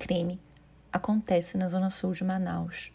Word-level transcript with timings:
crime 0.00 0.40
acontece 0.90 1.58
na 1.58 1.68
zona 1.68 1.90
sul 1.90 2.14
de 2.14 2.24
Manaus. 2.24 2.90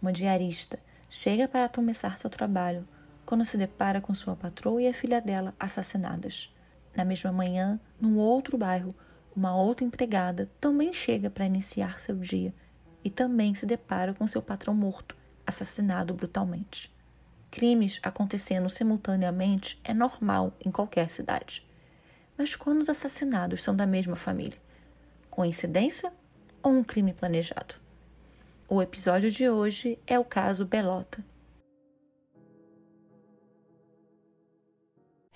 Uma 0.00 0.12
diarista 0.12 0.78
chega 1.08 1.48
para 1.48 1.70
começar 1.70 2.18
seu 2.18 2.28
trabalho 2.28 2.86
quando 3.24 3.46
se 3.46 3.56
depara 3.56 3.98
com 3.98 4.14
sua 4.14 4.36
patroa 4.36 4.82
e 4.82 4.86
a 4.86 4.92
filha 4.92 5.22
dela 5.22 5.54
assassinadas. 5.58 6.54
Na 6.94 7.02
mesma 7.02 7.32
manhã, 7.32 7.80
num 7.98 8.18
outro 8.18 8.58
bairro, 8.58 8.94
uma 9.34 9.56
outra 9.56 9.86
empregada 9.86 10.50
também 10.60 10.92
chega 10.92 11.30
para 11.30 11.46
iniciar 11.46 11.98
seu 11.98 12.16
dia 12.16 12.52
e 13.02 13.08
também 13.08 13.54
se 13.54 13.64
depara 13.64 14.12
com 14.12 14.26
seu 14.26 14.42
patrão 14.42 14.74
morto, 14.74 15.16
assassinado 15.46 16.12
brutalmente. 16.12 16.94
Crimes 17.50 17.98
acontecendo 18.02 18.68
simultaneamente 18.68 19.80
é 19.82 19.94
normal 19.94 20.52
em 20.64 20.70
qualquer 20.70 21.10
cidade. 21.10 21.66
Mas 22.36 22.54
quando 22.54 22.80
os 22.80 22.90
assassinados 22.90 23.62
são 23.62 23.74
da 23.74 23.86
mesma 23.86 24.14
família? 24.14 24.60
Coincidência 25.30 26.12
ou 26.62 26.72
um 26.72 26.84
crime 26.84 27.12
planejado? 27.12 27.74
O 28.68 28.80
episódio 28.80 29.30
de 29.30 29.48
hoje 29.48 29.98
é 30.06 30.18
o 30.18 30.24
caso 30.24 30.64
Belota. 30.64 31.24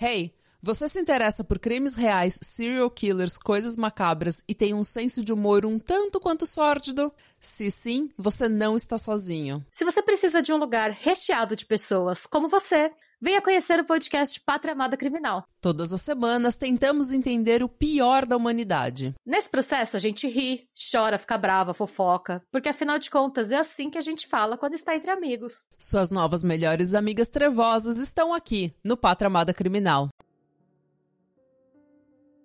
Hey, 0.00 0.34
você 0.62 0.88
se 0.88 0.98
interessa 0.98 1.44
por 1.44 1.58
crimes 1.58 1.94
reais, 1.94 2.38
serial 2.42 2.90
killers, 2.90 3.36
coisas 3.36 3.76
macabras 3.76 4.42
e 4.48 4.54
tem 4.54 4.72
um 4.72 4.82
senso 4.82 5.22
de 5.22 5.30
humor 5.30 5.66
um 5.66 5.78
tanto 5.78 6.18
quanto 6.18 6.46
sórdido? 6.46 7.12
Se 7.38 7.70
sim, 7.70 8.08
você 8.16 8.48
não 8.48 8.74
está 8.74 8.96
sozinho. 8.96 9.62
Se 9.70 9.84
você 9.84 10.02
precisa 10.02 10.40
de 10.40 10.54
um 10.54 10.56
lugar 10.56 10.90
recheado 10.90 11.54
de 11.54 11.66
pessoas 11.66 12.24
como 12.24 12.48
você, 12.48 12.90
venha 13.24 13.40
conhecer 13.40 13.80
o 13.80 13.86
podcast 13.86 14.38
Pátria 14.38 14.74
Amada 14.74 14.98
Criminal. 14.98 15.48
Todas 15.58 15.94
as 15.94 16.02
semanas 16.02 16.56
tentamos 16.56 17.10
entender 17.10 17.62
o 17.62 17.68
pior 17.70 18.26
da 18.26 18.36
humanidade. 18.36 19.14
Nesse 19.24 19.48
processo 19.48 19.96
a 19.96 19.98
gente 19.98 20.28
ri, 20.28 20.68
chora, 20.92 21.16
fica 21.16 21.38
brava, 21.38 21.72
fofoca, 21.72 22.42
porque 22.52 22.68
afinal 22.68 22.98
de 22.98 23.08
contas 23.08 23.50
é 23.50 23.56
assim 23.56 23.88
que 23.88 23.96
a 23.96 24.02
gente 24.02 24.28
fala 24.28 24.58
quando 24.58 24.74
está 24.74 24.94
entre 24.94 25.10
amigos. 25.10 25.64
Suas 25.78 26.10
novas 26.10 26.44
melhores 26.44 26.92
amigas 26.92 27.28
trevosas 27.28 27.98
estão 27.98 28.34
aqui 28.34 28.74
no 28.84 28.94
Pátria 28.94 29.28
Amada 29.28 29.54
Criminal. 29.54 30.10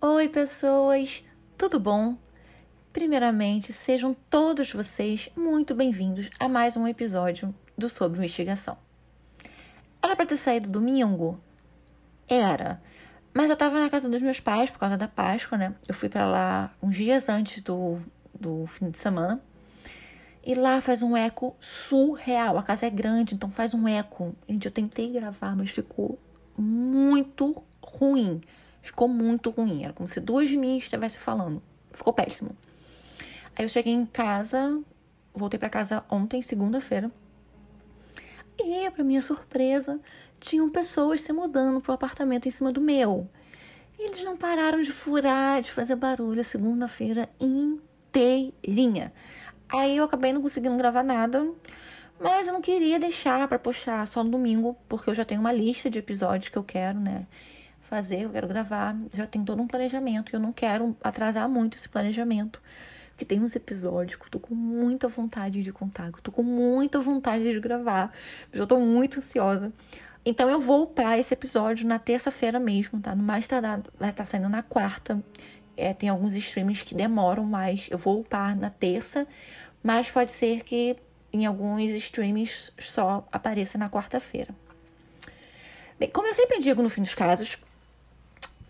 Oi, 0.02 0.30
pessoas, 0.30 1.26
tudo 1.58 1.78
bom? 1.78 2.18
Primeiramente, 2.94 3.74
sejam 3.74 4.16
todos 4.30 4.72
vocês 4.72 5.28
muito 5.36 5.76
bem-vindos 5.76 6.30
a 6.40 6.48
mais 6.48 6.78
um 6.78 6.88
episódio 6.88 7.54
do 7.78 7.90
Sobre 7.90 8.20
Investigação. 8.20 8.78
Era 10.02 10.16
para 10.16 10.26
ter 10.26 10.38
saído 10.38 10.70
domingo? 10.70 11.40
Era. 12.28 12.82
Mas 13.34 13.50
eu 13.50 13.56
tava 13.56 13.80
na 13.80 13.90
casa 13.90 14.10
dos 14.10 14.22
meus 14.22 14.40
pais 14.40 14.70
por 14.70 14.80
causa 14.80 14.98
da 14.98 15.08
Páscoa, 15.08 15.58
né? 15.58 15.76
Eu 15.88 15.94
fui 15.94 16.10
para 16.10 16.26
lá 16.26 16.74
uns 16.82 16.96
dias 16.96 17.30
antes 17.30 17.62
do, 17.62 18.00
do 18.38 18.66
fim 18.66 18.90
de 18.90 18.98
semana. 18.98 19.42
E 20.44 20.56
lá 20.56 20.82
faz 20.82 21.04
um 21.04 21.16
eco 21.16 21.56
surreal. 21.60 22.58
A 22.58 22.64
casa 22.64 22.86
é 22.86 22.90
grande, 22.90 23.36
então 23.36 23.50
faz 23.50 23.74
um 23.74 23.88
eco. 23.88 24.36
Gente, 24.48 24.66
eu 24.66 24.72
tentei 24.72 25.12
gravar, 25.12 25.56
mas 25.56 25.70
ficou 25.70 26.18
muito 26.58 27.64
ruim. 27.84 28.42
Ficou 28.82 29.08
muito 29.08 29.50
ruim. 29.50 29.84
Era 29.84 29.94
como 29.94 30.08
se 30.08 30.20
duas 30.20 30.50
de 30.50 30.58
mim 30.58 30.78
estivessem 30.78 31.20
falando. 31.20 31.62
Ficou 31.92 32.14
péssimo. 32.14 32.52
Aí 33.56 33.66
eu 33.66 33.70
cheguei 33.70 33.94
em 33.94 34.06
casa, 34.06 34.82
voltei 35.34 35.60
para 35.60 35.70
casa 35.70 36.04
ontem, 36.10 36.42
segunda-feira. 36.42 37.12
E, 38.62 38.90
para 38.92 39.04
minha 39.04 39.22
surpresa, 39.22 40.00
tinham 40.40 40.70
pessoas 40.70 41.22
se 41.22 41.32
mudando 41.34 41.82
pro 41.82 41.94
apartamento 41.94 42.48
em 42.48 42.52
cima 42.52 42.72
do 42.72 42.82
meu. 42.82 43.30
E 43.98 44.08
eles 44.08 44.24
não 44.24 44.38
pararam 44.38 44.82
de 44.82 44.92
furar, 44.92 45.62
de 45.62 45.72
fazer 45.72 45.96
barulho 45.96 46.40
a 46.42 46.44
segunda-feira 46.44 47.30
inteirinha. 47.40 49.14
Aí 49.68 49.98
eu 49.98 50.04
acabei 50.04 50.34
não 50.34 50.42
conseguindo 50.42 50.78
gravar 50.78 51.04
nada, 51.04 51.46
mas 52.20 52.48
eu 52.48 52.54
não 52.54 52.62
queria 52.62 53.00
deixar 53.00 53.48
para 53.48 53.60
postar 53.60 54.06
só 54.08 54.24
no 54.24 54.32
domingo, 54.32 54.76
porque 54.88 55.10
eu 55.10 55.16
já 55.16 55.24
tenho 55.24 55.42
uma 55.42 55.52
lista 55.52 55.90
de 55.90 56.00
episódios 56.00 56.50
que 56.50 56.58
eu 56.58 56.64
quero, 56.64 57.00
né? 57.00 57.28
Fazer, 57.82 58.22
eu 58.22 58.30
quero 58.30 58.48
gravar, 58.48 58.96
já 59.14 59.26
tem 59.26 59.44
todo 59.44 59.62
um 59.62 59.68
planejamento 59.68 60.32
e 60.32 60.36
eu 60.36 60.40
não 60.40 60.54
quero 60.54 60.96
atrasar 61.04 61.48
muito 61.50 61.78
esse 61.78 61.90
planejamento. 61.90 62.62
Porque 63.20 63.36
tem 63.36 63.42
uns 63.42 63.54
episódios 63.54 64.16
que 64.16 64.24
eu 64.24 64.30
tô 64.30 64.40
com 64.40 64.56
muita 64.56 65.10
vontade 65.10 65.62
de 65.62 65.74
contar, 65.74 66.10
que 66.10 66.20
eu 66.20 66.22
tô 66.22 66.32
com 66.32 66.42
muita 66.42 67.02
vontade 67.02 67.44
de 67.44 67.60
gravar. 67.60 68.14
Eu 68.54 68.66
tô 68.66 68.80
muito 68.80 69.20
ansiosa. 69.20 69.74
Então 70.26 70.50
eu 70.50 70.58
vou 70.58 70.84
upar 70.84 71.20
esse 71.20 71.34
episódio 71.34 71.86
na 71.86 72.00
terça-feira 72.00 72.62
mesmo, 72.62 73.02
tá? 73.02 73.14
No 73.14 73.22
mais 73.22 73.46
tardado, 73.46 73.92
vai 74.00 74.12
estar 74.12 74.24
tá 74.24 74.26
saindo 74.26 74.48
na 74.48 74.64
quarta. 74.64 75.22
É, 75.76 75.94
tem 75.94 76.08
alguns 76.08 76.34
streams 76.34 76.86
que 76.86 76.96
demoram 76.96 77.44
mais. 77.44 77.88
Eu 77.92 77.98
vou 77.98 78.22
upar 78.22 78.58
na 78.58 78.70
terça, 78.70 79.28
mas 79.84 80.10
pode 80.10 80.32
ser 80.32 80.64
que 80.64 80.96
em 81.34 81.46
alguns 81.46 81.92
streams 81.92 82.72
só 82.80 83.28
apareça 83.34 83.78
na 83.78 83.90
quarta-feira. 83.90 84.56
Bem, 86.00 86.08
como 86.08 86.26
eu 86.26 86.34
sempre 86.34 86.60
digo 86.60 86.82
no 86.82 86.90
fim 86.90 87.02
dos 87.02 87.14
casos, 87.14 87.58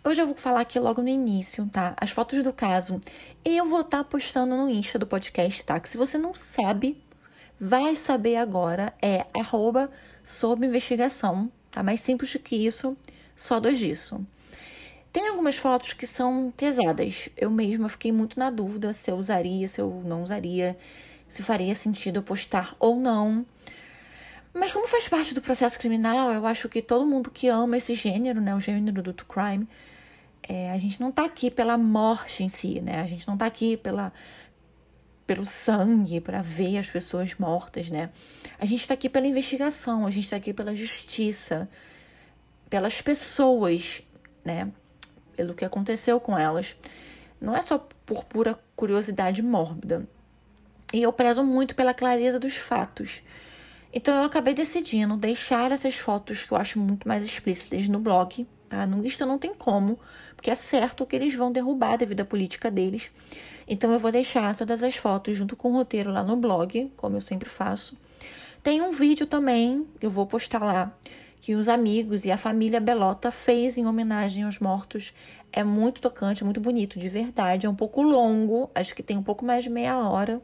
Hoje 0.02 0.22
eu 0.22 0.28
vou 0.28 0.36
falar 0.36 0.62
aqui 0.62 0.80
logo 0.80 1.02
no 1.02 1.10
início, 1.10 1.68
tá? 1.70 1.94
As 2.00 2.10
fotos 2.10 2.42
do 2.42 2.54
caso 2.54 3.02
eu 3.44 3.66
vou 3.66 3.82
estar 3.82 3.98
tá 3.98 4.04
postando 4.04 4.56
no 4.56 4.70
Insta 4.70 4.98
do 4.98 5.06
podcast, 5.06 5.62
tá? 5.66 5.78
Que 5.78 5.90
se 5.90 5.98
você 5.98 6.18
não 6.18 6.34
sabe, 6.34 7.04
vai 7.60 7.94
saber 7.96 8.38
agora. 8.38 8.94
É 9.02 9.26
arroba 9.38 9.92
sob 10.24 10.66
investigação, 10.66 11.52
tá? 11.70 11.84
Mais 11.84 12.00
simples 12.00 12.32
do 12.32 12.40
que 12.40 12.56
isso, 12.56 12.96
só 13.36 13.60
dois 13.60 13.78
disso. 13.78 14.26
Tem 15.12 15.28
algumas 15.28 15.58
fotos 15.58 15.92
que 15.92 16.08
são 16.08 16.54
pesadas. 16.56 17.28
Eu 17.36 17.52
mesma 17.52 17.90
fiquei 17.90 18.14
muito 18.14 18.40
na 18.40 18.50
dúvida 18.50 18.94
se 18.94 19.12
eu 19.12 19.18
usaria, 19.18 19.68
se 19.68 19.82
eu 19.82 20.02
não 20.06 20.24
usaria, 20.24 20.78
se 21.28 21.44
faria 21.44 21.76
sentido 21.76 22.20
eu 22.20 22.24
postar 22.24 22.74
ou 22.80 22.96
não. 22.96 23.46
Mas 24.54 24.72
como 24.72 24.88
faz 24.88 25.10
parte 25.10 25.34
do 25.34 25.42
processo 25.42 25.78
criminal, 25.78 26.32
eu 26.32 26.46
acho 26.46 26.70
que 26.70 26.82
todo 26.82 27.06
mundo 27.06 27.30
que 27.30 27.50
ama 27.50 27.76
esse 27.76 27.96
gênero, 27.96 28.40
né, 28.40 28.56
o 28.56 28.60
gênero 28.60 29.02
do 29.04 29.14
true 29.14 29.28
crime, 29.28 29.68
é, 30.48 30.72
a 30.72 30.78
gente 30.78 31.00
não 31.00 31.12
tá 31.12 31.26
aqui 31.26 31.52
pela 31.52 31.78
morte 31.78 32.44
em 32.44 32.50
si, 32.50 32.82
né? 32.82 33.02
A 33.02 33.08
gente 33.08 33.28
não 33.28 33.38
tá 33.38 33.46
aqui 33.46 33.78
pela 33.78 34.12
pelo 35.30 35.46
sangue 35.46 36.20
para 36.20 36.42
ver 36.42 36.80
as 36.80 36.90
pessoas 36.90 37.36
mortas, 37.36 37.92
né? 37.92 38.10
A 38.58 38.66
gente 38.66 38.82
está 38.82 38.96
aqui 38.96 39.08
pela 39.08 39.28
investigação, 39.28 40.08
a 40.08 40.10
gente 40.10 40.24
está 40.24 40.38
aqui 40.38 40.52
pela 40.52 40.76
justiça, 40.76 41.70
pelas 42.68 43.00
pessoas, 43.00 44.02
né? 44.44 44.72
Pelo 45.36 45.54
que 45.54 45.64
aconteceu 45.64 46.20
com 46.20 46.36
elas. 46.36 46.76
Não 47.40 47.56
é 47.56 47.62
só 47.62 47.78
por 48.08 48.26
pura 48.26 48.58
curiosidade 48.76 49.44
mórbida. 49.44 50.08
E 50.92 51.04
eu 51.04 51.14
prezo 51.14 51.44
muito 51.44 51.76
pela 51.76 51.94
clareza 51.94 52.40
dos 52.40 52.56
fatos. 52.56 53.22
Então 53.94 54.16
eu 54.16 54.24
acabei 54.24 54.56
decidindo 54.56 55.16
deixar 55.16 55.72
essas 55.72 55.94
fotos 55.96 56.44
que 56.44 56.52
eu 56.52 56.58
acho 56.58 56.80
muito 56.80 57.08
mais 57.08 57.24
explícitas 57.24 57.88
no 57.88 58.00
blog, 58.00 58.48
tá? 58.68 58.88
No 58.88 59.06
Insta 59.06 59.28
não 59.28 59.38
tem 59.38 59.54
como, 59.54 60.00
porque 60.40 60.50
é 60.50 60.56
certo 60.56 61.06
que 61.06 61.18
eles 61.18 61.36
vão 61.36 61.52
derrubar 61.52 61.98
devido 61.98 62.22
à 62.22 62.26
política 62.26 62.72
deles. 62.72 63.12
Então 63.68 63.92
eu 63.92 64.00
vou 64.00 64.10
deixar 64.10 64.56
todas 64.56 64.82
as 64.82 64.96
fotos 64.96 65.36
junto 65.36 65.54
com 65.54 65.70
o 65.70 65.74
roteiro 65.74 66.14
lá 66.14 66.24
no 66.24 66.38
blog, 66.38 66.90
como 66.96 67.18
eu 67.18 67.22
sempre 67.22 67.50
faço. 67.50 67.98
Tem 68.64 68.82
um 68.82 68.90
vídeo 68.90 69.28
também 69.28 69.86
que 70.00 70.06
eu 70.06 70.10
vou 70.10 70.26
postar 70.26 70.64
lá 70.64 70.98
que 71.42 71.56
os 71.56 71.68
amigos 71.68 72.24
e 72.24 72.32
a 72.32 72.38
família 72.38 72.80
Belota 72.80 73.32
fez 73.32 73.78
em 73.78 73.86
homenagem 73.86 74.44
aos 74.44 74.60
mortos. 74.60 75.14
É 75.52 75.62
muito 75.62 76.00
tocante, 76.00 76.42
é 76.42 76.46
muito 76.46 76.62
bonito, 76.62 76.98
de 76.98 77.10
verdade. 77.10 77.66
É 77.66 77.70
um 77.70 77.76
pouco 77.76 78.02
longo, 78.02 78.72
acho 78.74 78.96
que 78.96 79.04
tem 79.04 79.18
um 79.18 79.24
pouco 79.24 79.44
mais 79.44 79.66
de 79.66 79.70
meia 79.70 79.98
hora. 79.98 80.42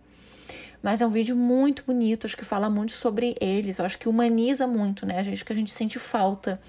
Mas 0.84 1.00
é 1.00 1.08
um 1.08 1.10
vídeo 1.10 1.38
muito 1.38 1.86
bonito, 1.88 2.28
acho 2.28 2.36
que 2.36 2.44
fala 2.44 2.70
muito 2.70 2.92
sobre 2.92 3.34
eles, 3.40 3.80
acho 3.80 3.98
que 3.98 4.10
humaniza 4.10 4.68
muito, 4.68 5.06
né? 5.06 5.22
Acho 5.22 5.46
que 5.46 5.54
a 5.54 5.56
gente 5.56 5.72
sente 5.72 5.98
falta 5.98 6.60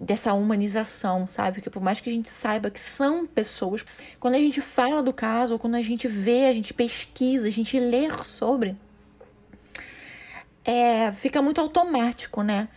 dessa 0.00 0.32
humanização, 0.32 1.26
sabe? 1.26 1.60
Que 1.60 1.68
por 1.68 1.82
mais 1.82 2.00
que 2.00 2.08
a 2.08 2.12
gente 2.12 2.28
saiba 2.28 2.70
que 2.70 2.80
são 2.80 3.26
pessoas, 3.26 3.84
quando 4.18 4.34
a 4.34 4.38
gente 4.38 4.60
fala 4.62 5.02
do 5.02 5.12
caso, 5.12 5.52
ou 5.52 5.58
quando 5.58 5.74
a 5.74 5.82
gente 5.82 6.08
vê, 6.08 6.46
a 6.46 6.52
gente 6.54 6.72
pesquisa, 6.72 7.46
a 7.46 7.50
gente 7.50 7.78
lê 7.78 8.08
sobre, 8.24 8.74
é, 10.64 11.12
fica 11.12 11.42
muito 11.42 11.60
automático, 11.60 12.42
né? 12.42 12.68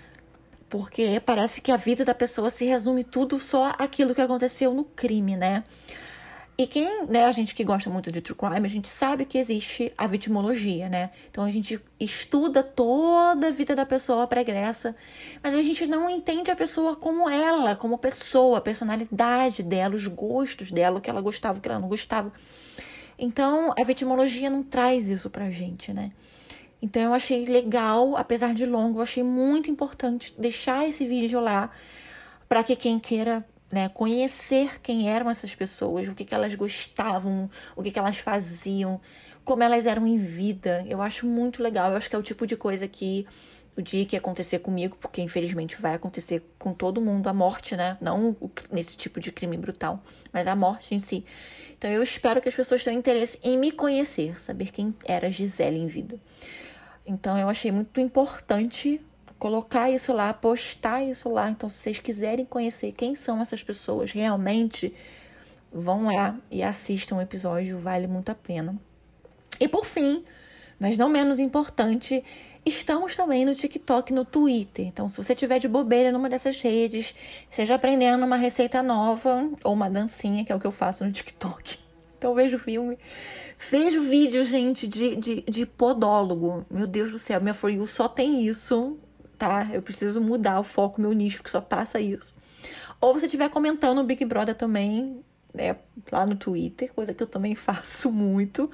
Porque 0.70 1.22
parece 1.26 1.62
que 1.62 1.72
a 1.72 1.78
vida 1.78 2.04
da 2.04 2.14
pessoa 2.14 2.50
se 2.50 2.66
resume 2.66 3.04
tudo 3.04 3.40
só 3.40 3.74
aquilo 3.78 4.14
que 4.14 4.22
aconteceu 4.22 4.74
no 4.74 4.84
crime, 4.84 5.38
né? 5.38 5.64
E 6.56 6.68
quem, 6.68 7.08
né, 7.08 7.26
a 7.26 7.32
gente 7.32 7.56
que 7.56 7.64
gosta 7.64 7.90
muito 7.90 8.12
de 8.12 8.22
true 8.22 8.38
crime, 8.38 8.66
a 8.66 8.70
gente 8.70 8.88
sabe 8.88 9.26
que 9.26 9.40
existe 9.40 9.92
a 9.98 10.06
vitimologia, 10.06 10.88
né? 10.88 11.10
Então 11.32 11.44
a 11.44 11.52
gente 11.52 11.82
estuda 12.00 12.62
toda 12.62 13.48
a 13.48 13.52
vida 13.52 13.76
da 13.76 13.88
pessoa 13.88 14.28
pregressa, 14.28 14.96
mas 15.42 15.56
a 15.56 15.62
gente 15.64 15.88
não 15.88 16.08
entende 16.08 16.52
a 16.52 16.56
pessoa 16.56 16.96
como 16.96 17.28
ela, 17.28 17.76
como 17.76 17.98
pessoa, 17.98 18.60
a 18.60 18.62
personalidade 18.62 19.64
dela, 19.64 19.96
os 19.96 20.06
gostos 20.06 20.72
dela, 20.72 21.00
o 21.00 21.02
que 21.02 21.10
ela 21.10 21.22
gostava, 21.22 21.58
o 21.58 21.62
que 21.62 21.68
ela 21.68 21.80
não 21.80 21.88
gostava. 21.88 22.32
Então 23.18 23.74
a 23.76 23.84
vitimologia 23.84 24.50
não 24.50 24.62
traz 24.62 25.08
isso 25.08 25.32
pra 25.32 25.50
gente, 25.50 25.92
né? 25.92 26.12
Então 26.84 27.02
eu 27.02 27.14
achei 27.14 27.46
legal, 27.46 28.16
apesar 28.16 28.54
de 28.54 28.66
longo, 28.66 29.00
eu 29.00 29.04
achei 29.04 29.24
muito 29.24 29.72
importante 29.72 30.36
deixar 30.38 30.88
esse 30.88 31.08
vídeo 31.08 31.40
lá 31.40 31.72
para 32.48 32.64
que 32.64 32.76
quem 32.76 33.00
queira 33.00 33.44
né? 33.74 33.90
Conhecer 33.90 34.80
quem 34.82 35.10
eram 35.10 35.28
essas 35.32 35.56
pessoas, 35.56 36.08
o 36.08 36.14
que, 36.14 36.24
que 36.24 36.36
elas 36.36 36.54
gostavam, 36.54 37.50
o 37.76 37.82
que, 37.82 37.90
que 37.90 37.98
elas 37.98 38.20
faziam, 38.20 39.02
como 39.44 39.64
elas 39.64 39.88
eram 39.88 40.06
em 40.06 40.16
vida. 40.16 40.86
Eu 40.88 41.02
acho 41.02 41.26
muito 41.26 41.64
legal. 41.64 41.90
Eu 41.90 41.98
acho 41.98 42.08
que 42.08 42.16
é 42.16 42.20
o 42.20 42.22
tipo 42.22 42.46
de 42.46 42.56
coisa 42.56 42.88
que 42.88 43.26
o 43.76 43.82
dia 43.82 44.06
que 44.06 44.16
acontecer 44.16 44.60
comigo, 44.60 44.96
porque 45.02 45.24
infelizmente 45.24 45.76
vai 45.82 45.96
acontecer 45.96 46.44
com 46.60 46.72
todo 46.72 47.02
mundo 47.02 47.28
a 47.28 47.34
morte, 47.34 47.76
né? 47.76 47.98
Não 48.00 48.38
nesse 48.72 48.96
tipo 48.96 49.20
de 49.20 49.32
crime 49.32 49.58
brutal, 49.58 50.04
mas 50.32 50.46
a 50.46 50.56
morte 50.56 50.94
em 50.94 51.00
si. 51.00 51.26
Então 51.76 51.90
eu 51.90 52.04
espero 52.04 52.40
que 52.40 52.48
as 52.48 52.54
pessoas 52.54 52.84
tenham 52.84 53.00
interesse 53.00 53.40
em 53.42 53.58
me 53.58 53.72
conhecer, 53.72 54.40
saber 54.40 54.72
quem 54.72 54.94
era 55.04 55.32
Gisele 55.32 55.80
em 55.80 55.88
vida. 55.88 56.20
Então 57.04 57.36
eu 57.40 57.50
achei 57.50 57.72
muito 57.72 58.00
importante 58.00 59.02
colocar 59.44 59.92
isso 59.92 60.14
lá, 60.14 60.34
postar 60.34 61.04
isso 61.04 61.28
lá. 61.28 61.50
Então, 61.50 61.70
se 61.70 61.80
vocês 61.80 62.00
quiserem 62.00 62.46
conhecer 62.46 62.94
quem 62.94 63.14
são 63.14 63.42
essas 63.42 63.62
pessoas 63.62 64.14
realmente, 64.14 64.96
vão 65.70 66.06
lá 66.06 66.38
e 66.50 66.64
assistam 66.64 67.18
o 67.18 67.22
episódio, 67.22 67.78
vale 67.78 68.08
muito 68.08 68.30
a 68.30 68.36
pena. 68.36 68.74
E 69.60 69.68
por 69.68 69.84
fim, 69.84 70.24
mas 70.80 70.98
não 70.98 71.10
menos 71.10 71.40
importante, 71.40 72.24
estamos 72.66 73.18
também 73.18 73.44
no 73.44 73.54
TikTok, 73.54 74.14
no 74.14 74.24
Twitter. 74.24 74.88
Então, 74.88 75.10
se 75.10 75.18
você 75.18 75.36
tiver 75.36 75.60
de 75.60 75.68
bobeira 75.68 76.10
numa 76.10 76.30
dessas 76.30 76.62
redes, 76.62 77.14
seja 77.50 77.76
aprendendo 77.76 78.26
uma 78.26 78.38
receita 78.38 78.82
nova 78.82 79.50
ou 79.62 79.74
uma 79.74 79.90
dancinha, 79.90 80.46
que 80.46 80.54
é 80.54 80.56
o 80.56 80.60
que 80.60 80.68
eu 80.68 80.72
faço 80.72 81.04
no 81.04 81.12
TikTok. 81.12 81.80
Então, 82.18 82.34
vejo 82.34 82.58
filme, 82.58 82.98
vejo 83.70 84.00
vídeo, 84.04 84.46
gente, 84.46 84.88
de, 84.88 85.14
de, 85.18 85.42
de 85.42 85.66
podólogo. 85.66 86.66
Meu 86.72 86.88
Deus 86.88 87.12
do 87.12 87.20
céu, 87.20 87.42
minha 87.42 87.54
For 87.54 87.70
You 87.70 87.86
só 87.86 88.08
tem 88.08 88.48
isso 88.48 88.98
tá? 89.44 89.68
Eu 89.74 89.82
preciso 89.82 90.22
mudar 90.22 90.58
o 90.58 90.64
foco, 90.64 91.02
meu 91.02 91.12
nicho, 91.12 91.44
que 91.44 91.50
só 91.50 91.60
passa 91.60 92.00
isso. 92.00 92.34
Ou 93.02 93.14
você 93.14 93.26
estiver 93.26 93.50
comentando 93.50 94.00
o 94.00 94.04
Big 94.04 94.24
Brother 94.24 94.56
também, 94.56 95.22
né, 95.54 95.76
lá 96.10 96.26
no 96.26 96.36
Twitter, 96.36 96.94
coisa 96.94 97.14
que 97.14 97.22
eu 97.22 97.28
também 97.28 97.54
faço 97.56 98.10
muito. 98.10 98.70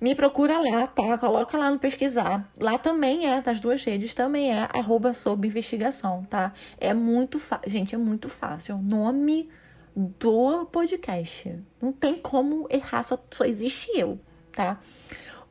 Me 0.00 0.16
procura 0.16 0.58
lá, 0.58 0.88
tá? 0.88 1.16
Coloca 1.16 1.56
lá 1.56 1.70
no 1.70 1.78
pesquisar. 1.78 2.50
Lá 2.58 2.76
também 2.76 3.28
é, 3.28 3.40
das 3.40 3.60
duas 3.60 3.84
redes, 3.84 4.12
também 4.12 4.52
é 4.52 4.68
arroba 4.74 5.14
sob 5.14 5.46
investigação, 5.46 6.24
tá? 6.28 6.52
É 6.80 6.92
muito 6.92 7.38
fácil. 7.38 7.70
Gente, 7.70 7.94
é 7.94 7.98
muito 7.98 8.28
fácil. 8.28 8.72
É 8.72 8.74
o 8.74 8.82
nome 8.82 9.48
do 9.94 10.66
podcast. 10.66 11.56
Não 11.80 11.92
tem 11.92 12.16
como 12.16 12.66
errar, 12.68 13.04
só, 13.04 13.16
só 13.30 13.44
existe 13.44 13.92
eu, 13.94 14.18
tá? 14.50 14.80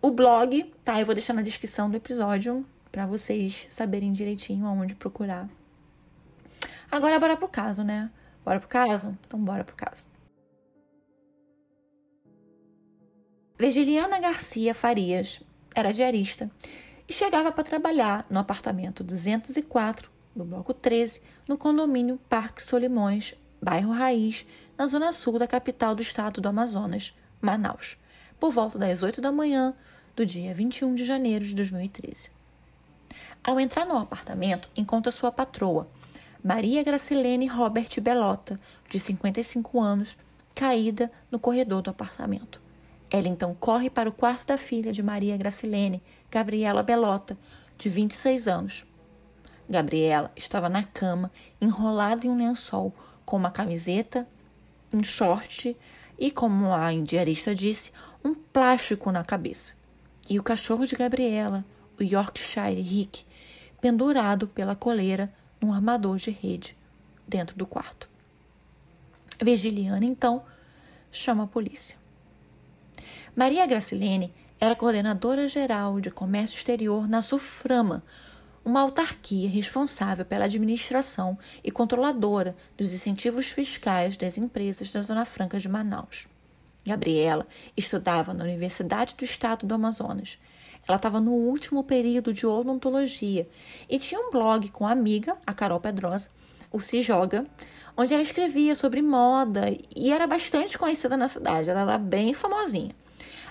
O 0.01 0.11
blog, 0.11 0.73
tá? 0.83 0.99
Eu 0.99 1.05
vou 1.05 1.15
deixar 1.15 1.31
na 1.31 1.41
descrição 1.41 1.89
do 1.89 1.95
episódio 1.95 2.65
para 2.91 3.05
vocês 3.05 3.67
saberem 3.69 4.11
direitinho 4.11 4.65
aonde 4.65 4.95
procurar. 4.95 5.49
Agora 6.91 7.19
bora 7.19 7.37
pro 7.37 7.47
caso, 7.47 7.83
né? 7.83 8.11
Bora 8.43 8.59
pro 8.59 8.67
caso? 8.67 9.17
Então 9.25 9.39
bora 9.39 9.63
pro 9.63 9.75
caso. 9.75 10.09
Virgiliana 13.57 14.19
Garcia 14.19 14.73
Farias 14.73 15.41
era 15.73 15.93
diarista 15.93 16.49
e 17.07 17.13
chegava 17.13 17.51
para 17.51 17.63
trabalhar 17.63 18.25
no 18.29 18.39
apartamento 18.39 19.03
204 19.03 20.11
do 20.35 20.43
bloco 20.43 20.73
13, 20.73 21.21
no 21.47 21.57
condomínio 21.57 22.19
Parque 22.29 22.63
Solimões, 22.63 23.35
bairro 23.61 23.91
Raiz, 23.91 24.45
na 24.77 24.87
zona 24.87 25.11
sul 25.11 25.37
da 25.37 25.47
capital 25.47 25.93
do 25.93 26.01
estado 26.01 26.41
do 26.41 26.49
Amazonas, 26.49 27.13
Manaus, 27.39 27.97
por 28.39 28.51
volta 28.51 28.79
das 28.79 29.03
8 29.03 29.21
da 29.21 29.31
manhã 29.31 29.75
do 30.15 30.25
dia 30.25 30.53
21 30.53 30.95
de 30.95 31.05
janeiro 31.05 31.45
de 31.45 31.53
2013. 31.53 32.40
Ao 33.43 33.59
entrar 33.59 33.85
no 33.85 33.97
apartamento, 33.97 34.69
encontra 34.75 35.11
sua 35.11 35.31
patroa, 35.31 35.89
Maria 36.43 36.83
Gracilene 36.83 37.47
Robert 37.47 37.89
Belota, 37.99 38.55
de 38.87 38.99
55 38.99 39.81
anos, 39.81 40.15
caída 40.53 41.11
no 41.31 41.39
corredor 41.39 41.81
do 41.81 41.89
apartamento. 41.89 42.61
Ela 43.09 43.27
então 43.27 43.55
corre 43.55 43.89
para 43.89 44.07
o 44.07 44.11
quarto 44.11 44.45
da 44.45 44.59
filha 44.59 44.91
de 44.91 45.01
Maria 45.01 45.35
Gracilene, 45.37 46.03
Gabriela 46.29 46.83
Belota, 46.83 47.35
de 47.79 47.89
26 47.89 48.47
anos. 48.47 48.85
Gabriela 49.67 50.31
estava 50.35 50.69
na 50.69 50.83
cama, 50.83 51.31
enrolada 51.59 52.27
em 52.27 52.29
um 52.29 52.37
lençol, 52.37 52.93
com 53.25 53.37
uma 53.37 53.49
camiseta, 53.49 54.25
um 54.93 55.03
short 55.03 55.75
e, 56.19 56.29
como 56.29 56.71
a 56.71 56.93
indiarista 56.93 57.55
disse, 57.55 57.91
um 58.23 58.35
plástico 58.35 59.11
na 59.11 59.23
cabeça. 59.23 59.73
E 60.29 60.37
o 60.37 60.43
cachorro 60.43 60.85
de 60.85 60.95
Gabriela, 60.95 61.65
o 61.99 62.03
Yorkshire 62.03 62.81
Rick, 62.81 63.25
pendurado 63.81 64.47
pela 64.47 64.75
coleira 64.75 65.33
num 65.59 65.73
armador 65.73 66.17
de 66.17 66.29
rede 66.29 66.77
dentro 67.27 67.57
do 67.57 67.65
quarto. 67.65 68.07
Virgiliana, 69.41 70.05
então, 70.05 70.43
chama 71.11 71.43
a 71.43 71.47
polícia. 71.47 71.97
Maria 73.35 73.65
Gracilene 73.65 74.33
era 74.59 74.75
coordenadora 74.75 75.49
geral 75.49 75.99
de 75.99 76.11
comércio 76.11 76.57
exterior 76.57 77.07
na 77.07 77.21
Suframa, 77.21 78.03
uma 78.63 78.81
autarquia 78.81 79.49
responsável 79.49 80.23
pela 80.23 80.45
administração 80.45 81.37
e 81.63 81.71
controladora 81.71 82.55
dos 82.77 82.93
incentivos 82.93 83.47
fiscais 83.47 84.15
das 84.15 84.37
empresas 84.37 84.91
da 84.91 85.01
Zona 85.01 85.25
Franca 85.25 85.57
de 85.57 85.67
Manaus. 85.67 86.27
Gabriela 86.85 87.47
estudava 87.75 88.33
na 88.33 88.43
Universidade 88.43 89.15
do 89.15 89.23
Estado 89.23 89.65
do 89.65 89.73
Amazonas 89.73 90.37
ela 90.87 90.97
estava 90.97 91.19
no 91.19 91.31
último 91.31 91.83
período 91.83 92.33
de 92.33 92.45
odontologia 92.45 93.47
e 93.89 93.99
tinha 93.99 94.19
um 94.19 94.31
blog 94.31 94.69
com 94.69 94.85
a 94.85 94.91
amiga, 94.91 95.37
a 95.45 95.53
Carol 95.53 95.79
Pedrosa, 95.79 96.29
o 96.71 96.79
Se 96.79 97.01
Joga, 97.01 97.45
onde 97.95 98.13
ela 98.13 98.23
escrevia 98.23 98.73
sobre 98.75 99.01
moda 99.01 99.65
e 99.95 100.11
era 100.11 100.25
bastante 100.25 100.77
conhecida 100.77 101.15
na 101.15 101.27
cidade, 101.27 101.69
ela 101.69 101.81
era 101.81 101.97
bem 101.97 102.33
famosinha. 102.33 102.95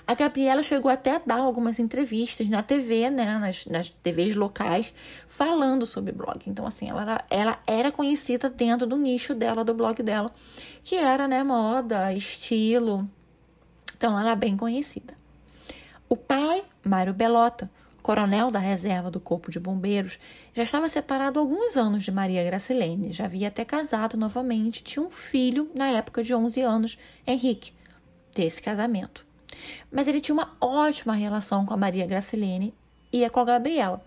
A 0.07 0.15
Gabriela 0.15 0.63
chegou 0.63 0.89
até 0.89 1.15
a 1.15 1.21
dar 1.23 1.37
algumas 1.37 1.79
entrevistas 1.79 2.49
na 2.49 2.63
TV, 2.63 3.09
né, 3.09 3.37
nas, 3.37 3.65
nas 3.67 3.89
TVs 3.89 4.35
locais, 4.35 4.93
falando 5.27 5.85
sobre 5.85 6.11
blog. 6.11 6.41
Então, 6.47 6.65
assim, 6.65 6.89
ela 6.89 7.01
era, 7.03 7.25
ela 7.29 7.59
era 7.67 7.91
conhecida 7.91 8.49
dentro 8.49 8.87
do 8.87 8.97
nicho 8.97 9.35
dela, 9.35 9.63
do 9.63 9.73
blog 9.73 10.01
dela, 10.01 10.33
que 10.83 10.95
era, 10.95 11.27
né, 11.27 11.43
moda, 11.43 12.11
estilo. 12.13 13.07
Então, 13.95 14.11
ela 14.11 14.31
era 14.31 14.35
bem 14.35 14.57
conhecida. 14.57 15.20
O 16.11 16.17
pai, 16.17 16.61
Mário 16.83 17.13
Belota, 17.13 17.71
coronel 18.03 18.51
da 18.51 18.59
reserva 18.59 19.09
do 19.09 19.17
Corpo 19.17 19.49
de 19.49 19.61
Bombeiros, 19.61 20.19
já 20.53 20.61
estava 20.61 20.89
separado 20.89 21.39
há 21.39 21.41
alguns 21.41 21.77
anos 21.77 22.03
de 22.03 22.11
Maria 22.11 22.43
Gracilene, 22.43 23.13
já 23.13 23.23
havia 23.23 23.47
até 23.47 23.63
casado 23.63 24.17
novamente, 24.17 24.83
tinha 24.83 25.01
um 25.01 25.09
filho 25.09 25.71
na 25.73 25.87
época 25.91 26.21
de 26.21 26.35
11 26.35 26.61
anos, 26.63 26.99
Henrique, 27.25 27.71
desse 28.35 28.61
casamento. 28.61 29.25
Mas 29.89 30.05
ele 30.05 30.19
tinha 30.19 30.35
uma 30.35 30.53
ótima 30.59 31.13
relação 31.13 31.65
com 31.65 31.73
a 31.73 31.77
Maria 31.77 32.05
Gracilene 32.05 32.73
e 33.09 33.29
com 33.29 33.39
a 33.39 33.45
Gabriela. 33.45 34.03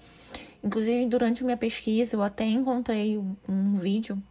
Inclusive, 0.63 1.07
durante 1.07 1.43
minha 1.43 1.57
pesquisa, 1.57 2.17
eu 2.17 2.23
até 2.23 2.45
encontrei 2.45 3.17
um, 3.17 3.35
um 3.49 3.77
vídeo 3.77 4.23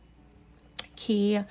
que 0.96 1.44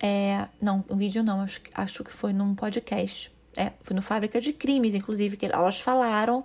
é, 0.00 0.48
não, 0.60 0.84
um 0.90 0.96
vídeo 0.96 1.22
não, 1.22 1.40
acho, 1.40 1.60
acho 1.72 2.02
que 2.02 2.10
foi 2.10 2.32
num 2.32 2.52
podcast 2.52 3.31
é, 3.56 3.72
foi 3.82 3.94
no 3.94 4.02
Fábrica 4.02 4.40
de 4.40 4.52
Crimes, 4.52 4.94
inclusive, 4.94 5.36
que 5.36 5.46
elas 5.46 5.80
falaram 5.80 6.44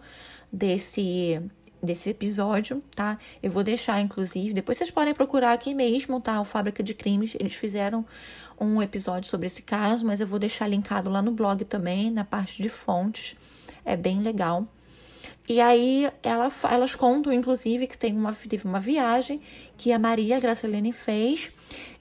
desse 0.52 1.42
desse 1.82 2.10
episódio, 2.10 2.82
tá? 2.96 3.20
Eu 3.42 3.52
vou 3.52 3.64
deixar, 3.64 4.02
inclusive, 4.02 4.52
depois 4.52 4.78
vocês 4.78 4.90
podem 4.90 5.14
procurar 5.14 5.54
aqui 5.54 5.76
mesmo, 5.76 6.20
tá? 6.20 6.42
O 6.42 6.46
Fábrica 6.46 6.82
de 6.82 6.94
Crimes, 6.94 7.36
eles 7.40 7.54
fizeram 7.54 8.04
um 8.60 8.82
episódio 8.82 9.30
sobre 9.30 9.46
esse 9.46 9.62
caso, 9.62 10.06
mas 10.06 10.20
eu 10.20 10.26
vou 10.26 10.40
deixar 10.40 10.68
linkado 10.68 11.10
lá 11.10 11.22
no 11.22 11.32
blog 11.32 11.64
também, 11.66 12.10
na 12.10 12.24
parte 12.24 12.62
de 12.62 12.68
fontes. 12.68 13.36
É 13.86 13.96
bem 13.96 14.22
legal. 14.22 14.68
E 15.48 15.62
aí 15.62 16.12
ela, 16.24 16.52
elas 16.70 16.96
contam, 16.96 17.32
inclusive, 17.32 17.88
que 17.88 17.98
tem 17.98 18.14
uma, 18.14 18.34
teve 18.34 18.66
uma 18.66 18.80
viagem 18.80 19.40
que 19.78 19.92
a 19.92 20.00
Maria 20.00 20.40
Gracilene 20.40 20.92
fez 20.92 21.52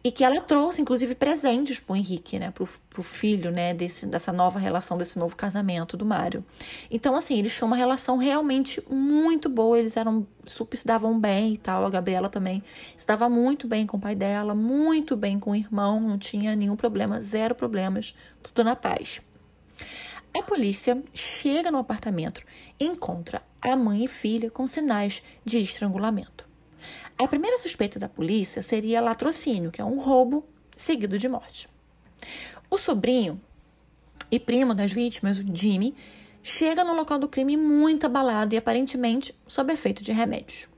e 0.06 0.12
que 0.12 0.22
ela 0.22 0.40
trouxe, 0.40 0.80
inclusive, 0.80 1.16
presentes 1.16 1.80
pro 1.80 1.96
Henrique, 1.96 2.38
né? 2.38 2.52
Pro, 2.52 2.68
pro 2.88 3.02
filho, 3.02 3.50
né? 3.50 3.74
Desse, 3.74 4.06
dessa 4.06 4.32
nova 4.32 4.56
relação, 4.56 4.96
desse 4.96 5.18
novo 5.18 5.34
casamento 5.34 5.96
do 5.96 6.06
Mário. 6.06 6.44
Então, 6.88 7.16
assim, 7.16 7.36
eles 7.36 7.52
tinham 7.52 7.66
uma 7.66 7.74
relação 7.74 8.16
realmente 8.16 8.80
muito 8.88 9.48
boa. 9.48 9.76
Eles 9.76 9.96
eram 9.96 10.24
super 10.46 10.76
se 10.76 10.86
davam 10.86 11.18
bem 11.18 11.54
e 11.54 11.58
tal. 11.58 11.84
A 11.84 11.90
Gabriela 11.90 12.28
também 12.28 12.62
se 12.96 13.04
dava 13.04 13.28
muito 13.28 13.66
bem 13.66 13.84
com 13.84 13.96
o 13.96 14.00
pai 14.00 14.14
dela, 14.14 14.54
muito 14.54 15.16
bem 15.16 15.40
com 15.40 15.50
o 15.50 15.56
irmão, 15.56 16.00
não 16.00 16.18
tinha 16.18 16.54
nenhum 16.54 16.76
problema, 16.76 17.20
zero 17.20 17.56
problemas, 17.56 18.14
tudo 18.44 18.62
na 18.62 18.76
paz. 18.76 19.20
A 20.38 20.40
polícia 20.40 21.02
chega 21.12 21.68
no 21.68 21.78
apartamento 21.78 22.44
encontra 22.78 23.42
a 23.60 23.74
mãe 23.74 24.04
e 24.04 24.08
filha 24.08 24.52
com 24.52 24.68
sinais 24.68 25.20
de 25.44 25.58
estrangulamento. 25.58 26.45
A 27.18 27.26
primeira 27.26 27.56
suspeita 27.58 27.98
da 27.98 28.08
polícia 28.08 28.62
seria 28.62 29.00
latrocínio, 29.00 29.70
que 29.70 29.80
é 29.80 29.84
um 29.84 29.98
roubo 29.98 30.44
seguido 30.76 31.18
de 31.18 31.28
morte. 31.28 31.68
O 32.70 32.78
sobrinho 32.78 33.40
e 34.30 34.38
primo 34.38 34.74
das 34.74 34.92
vítimas, 34.92 35.38
o 35.38 35.56
Jimmy, 35.56 35.94
chega 36.42 36.84
no 36.84 36.94
local 36.94 37.18
do 37.18 37.28
crime 37.28 37.56
muito 37.56 38.06
abalado 38.06 38.54
e 38.54 38.58
aparentemente 38.58 39.34
sob 39.46 39.72
efeito 39.72 40.02
de 40.02 40.12
remédios. 40.12 40.68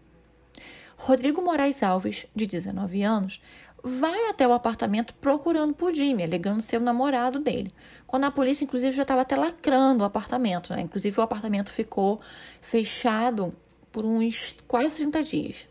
Rodrigo 0.96 1.42
Moraes 1.42 1.82
Alves, 1.82 2.26
de 2.34 2.46
19 2.46 3.02
anos, 3.02 3.40
vai 3.82 4.28
até 4.28 4.46
o 4.46 4.52
apartamento 4.52 5.14
procurando 5.14 5.74
por 5.74 5.94
Jimmy, 5.94 6.24
alegando 6.24 6.60
ser 6.60 6.78
o 6.78 6.84
namorado 6.84 7.38
dele. 7.38 7.72
quando 8.06 8.24
a 8.24 8.30
polícia, 8.30 8.64
inclusive, 8.64 8.96
já 8.96 9.02
estava 9.02 9.20
até 9.20 9.36
lacrando 9.36 10.02
o 10.02 10.06
apartamento, 10.06 10.72
né? 10.72 10.80
Inclusive, 10.80 11.20
o 11.20 11.22
apartamento 11.22 11.70
ficou 11.70 12.20
fechado 12.60 13.52
por 13.92 14.04
uns 14.04 14.56
quase 14.66 14.96
30 14.96 15.22
dias. 15.22 15.68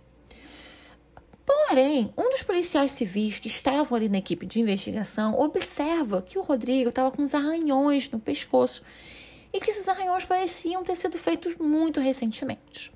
Porém, 1.48 2.14
um 2.18 2.30
dos 2.30 2.44
policiais 2.44 2.92
civis 2.92 3.40
que 3.40 3.48
estavam 3.48 3.96
ali 3.96 4.10
na 4.10 4.18
equipe 4.18 4.46
de 4.46 4.60
investigação 4.60 5.40
observa 5.40 6.22
que 6.22 6.38
o 6.38 6.42
Rodrigo 6.42 6.90
estava 6.90 7.10
com 7.10 7.22
uns 7.22 7.34
arranhões 7.34 8.12
no 8.12 8.20
pescoço 8.20 8.84
e 9.54 9.62
que 9.62 9.72
esses 9.72 9.88
arranhões 9.88 10.26
pareciam 10.26 10.84
ter 10.84 10.98
sido 10.98 11.18
feitos 11.18 11.56
muito 11.56 12.02
recentemente. 12.02 12.92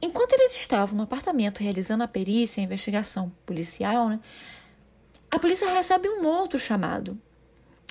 Enquanto 0.00 0.34
eles 0.34 0.54
estavam 0.54 0.96
no 0.96 1.02
apartamento 1.02 1.64
realizando 1.64 2.04
a 2.04 2.08
perícia, 2.08 2.60
a 2.60 2.64
investigação 2.64 3.32
policial, 3.44 4.08
né, 4.08 4.20
a 5.28 5.36
polícia 5.40 5.68
recebe 5.68 6.08
um 6.08 6.24
outro 6.24 6.60
chamado. 6.60 7.20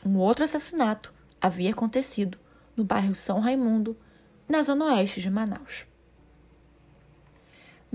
Um 0.05 0.17
outro 0.17 0.45
assassinato 0.45 1.13
havia 1.41 1.71
acontecido 1.71 2.39
no 2.73 2.85
bairro 2.85 3.13
São 3.13 3.41
Raimundo, 3.41 3.97
na 4.47 4.63
zona 4.63 4.85
oeste 4.85 5.19
de 5.19 5.29
Manaus. 5.29 5.85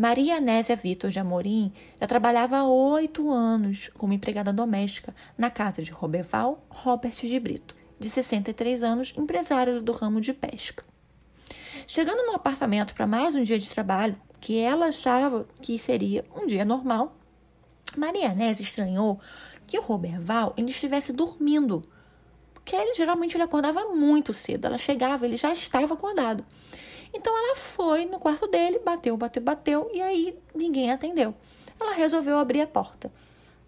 Maria 0.00 0.38
Anésia 0.38 0.74
Vitor 0.76 1.10
de 1.10 1.18
Amorim 1.18 1.74
já 2.00 2.06
trabalhava 2.06 2.56
há 2.56 2.66
oito 2.66 3.30
anos 3.30 3.90
como 3.98 4.14
empregada 4.14 4.50
doméstica 4.50 5.14
na 5.36 5.50
casa 5.50 5.82
de 5.82 5.90
Roberval 5.90 6.64
Robert 6.70 7.12
de 7.12 7.38
Brito, 7.38 7.76
de 7.98 8.08
63 8.08 8.82
anos, 8.82 9.12
empresário 9.14 9.82
do 9.82 9.92
ramo 9.92 10.18
de 10.18 10.32
pesca. 10.32 10.82
Chegando 11.86 12.24
no 12.24 12.34
apartamento 12.34 12.94
para 12.94 13.06
mais 13.06 13.34
um 13.34 13.42
dia 13.42 13.58
de 13.58 13.68
trabalho, 13.68 14.18
que 14.40 14.58
ela 14.58 14.86
achava 14.86 15.46
que 15.60 15.76
seria 15.76 16.24
um 16.34 16.46
dia 16.46 16.64
normal, 16.64 17.14
Maria 17.94 18.30
Anésia 18.30 18.64
estranhou 18.64 19.20
que 19.66 19.78
o 19.78 19.82
Roberval 19.82 20.54
estivesse 20.56 21.12
dormindo, 21.12 21.86
porque 22.54 22.74
ele 22.74 22.94
geralmente 22.94 23.36
ele 23.36 23.44
acordava 23.44 23.94
muito 23.94 24.32
cedo. 24.32 24.64
Ela 24.64 24.78
chegava, 24.78 25.26
ele 25.26 25.36
já 25.36 25.52
estava 25.52 25.92
acordado. 25.92 26.42
Então 27.12 27.36
ela 27.36 27.56
foi 27.56 28.04
no 28.04 28.18
quarto 28.18 28.46
dele, 28.46 28.78
bateu, 28.78 29.16
bateu, 29.16 29.42
bateu, 29.42 29.90
e 29.92 30.00
aí 30.00 30.38
ninguém 30.54 30.90
atendeu. 30.90 31.34
Ela 31.80 31.92
resolveu 31.92 32.38
abrir 32.38 32.60
a 32.60 32.66
porta. 32.66 33.12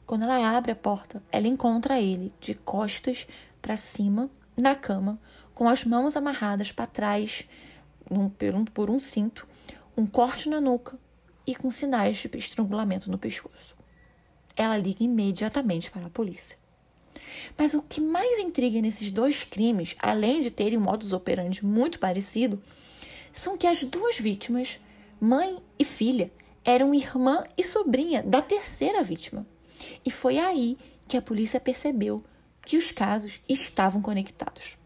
Quando 0.06 0.22
ela 0.22 0.56
abre 0.56 0.72
a 0.72 0.76
porta, 0.76 1.22
ela 1.30 1.48
encontra 1.48 2.00
ele 2.00 2.32
de 2.40 2.54
costas 2.54 3.26
para 3.60 3.76
cima, 3.76 4.30
na 4.56 4.74
cama, 4.74 5.18
com 5.54 5.68
as 5.68 5.84
mãos 5.84 6.16
amarradas 6.16 6.72
para 6.72 6.86
trás 6.86 7.48
num, 8.10 8.28
por, 8.28 8.54
um, 8.54 8.64
por 8.64 8.90
um 8.90 8.98
cinto, 8.98 9.46
um 9.96 10.06
corte 10.06 10.48
na 10.48 10.60
nuca 10.60 10.98
e 11.46 11.54
com 11.54 11.70
sinais 11.70 12.16
de 12.16 12.30
estrangulamento 12.38 13.10
no 13.10 13.18
pescoço. 13.18 13.76
Ela 14.56 14.76
liga 14.76 15.02
imediatamente 15.02 15.90
para 15.90 16.06
a 16.06 16.10
polícia. 16.10 16.58
Mas 17.56 17.74
o 17.74 17.82
que 17.82 18.00
mais 18.00 18.38
intriga 18.38 18.80
nesses 18.80 19.10
dois 19.10 19.44
crimes, 19.44 19.94
além 19.98 20.40
de 20.40 20.50
terem 20.50 20.78
um 20.78 20.82
modus 20.82 21.12
operandi 21.12 21.64
muito 21.64 21.98
parecido, 21.98 22.62
são 23.32 23.56
que 23.56 23.66
as 23.66 23.82
duas 23.84 24.18
vítimas, 24.18 24.78
mãe 25.20 25.58
e 25.78 25.84
filha, 25.84 26.30
eram 26.64 26.94
irmã 26.94 27.44
e 27.56 27.64
sobrinha 27.64 28.22
da 28.22 28.40
terceira 28.40 29.02
vítima. 29.02 29.46
E 30.04 30.10
foi 30.10 30.38
aí 30.38 30.76
que 31.08 31.16
a 31.16 31.22
polícia 31.22 31.58
percebeu 31.58 32.22
que 32.64 32.76
os 32.76 32.92
casos 32.92 33.40
estavam 33.48 34.00
conectados. 34.00 34.76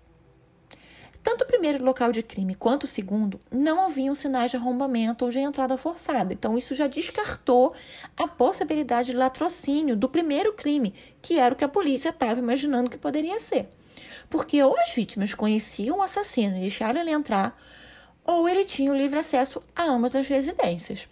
Tanto 1.27 1.43
o 1.43 1.47
primeiro 1.47 1.85
local 1.85 2.13
de 2.13 2.23
crime 2.23 2.55
quanto 2.55 2.85
o 2.85 2.87
segundo 2.87 3.41
não 3.51 3.85
haviam 3.85 4.15
sinais 4.15 4.53
de 4.53 4.57
arrombamento 4.57 5.25
ou 5.25 5.31
de 5.31 5.41
entrada 5.41 5.77
forçada. 5.77 6.33
Então, 6.33 6.57
isso 6.57 6.73
já 6.73 6.87
descartou 6.87 7.75
a 8.17 8.29
possibilidade 8.29 9.11
de 9.11 9.17
latrocínio 9.17 9.97
do 9.97 10.09
primeiro 10.09 10.53
crime, 10.53 10.95
que 11.21 11.37
era 11.37 11.53
o 11.53 11.57
que 11.57 11.65
a 11.65 11.69
polícia 11.69 12.11
estava 12.11 12.39
imaginando 12.39 12.89
que 12.89 12.97
poderia 12.97 13.41
ser. 13.41 13.69
Porque 14.31 14.63
ou 14.63 14.79
as 14.79 14.95
vítimas 14.95 15.35
conheciam 15.35 15.99
o 15.99 16.03
assassino 16.03 16.59
e 16.59 16.61
deixaram 16.61 17.01
ele 17.01 17.11
entrar, 17.11 17.61
ou 18.27 18.49
ele 18.49 18.65
tinha 18.65 18.91
o 18.91 18.97
livre 18.97 19.19
acesso 19.19 19.63
a 19.75 19.85
ambas 19.85 20.17
as 20.17 20.27
residências. 20.27 21.09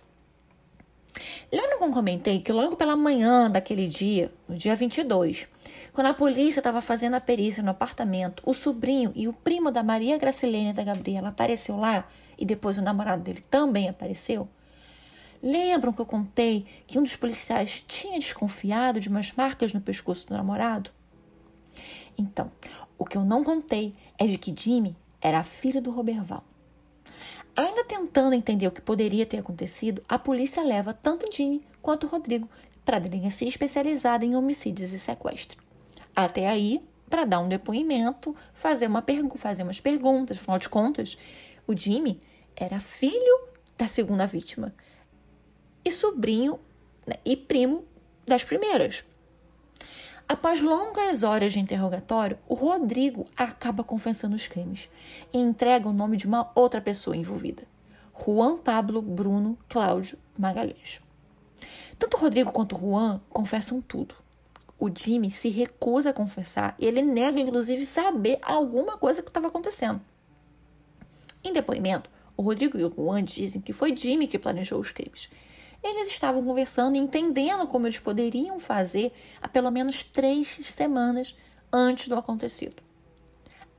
Lembra 1.52 1.78
como 1.78 1.94
comentei 1.94 2.40
que 2.40 2.52
logo 2.52 2.74
pela 2.74 2.96
manhã 2.96 3.48
daquele 3.48 3.86
dia, 3.86 4.32
no 4.48 4.56
dia 4.56 4.74
22, 4.74 5.46
quando 5.92 6.08
a 6.08 6.14
polícia 6.14 6.58
estava 6.58 6.80
fazendo 6.80 7.14
a 7.14 7.20
perícia 7.20 7.62
no 7.62 7.70
apartamento, 7.70 8.42
o 8.44 8.52
sobrinho 8.52 9.12
e 9.14 9.28
o 9.28 9.32
primo 9.32 9.70
da 9.70 9.82
Maria 9.82 10.18
Gracilene 10.18 10.72
da 10.72 10.82
Gabriela 10.82 11.28
apareceu 11.28 11.76
lá 11.76 12.08
e 12.36 12.44
depois 12.44 12.78
o 12.78 12.82
namorado 12.82 13.22
dele 13.22 13.44
também 13.48 13.88
apareceu? 13.88 14.48
Lembram 15.40 15.92
que 15.92 16.00
eu 16.00 16.06
contei 16.06 16.66
que 16.86 16.98
um 16.98 17.02
dos 17.02 17.14
policiais 17.14 17.84
tinha 17.86 18.18
desconfiado 18.18 18.98
de 18.98 19.08
umas 19.08 19.30
marcas 19.32 19.72
no 19.72 19.80
pescoço 19.80 20.26
do 20.26 20.34
namorado? 20.34 20.90
Então, 22.18 22.50
o 22.98 23.04
que 23.04 23.16
eu 23.16 23.24
não 23.24 23.44
contei 23.44 23.94
é 24.18 24.26
de 24.26 24.38
que 24.38 24.54
Jimmy 24.56 24.96
era 25.20 25.38
a 25.38 25.44
filha 25.44 25.80
do 25.80 25.90
Roberval. 25.90 26.42
Ainda 27.56 27.84
tentando 27.84 28.34
entender 28.34 28.66
o 28.66 28.72
que 28.72 28.80
poderia 28.80 29.24
ter 29.24 29.38
acontecido, 29.38 30.02
a 30.08 30.18
polícia 30.18 30.62
leva 30.62 30.92
tanto 30.92 31.32
Jimmy 31.32 31.64
quanto 31.80 32.06
Rodrigo 32.06 32.48
para 32.84 32.96
a 32.96 33.00
delegacia 33.00 33.48
especializada 33.48 34.24
em 34.24 34.34
homicídios 34.34 34.92
e 34.92 34.98
sequestro. 34.98 35.62
Até 36.16 36.48
aí, 36.48 36.80
para 37.08 37.24
dar 37.24 37.40
um 37.40 37.48
depoimento, 37.48 38.34
fazer, 38.52 38.88
uma 38.88 39.04
fazer 39.36 39.62
umas 39.62 39.80
perguntas, 39.80 40.36
afinal 40.36 40.58
de 40.58 40.68
contas, 40.68 41.16
o 41.66 41.76
Jimmy 41.76 42.20
era 42.56 42.80
filho 42.80 43.48
da 43.78 43.86
segunda 43.86 44.26
vítima 44.26 44.74
e 45.84 45.92
sobrinho 45.92 46.58
né, 47.06 47.16
e 47.24 47.36
primo 47.36 47.84
das 48.26 48.42
primeiras. 48.42 49.04
Após 50.26 50.60
longas 50.60 51.22
horas 51.22 51.52
de 51.52 51.60
interrogatório, 51.60 52.38
o 52.48 52.54
Rodrigo 52.54 53.26
acaba 53.36 53.84
confessando 53.84 54.34
os 54.34 54.46
crimes 54.46 54.88
e 55.32 55.38
entrega 55.38 55.86
o 55.86 55.92
nome 55.92 56.16
de 56.16 56.26
uma 56.26 56.50
outra 56.54 56.80
pessoa 56.80 57.16
envolvida: 57.16 57.64
Juan 58.24 58.56
Pablo 58.56 59.02
Bruno 59.02 59.58
Cláudio 59.68 60.18
Magalhães. 60.38 61.00
Tanto 61.98 62.16
Rodrigo 62.16 62.52
quanto 62.52 62.76
Juan 62.76 63.20
confessam 63.28 63.82
tudo. 63.82 64.14
O 64.78 64.88
Jimmy 64.88 65.30
se 65.30 65.50
recusa 65.50 66.10
a 66.10 66.14
confessar 66.14 66.74
e 66.78 66.86
ele 66.86 67.02
nega, 67.02 67.38
inclusive, 67.38 67.84
saber 67.84 68.38
alguma 68.42 68.96
coisa 68.96 69.22
que 69.22 69.28
estava 69.28 69.48
acontecendo. 69.48 70.00
Em 71.42 71.52
depoimento, 71.52 72.10
o 72.36 72.42
Rodrigo 72.42 72.78
e 72.78 72.84
o 72.84 72.90
Juan 72.90 73.22
dizem 73.22 73.60
que 73.60 73.72
foi 73.72 73.94
Jimmy 73.94 74.26
que 74.26 74.38
planejou 74.38 74.80
os 74.80 74.90
crimes 74.90 75.28
eles 75.84 76.08
estavam 76.08 76.42
conversando 76.42 76.96
e 76.96 76.98
entendendo 76.98 77.66
como 77.66 77.86
eles 77.86 77.98
poderiam 77.98 78.58
fazer 78.58 79.12
há 79.40 79.46
pelo 79.46 79.70
menos 79.70 80.02
três 80.02 80.58
semanas 80.64 81.36
antes 81.70 82.08
do 82.08 82.16
acontecido. 82.16 82.82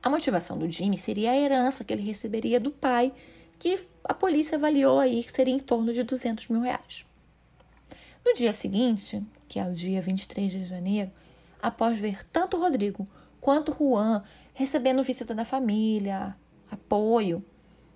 A 0.00 0.08
motivação 0.08 0.56
do 0.56 0.70
Jimmy 0.70 0.96
seria 0.96 1.32
a 1.32 1.36
herança 1.36 1.82
que 1.82 1.92
ele 1.92 2.02
receberia 2.02 2.60
do 2.60 2.70
pai, 2.70 3.12
que 3.58 3.80
a 4.04 4.14
polícia 4.14 4.56
avaliou 4.56 5.00
aí 5.00 5.24
que 5.24 5.32
seria 5.32 5.52
em 5.52 5.58
torno 5.58 5.92
de 5.92 6.04
200 6.04 6.46
mil 6.48 6.60
reais. 6.60 7.04
No 8.24 8.34
dia 8.34 8.52
seguinte, 8.52 9.20
que 9.48 9.58
é 9.58 9.64
o 9.64 9.72
dia 9.72 10.00
23 10.00 10.52
de 10.52 10.64
janeiro, 10.64 11.10
após 11.60 11.98
ver 11.98 12.24
tanto 12.28 12.56
Rodrigo 12.56 13.08
quanto 13.40 13.72
Juan 13.72 14.22
recebendo 14.54 15.02
visita 15.02 15.34
da 15.34 15.44
família, 15.44 16.36
apoio, 16.70 17.44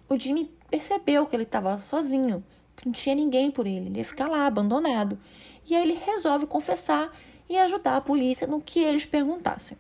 o 0.08 0.18
Jimmy 0.18 0.52
percebeu 0.68 1.26
que 1.26 1.36
ele 1.36 1.44
estava 1.44 1.78
sozinho 1.78 2.44
que 2.80 2.86
não 2.86 2.92
tinha 2.92 3.14
ninguém 3.14 3.50
por 3.50 3.66
ele, 3.66 3.86
ele 3.86 3.98
ia 3.98 4.04
ficar 4.04 4.26
lá 4.26 4.46
abandonado. 4.46 5.18
E 5.68 5.76
aí 5.76 5.82
ele 5.82 6.00
resolve 6.04 6.46
confessar 6.46 7.14
e 7.48 7.58
ajudar 7.58 7.96
a 7.96 8.00
polícia 8.00 8.46
no 8.46 8.60
que 8.60 8.80
eles 8.80 9.04
perguntassem. 9.04 9.76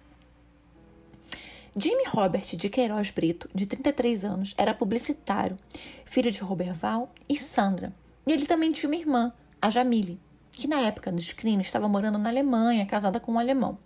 Jimmy 1.74 2.04
Robert 2.08 2.44
de 2.56 2.68
Queiroz 2.68 3.10
Brito, 3.10 3.48
de 3.54 3.64
33 3.64 4.24
anos, 4.24 4.54
era 4.58 4.74
publicitário, 4.74 5.56
filho 6.04 6.30
de 6.30 6.40
Roberval 6.40 7.10
e 7.28 7.38
Sandra. 7.38 7.94
E 8.26 8.32
ele 8.32 8.44
também 8.44 8.70
tinha 8.72 8.90
uma 8.90 8.96
irmã, 8.96 9.32
a 9.62 9.70
Jamile, 9.70 10.20
que 10.50 10.68
na 10.68 10.80
época 10.80 11.10
dos 11.10 11.32
crimes 11.32 11.68
estava 11.68 11.88
morando 11.88 12.18
na 12.18 12.28
Alemanha, 12.28 12.84
casada 12.84 13.18
com 13.18 13.32
um 13.32 13.38
alemão. 13.38 13.78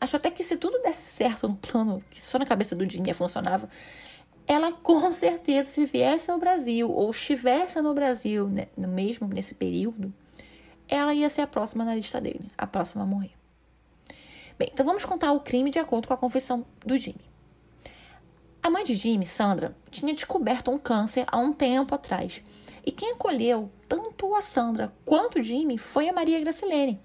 Acho 0.00 0.16
até 0.16 0.30
que 0.30 0.42
se 0.42 0.56
tudo 0.56 0.80
desse 0.82 1.02
certo 1.02 1.48
no 1.48 1.54
plano 1.54 2.02
que 2.10 2.20
só 2.20 2.38
na 2.38 2.46
cabeça 2.46 2.74
do 2.74 2.88
Jimmy 2.88 3.12
funcionava, 3.12 3.68
ela 4.48 4.72
com 4.72 5.12
certeza, 5.12 5.68
se 5.68 5.84
viesse 5.84 6.30
ao 6.30 6.38
Brasil 6.38 6.90
ou 6.90 7.10
estivesse 7.10 7.80
no 7.82 7.92
Brasil, 7.92 8.48
né, 8.48 8.66
no 8.74 8.88
mesmo 8.88 9.28
nesse 9.28 9.54
período, 9.54 10.12
ela 10.88 11.12
ia 11.12 11.28
ser 11.28 11.42
a 11.42 11.46
próxima 11.46 11.84
na 11.84 11.94
lista 11.94 12.18
dele, 12.18 12.50
a 12.56 12.66
próxima 12.66 13.04
a 13.04 13.06
morrer. 13.06 13.32
Bem, 14.58 14.70
então 14.72 14.86
vamos 14.86 15.04
contar 15.04 15.32
o 15.32 15.40
crime 15.40 15.70
de 15.70 15.78
acordo 15.78 16.08
com 16.08 16.14
a 16.14 16.16
confissão 16.16 16.64
do 16.84 16.96
Jimmy. 16.96 17.20
A 18.62 18.70
mãe 18.70 18.82
de 18.82 18.94
Jimmy, 18.94 19.24
Sandra, 19.24 19.76
tinha 19.90 20.12
descoberto 20.14 20.70
um 20.70 20.78
câncer 20.78 21.24
há 21.28 21.38
um 21.38 21.52
tempo 21.52 21.94
atrás. 21.94 22.42
E 22.84 22.90
quem 22.90 23.12
acolheu 23.12 23.70
tanto 23.86 24.34
a 24.34 24.40
Sandra 24.40 24.92
quanto 25.04 25.38
o 25.38 25.42
Jimmy 25.42 25.76
foi 25.76 26.08
a 26.08 26.12
Maria 26.12 26.40
Gracilene, 26.40 27.00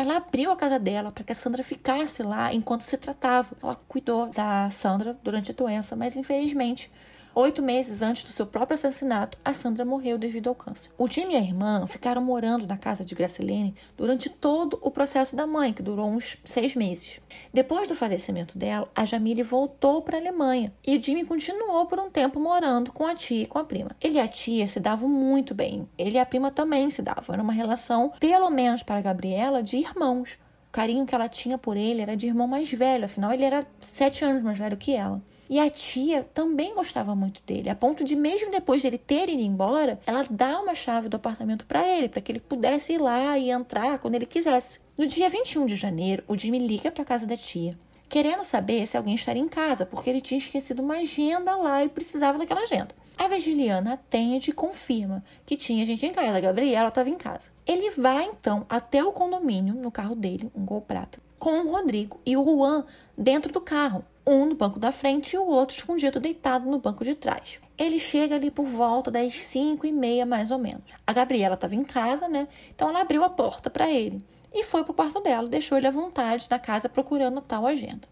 ela 0.00 0.16
abriu 0.16 0.50
a 0.50 0.56
casa 0.56 0.78
dela 0.78 1.12
para 1.12 1.22
que 1.22 1.32
a 1.32 1.34
Sandra 1.34 1.62
ficasse 1.62 2.22
lá 2.22 2.54
enquanto 2.54 2.80
se 2.80 2.96
tratava. 2.96 3.50
Ela 3.62 3.74
cuidou 3.86 4.28
da 4.30 4.70
Sandra 4.70 5.14
durante 5.22 5.50
a 5.50 5.54
doença, 5.54 5.94
mas 5.94 6.16
infelizmente 6.16 6.90
Oito 7.32 7.62
meses 7.62 8.02
antes 8.02 8.24
do 8.24 8.30
seu 8.30 8.44
próprio 8.44 8.74
assassinato, 8.74 9.38
a 9.44 9.54
Sandra 9.54 9.84
morreu 9.84 10.18
devido 10.18 10.48
ao 10.48 10.54
câncer. 10.54 10.90
O 10.98 11.06
Jimmy 11.06 11.34
e 11.34 11.36
a 11.36 11.40
irmã 11.40 11.86
ficaram 11.86 12.20
morando 12.20 12.66
na 12.66 12.76
casa 12.76 13.04
de 13.04 13.14
Gracilene 13.14 13.74
durante 13.96 14.28
todo 14.28 14.80
o 14.82 14.90
processo 14.90 15.36
da 15.36 15.46
mãe, 15.46 15.72
que 15.72 15.82
durou 15.82 16.10
uns 16.10 16.36
seis 16.44 16.74
meses. 16.74 17.20
Depois 17.54 17.86
do 17.86 17.94
falecimento 17.94 18.58
dela, 18.58 18.90
a 18.96 19.04
Jamile 19.04 19.44
voltou 19.44 20.02
para 20.02 20.16
a 20.16 20.20
Alemanha 20.20 20.72
e 20.84 20.96
o 20.96 21.02
Jimmy 21.02 21.24
continuou 21.24 21.86
por 21.86 22.00
um 22.00 22.10
tempo 22.10 22.40
morando 22.40 22.92
com 22.92 23.06
a 23.06 23.14
tia 23.14 23.44
e 23.44 23.46
com 23.46 23.60
a 23.60 23.64
prima. 23.64 23.92
Ele 24.00 24.16
e 24.16 24.20
a 24.20 24.26
tia 24.26 24.66
se 24.66 24.80
davam 24.80 25.08
muito 25.08 25.54
bem. 25.54 25.88
Ele 25.96 26.16
e 26.16 26.20
a 26.20 26.26
prima 26.26 26.50
também 26.50 26.90
se 26.90 27.00
davam. 27.00 27.32
Era 27.32 27.42
uma 27.42 27.52
relação, 27.52 28.12
pelo 28.18 28.50
menos 28.50 28.82
para 28.82 29.00
Gabriela, 29.00 29.62
de 29.62 29.76
irmãos. 29.76 30.36
O 30.68 30.72
carinho 30.72 31.06
que 31.06 31.14
ela 31.14 31.28
tinha 31.28 31.56
por 31.56 31.76
ele 31.76 32.00
era 32.00 32.16
de 32.16 32.26
irmão 32.26 32.46
mais 32.46 32.70
velho, 32.70 33.04
afinal 33.04 33.32
ele 33.32 33.44
era 33.44 33.66
sete 33.80 34.24
anos 34.24 34.42
mais 34.42 34.58
velho 34.58 34.76
que 34.76 34.94
ela. 34.94 35.20
E 35.50 35.58
a 35.58 35.68
tia 35.68 36.22
também 36.32 36.72
gostava 36.76 37.16
muito 37.16 37.42
dele, 37.44 37.68
a 37.68 37.74
ponto 37.74 38.04
de, 38.04 38.14
mesmo 38.14 38.52
depois 38.52 38.82
dele 38.82 38.96
ter 38.96 39.28
ido 39.28 39.42
embora, 39.42 39.98
ela 40.06 40.24
dá 40.30 40.60
uma 40.60 40.76
chave 40.76 41.08
do 41.08 41.16
apartamento 41.16 41.66
para 41.66 41.84
ele, 41.88 42.08
para 42.08 42.20
que 42.20 42.30
ele 42.30 42.38
pudesse 42.38 42.92
ir 42.92 42.98
lá 42.98 43.36
e 43.36 43.50
entrar 43.50 43.98
quando 43.98 44.14
ele 44.14 44.26
quisesse. 44.26 44.78
No 44.96 45.08
dia 45.08 45.28
21 45.28 45.66
de 45.66 45.74
janeiro, 45.74 46.22
o 46.28 46.38
Jimmy 46.38 46.60
liga 46.60 46.92
para 46.92 47.04
casa 47.04 47.26
da 47.26 47.36
tia, 47.36 47.76
querendo 48.08 48.44
saber 48.44 48.86
se 48.86 48.96
alguém 48.96 49.16
estaria 49.16 49.42
em 49.42 49.48
casa, 49.48 49.84
porque 49.84 50.08
ele 50.08 50.20
tinha 50.20 50.38
esquecido 50.38 50.82
uma 50.82 50.98
agenda 50.98 51.56
lá 51.56 51.84
e 51.84 51.88
precisava 51.88 52.38
daquela 52.38 52.62
agenda. 52.62 52.94
A 53.18 53.26
Virgiliana 53.26 53.94
atende 53.94 54.50
e 54.50 54.54
confirma 54.54 55.24
que 55.44 55.56
tinha 55.56 55.84
gente 55.84 56.06
em 56.06 56.12
casa. 56.12 56.38
A 56.38 56.40
Gabriela 56.40 56.88
estava 56.88 57.10
em 57.10 57.18
casa. 57.18 57.50
Ele 57.66 57.90
vai 57.90 58.24
então 58.24 58.64
até 58.68 59.04
o 59.04 59.12
condomínio 59.12 59.74
no 59.74 59.90
carro 59.90 60.14
dele, 60.14 60.48
um 60.54 60.64
Gol 60.64 60.80
Prata, 60.80 61.18
com 61.40 61.50
o 61.50 61.72
Rodrigo 61.72 62.20
e 62.24 62.36
o 62.36 62.44
Juan 62.44 62.86
dentro 63.18 63.52
do 63.52 63.60
carro, 63.60 64.04
um 64.26 64.46
no 64.46 64.54
banco 64.54 64.78
da 64.78 64.92
frente 64.92 65.34
e 65.34 65.38
o 65.38 65.46
outro 65.46 65.76
escondido 65.76 66.20
deitado 66.20 66.68
no 66.68 66.78
banco 66.78 67.04
de 67.04 67.14
trás. 67.14 67.58
Ele 67.76 67.98
chega 67.98 68.36
ali 68.36 68.50
por 68.50 68.66
volta 68.66 69.10
das 69.10 69.34
5 69.34 69.86
e 69.86 69.92
meia, 69.92 70.26
mais 70.26 70.50
ou 70.50 70.58
menos. 70.58 70.84
A 71.06 71.12
Gabriela 71.12 71.54
estava 71.54 71.74
em 71.74 71.84
casa, 71.84 72.28
né? 72.28 72.46
Então 72.74 72.88
ela 72.88 73.00
abriu 73.00 73.24
a 73.24 73.30
porta 73.30 73.70
para 73.70 73.90
ele 73.90 74.24
e 74.52 74.64
foi 74.64 74.84
pro 74.84 74.94
quarto 74.94 75.20
dela, 75.20 75.48
deixou 75.48 75.78
ele 75.78 75.86
à 75.86 75.90
vontade 75.90 76.46
na 76.50 76.58
casa 76.58 76.88
procurando 76.88 77.40
tal 77.40 77.66
agenda. 77.66 78.08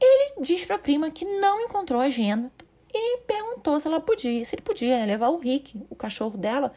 Ele 0.00 0.34
diz 0.40 0.64
para 0.64 0.76
a 0.76 0.78
prima 0.78 1.10
que 1.10 1.24
não 1.24 1.60
encontrou 1.60 2.00
a 2.00 2.04
agenda 2.04 2.50
e 2.92 3.18
perguntou 3.18 3.78
se 3.78 3.86
ela 3.86 4.00
podia, 4.00 4.44
se 4.44 4.54
ele 4.54 4.62
podia 4.62 4.98
né, 4.98 5.06
levar 5.06 5.28
o 5.28 5.38
Rick, 5.38 5.80
o 5.88 5.94
cachorro 5.94 6.36
dela, 6.36 6.72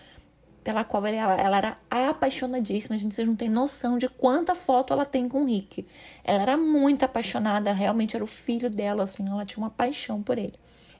pela 0.63 0.83
qual 0.83 1.05
ela, 1.05 1.39
ela 1.39 1.57
era 1.57 1.77
apaixonadíssima. 1.89 2.95
A 2.95 2.99
gente 2.99 3.13
vocês 3.13 3.27
não 3.27 3.35
tem 3.35 3.49
noção 3.49 3.97
de 3.97 4.07
quanta 4.07 4.55
foto 4.55 4.93
ela 4.93 5.05
tem 5.05 5.27
com 5.27 5.43
o 5.43 5.45
Rick. 5.45 5.85
Ela 6.23 6.41
era 6.41 6.57
muito 6.57 7.03
apaixonada, 7.03 7.73
realmente 7.73 8.15
era 8.15 8.23
o 8.23 8.27
filho 8.27 8.69
dela, 8.69 9.03
assim, 9.03 9.27
ela 9.27 9.45
tinha 9.45 9.63
uma 9.63 9.69
paixão 9.69 10.23
por 10.23 10.37
ele. 10.37 10.53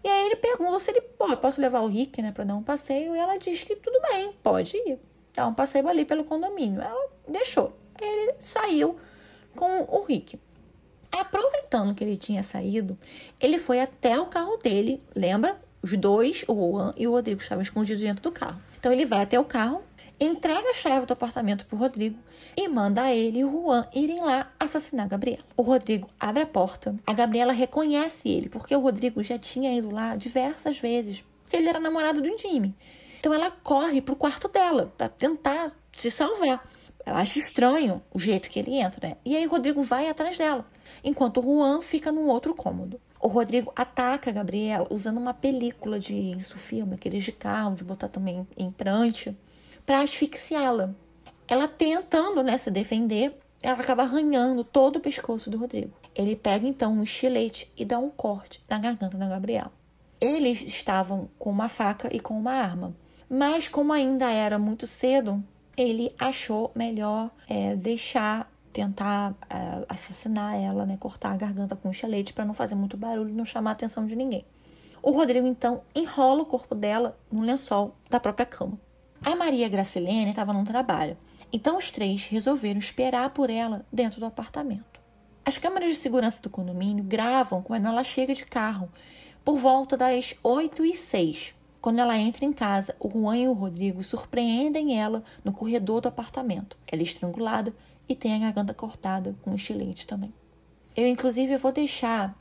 E 0.03 0.08
aí 0.08 0.25
ele 0.25 0.36
pergunta 0.36 0.79
se 0.79 0.91
ele 0.91 1.01
pode, 1.01 1.38
posso 1.38 1.62
levar 1.62 1.79
o 1.82 1.88
Rick, 1.88 2.22
né, 2.22 2.32
para 2.32 2.43
dar 2.43 2.55
um 2.55 2.63
passeio, 2.63 3.15
e 3.15 3.20
ela 3.20 3.38
diz 3.38 3.63
que 3.63 3.75
tudo 3.75 4.00
bem, 4.01 4.34
pode 4.43 4.75
ir. 4.75 5.00
Dar 5.34 5.48
um 5.48 5.53
passeio 5.53 5.88
ali 5.88 6.03
pelo 6.03 6.25
condomínio. 6.25 6.82
Ela 6.82 7.10
deixou. 7.27 7.74
Ele 8.00 8.36
saiu 8.38 8.98
com 9.55 9.88
o 9.88 10.03
Rick. 10.03 10.39
Aproveitando 11.12 11.96
que 11.96 12.03
ele 12.03 12.17
tinha 12.17 12.43
saído, 12.43 12.98
ele 13.39 13.60
foi 13.60 13.79
até 13.79 14.20
o 14.20 14.25
carro 14.25 14.58
dele, 14.58 15.01
lembra? 15.15 15.62
Os 15.82 15.96
dois, 15.96 16.43
o 16.48 16.53
Juan 16.53 16.93
e 16.98 17.08
o 17.08 17.12
Rodrigo, 17.12 17.41
estavam 17.41 17.62
escondidos 17.62 18.01
dentro 18.01 18.24
do 18.24 18.32
carro. 18.32 18.60
Então 18.84 18.92
ele 18.92 19.06
vai 19.06 19.22
até 19.22 19.40
o 19.40 19.46
carro, 19.46 19.82
entrega 20.20 20.72
a 20.72 20.74
chave 20.74 21.06
do 21.06 21.13
apartamento 21.13 21.66
para 21.66 21.74
o 21.78 21.80
Rodrigo 21.80 22.20
e 22.54 22.68
manda 22.68 23.10
ele 23.13 23.40
e 23.40 23.46
o 23.46 23.50
Juan 23.50 23.88
irem 23.96 24.20
lá 24.20 24.52
assassinar 24.60 25.06
a 25.06 25.08
Gabriela. 25.08 25.42
O 25.56 25.62
Rodrigo 25.62 26.10
abre 26.20 26.44
a 26.44 26.46
porta, 26.46 26.94
a 27.08 27.13
Gabriela 27.13 27.54
reconhece 27.54 28.28
ele, 28.28 28.50
porque 28.50 28.75
o 28.75 28.82
Rodrigo 28.82 29.24
já 29.24 29.40
tinha 29.40 29.74
ido 29.74 29.90
lá 29.90 30.18
diversas 30.18 30.80
vezes, 30.80 31.24
porque 31.44 31.56
ele 31.56 31.70
era 31.70 31.80
namorado 31.80 32.22
do 32.22 32.38
Jimmy. 32.38 32.75
Então 33.22 33.34
ela 33.34 33.50
corre 33.50 34.02
pro 34.02 34.18
quarto 34.18 34.50
dela 34.50 34.94
para 34.98 35.08
tentar 35.08 35.72
se 35.94 36.12
salvar. 36.12 36.68
Ela 37.06 37.22
acha 37.22 37.40
estranho 37.40 38.04
o 38.13 38.20
jeito 38.20 38.50
que 38.50 38.60
ele 38.60 38.75
entra, 38.75 39.08
né? 39.08 39.16
E 39.24 39.34
aí 39.34 39.48
o 39.48 39.50
Rodrigo 39.50 39.82
vai 39.82 40.10
atrás 40.10 40.38
dela, 40.38 40.68
enquanto 41.02 41.40
o 41.40 41.42
Juan 41.42 41.82
fica 41.82 42.12
num 42.12 42.28
outro 42.28 42.54
cômodo. 42.54 43.00
O 43.24 43.30
Rodrigo 43.30 43.72
ataca 43.74 44.32
a 44.32 44.94
usando 44.94 45.18
uma 45.18 45.34
película 45.34 45.98
de 45.98 46.13
isso 46.13 46.58
filme, 46.58 46.96
aqueles 46.96 47.24
de 47.24 47.32
carro, 47.32 47.74
de 47.74 47.82
botar 47.82 48.10
também 48.10 48.46
em 48.58 48.70
prancha, 48.70 49.34
para 49.86 50.01
asfixiá-la. 50.01 50.94
Ela 51.48 51.66
tentando 51.66 52.44
né, 52.44 52.57
se 52.57 52.70
defender, 52.70 53.40
ela 53.62 53.79
acaba 53.79 54.03
arranhando 54.03 54.66
todo 54.66 54.98
o 54.98 55.00
pescoço 55.00 55.50
do 55.50 55.57
Rodrigo. 55.57 55.94
Ele 56.14 56.36
pega 56.36 56.68
então 56.68 56.92
um 56.92 57.03
estilete 57.03 57.72
e 57.77 57.86
dá 57.86 57.98
um 57.98 58.09
corte 58.09 58.62
na 58.70 58.77
garganta 58.77 59.18
da 59.18 59.29
Gabriela. 59.29 59.72
Eles 60.20 60.62
estavam 60.62 61.29
com 61.40 61.50
uma 61.50 61.70
faca 61.70 62.14
e 62.14 62.20
com 62.20 62.38
uma 62.38 62.51
arma, 62.51 62.94
mas 63.29 63.70
como 63.70 63.94
ainda 63.94 64.29
era 64.29 64.59
muito 64.59 64.86
cedo, 64.86 65.42
ele 65.77 66.14
achou 66.20 66.74
melhor 66.75 67.31
é, 67.48 67.74
deixar, 67.74 68.51
tentar 68.74 69.36
é, 69.50 69.86
assassinar 69.88 70.55
ela, 70.55 70.86
né, 70.86 70.98
cortar 71.00 71.31
a 71.31 71.38
garganta 71.38 71.75
com 71.75 71.92
estilete 71.92 72.33
para 72.33 72.44
não 72.44 72.53
fazer 72.53 72.74
muito 72.74 72.98
barulho 72.98 73.29
e 73.29 73.33
não 73.33 73.46
chamar 73.46 73.70
a 73.70 73.74
atenção 73.74 74.05
de 74.05 74.16
ninguém. 74.16 74.44
O 75.01 75.12
Rodrigo 75.12 75.46
então 75.46 75.81
enrola 75.94 76.42
o 76.42 76.46
corpo 76.46 76.74
dela 76.74 77.18
no 77.31 77.42
lençol 77.42 77.96
da 78.09 78.20
própria 78.20 78.46
cama. 78.46 78.79
A 79.24 79.36
Maria 79.36 79.70
Gracilene 79.70 80.31
estava 80.31 80.51
num 80.51 80.66
trabalho, 80.66 81.16
então 81.51 81.77
os 81.77 81.92
três 81.92 82.27
resolveram 82.27 82.79
esperar 82.79 83.29
por 83.29 83.50
ela 83.50 83.86
dentro 83.92 84.20
do 84.20 84.25
apartamento. 84.25 85.00
As 85.46 85.57
câmeras 85.57 85.90
de 85.90 85.96
segurança 85.96 86.42
do 86.42 86.50
condomínio 86.50 87.03
gravam 87.03 87.62
quando 87.62 87.88
ela 87.88 88.03
chega 88.03 88.33
de 88.33 88.46
carro 88.46 88.90
por 89.46 89.57
volta 89.57 89.96
das 89.96 90.33
8 90.42 90.86
e 90.86 90.96
6 90.96 91.53
quando 91.83 92.00
ela 92.00 92.18
entra 92.18 92.46
em 92.46 92.53
casa, 92.53 92.96
o 92.98 93.09
Juan 93.09 93.38
e 93.38 93.46
o 93.50 93.51
Rodrigo 93.51 94.01
surpreendem 94.05 94.98
ela 94.98 95.22
no 95.44 95.51
corredor 95.51 96.00
do 96.00 96.07
apartamento. 96.07 96.77
Ela 96.90 97.01
é 97.01 97.03
estrangulada 97.03 97.75
tem 98.16 98.36
a 98.36 98.40
garganta 98.40 98.74
cortada 98.74 99.36
com 99.42 99.54
estilete 99.56 100.08
também. 100.08 100.34
Eu, 100.96 101.08
inclusive, 101.08 101.58
vou 101.58 101.72
deixar 101.72 102.38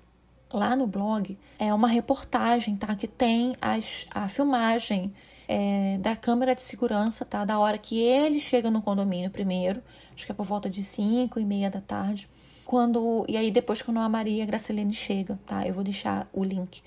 lá 0.53 0.77
no 0.77 0.87
blog 0.87 1.39
é 1.59 1.73
uma 1.73 1.89
reportagem, 1.89 2.77
tá? 2.77 2.95
Que 2.95 3.09
tem 3.09 3.55
as, 3.61 4.07
a 4.11 4.29
filmagem 4.29 5.13
é, 5.49 5.97
da 5.99 6.15
câmera 6.15 6.55
de 6.55 6.63
segurança, 6.63 7.25
tá? 7.25 7.45
Da 7.45 7.59
hora 7.59 7.79
que 7.79 7.99
ele 7.99 8.39
chega 8.39 8.71
no 8.71 8.83
condomínio 8.83 9.31
primeiro, 9.31 9.83
acho 10.15 10.27
que 10.27 10.33
é 10.33 10.35
por 10.35 10.45
volta 10.45 10.69
de 10.69 10.83
5 10.83 11.41
e 11.41 11.45
meia 11.45 11.71
da 11.71 11.81
tarde. 11.81 12.29
Quando, 12.65 13.25
e 13.29 13.37
aí 13.37 13.51
depois 13.51 13.83
quando 13.83 13.99
a 13.99 14.09
Maria 14.09 14.45
Gracilene 14.45 14.93
chega, 14.93 15.39
tá? 15.47 15.67
Eu 15.67 15.75
vou 15.75 15.83
deixar 15.83 16.29
o 16.33 16.45
link 16.45 16.83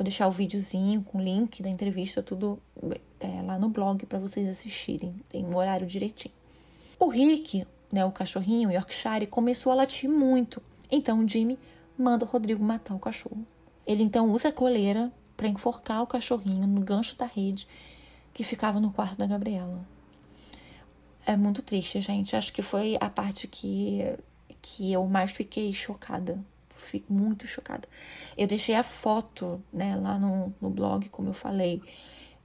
Vou 0.00 0.04
deixar 0.04 0.28
o 0.28 0.30
videozinho 0.30 1.02
com 1.02 1.18
o 1.18 1.20
link 1.20 1.62
da 1.62 1.68
entrevista, 1.68 2.22
tudo 2.22 2.58
é, 3.20 3.42
lá 3.42 3.58
no 3.58 3.68
blog 3.68 4.06
para 4.06 4.18
vocês 4.18 4.48
assistirem. 4.48 5.12
Tem 5.28 5.44
um 5.44 5.54
horário 5.54 5.86
direitinho. 5.86 6.32
O 6.98 7.08
Rick, 7.08 7.66
né, 7.90 8.04
o 8.04 8.12
cachorrinho 8.12 8.70
Yorkshire, 8.70 9.26
começou 9.26 9.72
a 9.72 9.76
latir 9.76 10.08
muito. 10.08 10.62
Então 10.90 11.26
Jimmy 11.26 11.58
manda 11.98 12.24
o 12.24 12.28
Rodrigo 12.28 12.62
matar 12.62 12.94
o 12.94 12.98
cachorro. 12.98 13.44
Ele 13.86 14.02
então 14.02 14.30
usa 14.30 14.48
a 14.48 14.52
coleira 14.52 15.12
para 15.36 15.48
enforcar 15.48 16.02
o 16.02 16.06
cachorrinho 16.06 16.66
no 16.66 16.80
gancho 16.80 17.16
da 17.16 17.26
rede 17.26 17.66
que 18.32 18.44
ficava 18.44 18.78
no 18.78 18.92
quarto 18.92 19.16
da 19.16 19.26
Gabriela. 19.26 19.84
É 21.26 21.36
muito 21.36 21.62
triste, 21.62 22.00
gente. 22.00 22.36
Acho 22.36 22.52
que 22.52 22.62
foi 22.62 22.96
a 23.00 23.10
parte 23.10 23.46
que, 23.46 24.02
que 24.62 24.92
eu 24.92 25.04
mais 25.06 25.30
fiquei 25.30 25.72
chocada 25.72 26.38
fico 26.80 27.12
muito 27.12 27.46
chocada. 27.46 27.88
Eu 28.36 28.46
deixei 28.46 28.74
a 28.74 28.82
foto, 28.82 29.62
né, 29.72 29.96
lá 29.96 30.18
no, 30.18 30.54
no 30.60 30.70
blog, 30.70 31.08
como 31.08 31.28
eu 31.28 31.34
falei. 31.34 31.82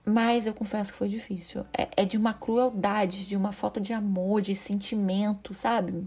Mas 0.06 0.46
eu 0.46 0.54
confesso 0.54 0.92
que 0.92 0.98
foi 0.98 1.10
difícil. 1.10 1.66
É, 1.76 1.88
é 1.98 2.06
de 2.06 2.16
uma 2.18 2.34
crueldade, 2.34 3.26
de 3.26 3.36
uma 3.36 3.52
falta 3.52 3.82
de 3.82 3.92
amor, 3.92 4.40
de 4.42 4.56
sentimento, 4.56 5.54
sabe? 5.54 6.06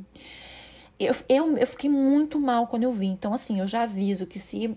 Eu, 0.99 1.15
eu, 1.29 1.57
eu 1.57 1.67
fiquei 1.67 1.91
muito 1.91 2.39
mal 2.39 2.69
quando 2.69 2.85
eu 2.85 2.93
vi. 2.93 3.07
Então, 3.07 3.35
assim, 3.35 3.59
eu 3.59 3.67
já 3.67 3.83
aviso 3.83 4.27
que 4.27 4.39
se 4.39 4.77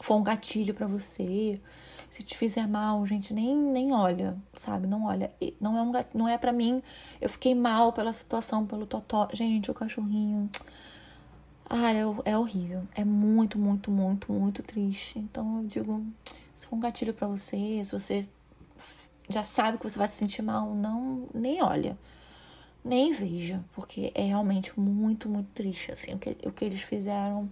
for 0.00 0.16
um 0.16 0.22
gatilho 0.22 0.74
para 0.74 0.86
você, 0.86 1.60
se 2.08 2.22
te 2.22 2.36
fizer 2.36 2.66
mal, 2.66 3.06
gente, 3.06 3.32
nem, 3.32 3.56
nem 3.56 3.92
olha, 3.92 4.36
sabe? 4.54 4.86
Não 4.86 5.04
olha. 5.04 5.30
Não 5.60 5.78
é, 5.78 5.82
um, 5.82 5.92
não 6.14 6.28
é 6.28 6.36
para 6.36 6.52
mim. 6.52 6.82
Eu 7.20 7.28
fiquei 7.28 7.54
mal 7.54 7.92
pela 7.92 8.12
situação, 8.12 8.66
pelo 8.66 8.86
totó. 8.86 9.28
Gente, 9.32 9.70
o 9.70 9.74
cachorrinho. 9.74 10.50
Ah, 11.68 11.92
é, 11.92 12.02
é 12.32 12.36
horrível. 12.36 12.82
É 12.94 13.04
muito, 13.04 13.58
muito, 13.58 13.90
muito, 13.90 14.30
muito 14.32 14.62
triste. 14.62 15.18
Então 15.18 15.62
eu 15.62 15.66
digo, 15.66 16.04
se 16.62 16.68
for 16.68 16.76
um 16.76 16.80
gatilho 16.80 17.12
para 17.12 17.26
você, 17.26 17.84
se 17.84 17.90
você 17.90 18.28
já 19.28 19.42
sabe 19.42 19.78
que 19.78 19.84
você 19.84 19.98
vai 19.98 20.06
se 20.06 20.14
sentir 20.14 20.42
mal, 20.42 20.72
não, 20.72 21.28
nem 21.34 21.60
olha. 21.60 21.98
Nem 22.84 23.12
veja, 23.12 23.64
porque 23.72 24.12
é 24.14 24.22
realmente 24.22 24.78
muito, 24.78 25.28
muito 25.28 25.48
triste, 25.54 25.90
assim, 25.90 26.14
o 26.14 26.18
que, 26.18 26.36
o 26.44 26.52
que 26.52 26.64
eles 26.64 26.80
fizeram. 26.80 27.50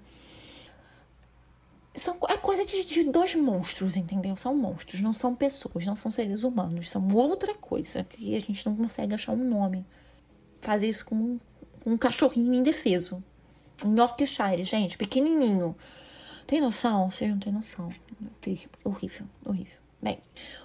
São, 1.94 2.16
é 2.28 2.36
coisa 2.36 2.64
de, 2.64 2.84
de 2.84 3.04
dois 3.04 3.34
monstros, 3.34 3.96
entendeu? 3.96 4.36
São 4.36 4.56
monstros, 4.56 5.00
não 5.00 5.12
são 5.12 5.34
pessoas, 5.34 5.84
não 5.84 5.96
são 5.96 6.10
seres 6.10 6.44
humanos, 6.44 6.88
são 6.88 7.08
outra 7.08 7.52
coisa 7.54 8.04
que 8.04 8.36
a 8.36 8.40
gente 8.40 8.64
não 8.64 8.76
consegue 8.76 9.14
achar 9.14 9.32
um 9.32 9.44
nome. 9.44 9.84
Fazer 10.60 10.88
isso 10.88 11.04
com 11.04 11.16
um, 11.16 11.40
um 11.84 11.98
cachorrinho 11.98 12.54
indefeso, 12.54 13.22
um 13.84 13.96
Yorkshire, 13.96 14.64
gente, 14.64 14.96
pequenininho. 14.96 15.74
Tem 16.50 16.60
noção? 16.60 17.08
Vocês 17.08 17.30
não 17.30 17.38
têm 17.38 17.52
noção. 17.52 17.92
Horrível, 18.82 19.24
horrível. 19.46 19.78
Bem, 20.02 20.18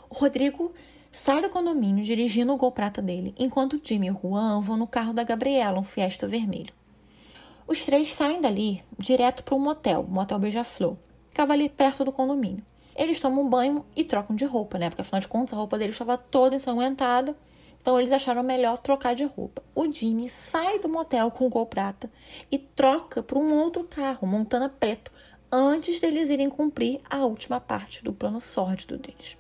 o 0.10 0.16
Rodrigo 0.16 0.74
sai 1.12 1.44
do 1.44 1.50
condomínio 1.52 2.04
dirigindo 2.04 2.52
o 2.52 2.58
Gol 2.58 2.72
Prata 2.72 3.04
dele, 3.04 3.36
enquanto 3.38 3.80
Jimmy 3.84 4.10
e 4.10 4.12
Juan 4.12 4.62
vão 4.62 4.78
no 4.78 4.88
carro 4.88 5.14
da 5.14 5.24
Gabriela, 5.24 5.80
um 5.80 5.84
Fiesta 5.84 6.28
vermelho. 6.28 6.74
Os 7.68 7.86
três 7.86 8.12
saem 8.12 8.42
dali 8.42 8.84
direto 8.98 9.44
para 9.44 9.54
um 9.54 9.60
motel, 9.60 10.02
o 10.02 10.12
Motel 10.12 10.40
Beija-Flor. 10.40 10.98
Ficava 11.30 11.54
ali 11.54 11.70
perto 11.70 12.04
do 12.04 12.12
condomínio. 12.12 12.64
Eles 12.96 13.20
tomam 13.20 13.44
um 13.44 13.48
banho 13.48 13.86
e 13.96 14.04
trocam 14.04 14.36
de 14.36 14.44
roupa, 14.44 14.80
né? 14.80 14.90
Porque 14.90 15.04
afinal 15.04 15.22
de 15.22 15.28
contas 15.28 15.54
a 15.54 15.58
roupa 15.58 15.78
deles 15.78 15.94
estava 15.94 16.18
toda 16.18 16.56
ensanguentada. 16.56 17.38
Então 17.80 18.00
eles 18.00 18.12
acharam 18.12 18.42
melhor 18.42 18.80
trocar 18.80 19.14
de 19.14 19.24
roupa. 19.24 19.62
O 19.76 19.86
Jimmy 19.92 20.28
sai 20.30 20.80
do 20.80 20.90
motel 20.90 21.30
com 21.30 21.46
o 21.46 21.50
Gol 21.50 21.68
Prata 21.68 22.10
e 22.52 22.58
troca 22.58 23.22
para 23.22 23.38
um 23.38 23.54
outro 23.54 23.84
carro, 23.84 24.28
Montana 24.28 24.68
Preto, 24.68 25.12
antes 25.52 26.00
deles 26.00 26.30
irem 26.30 26.50
cumprir 26.50 27.00
a 27.10 27.26
última 27.26 27.60
parte 27.60 28.04
do 28.04 28.14
plano 28.14 28.42
sórdido 28.42 28.98
deles. 28.98 29.38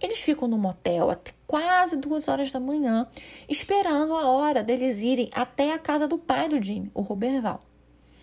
Eles 0.00 0.18
ficam 0.18 0.48
no 0.48 0.58
motel 0.58 1.10
até 1.10 1.32
quase 1.46 1.96
duas 1.96 2.28
horas 2.28 2.50
da 2.50 2.58
manhã, 2.58 3.06
esperando 3.48 4.14
a 4.14 4.28
hora 4.28 4.62
deles 4.62 5.00
irem 5.00 5.30
até 5.32 5.72
a 5.72 5.78
casa 5.78 6.08
do 6.08 6.18
pai 6.18 6.48
do 6.48 6.62
Jimmy, 6.62 6.90
o 6.94 7.02
Roberval. 7.02 7.62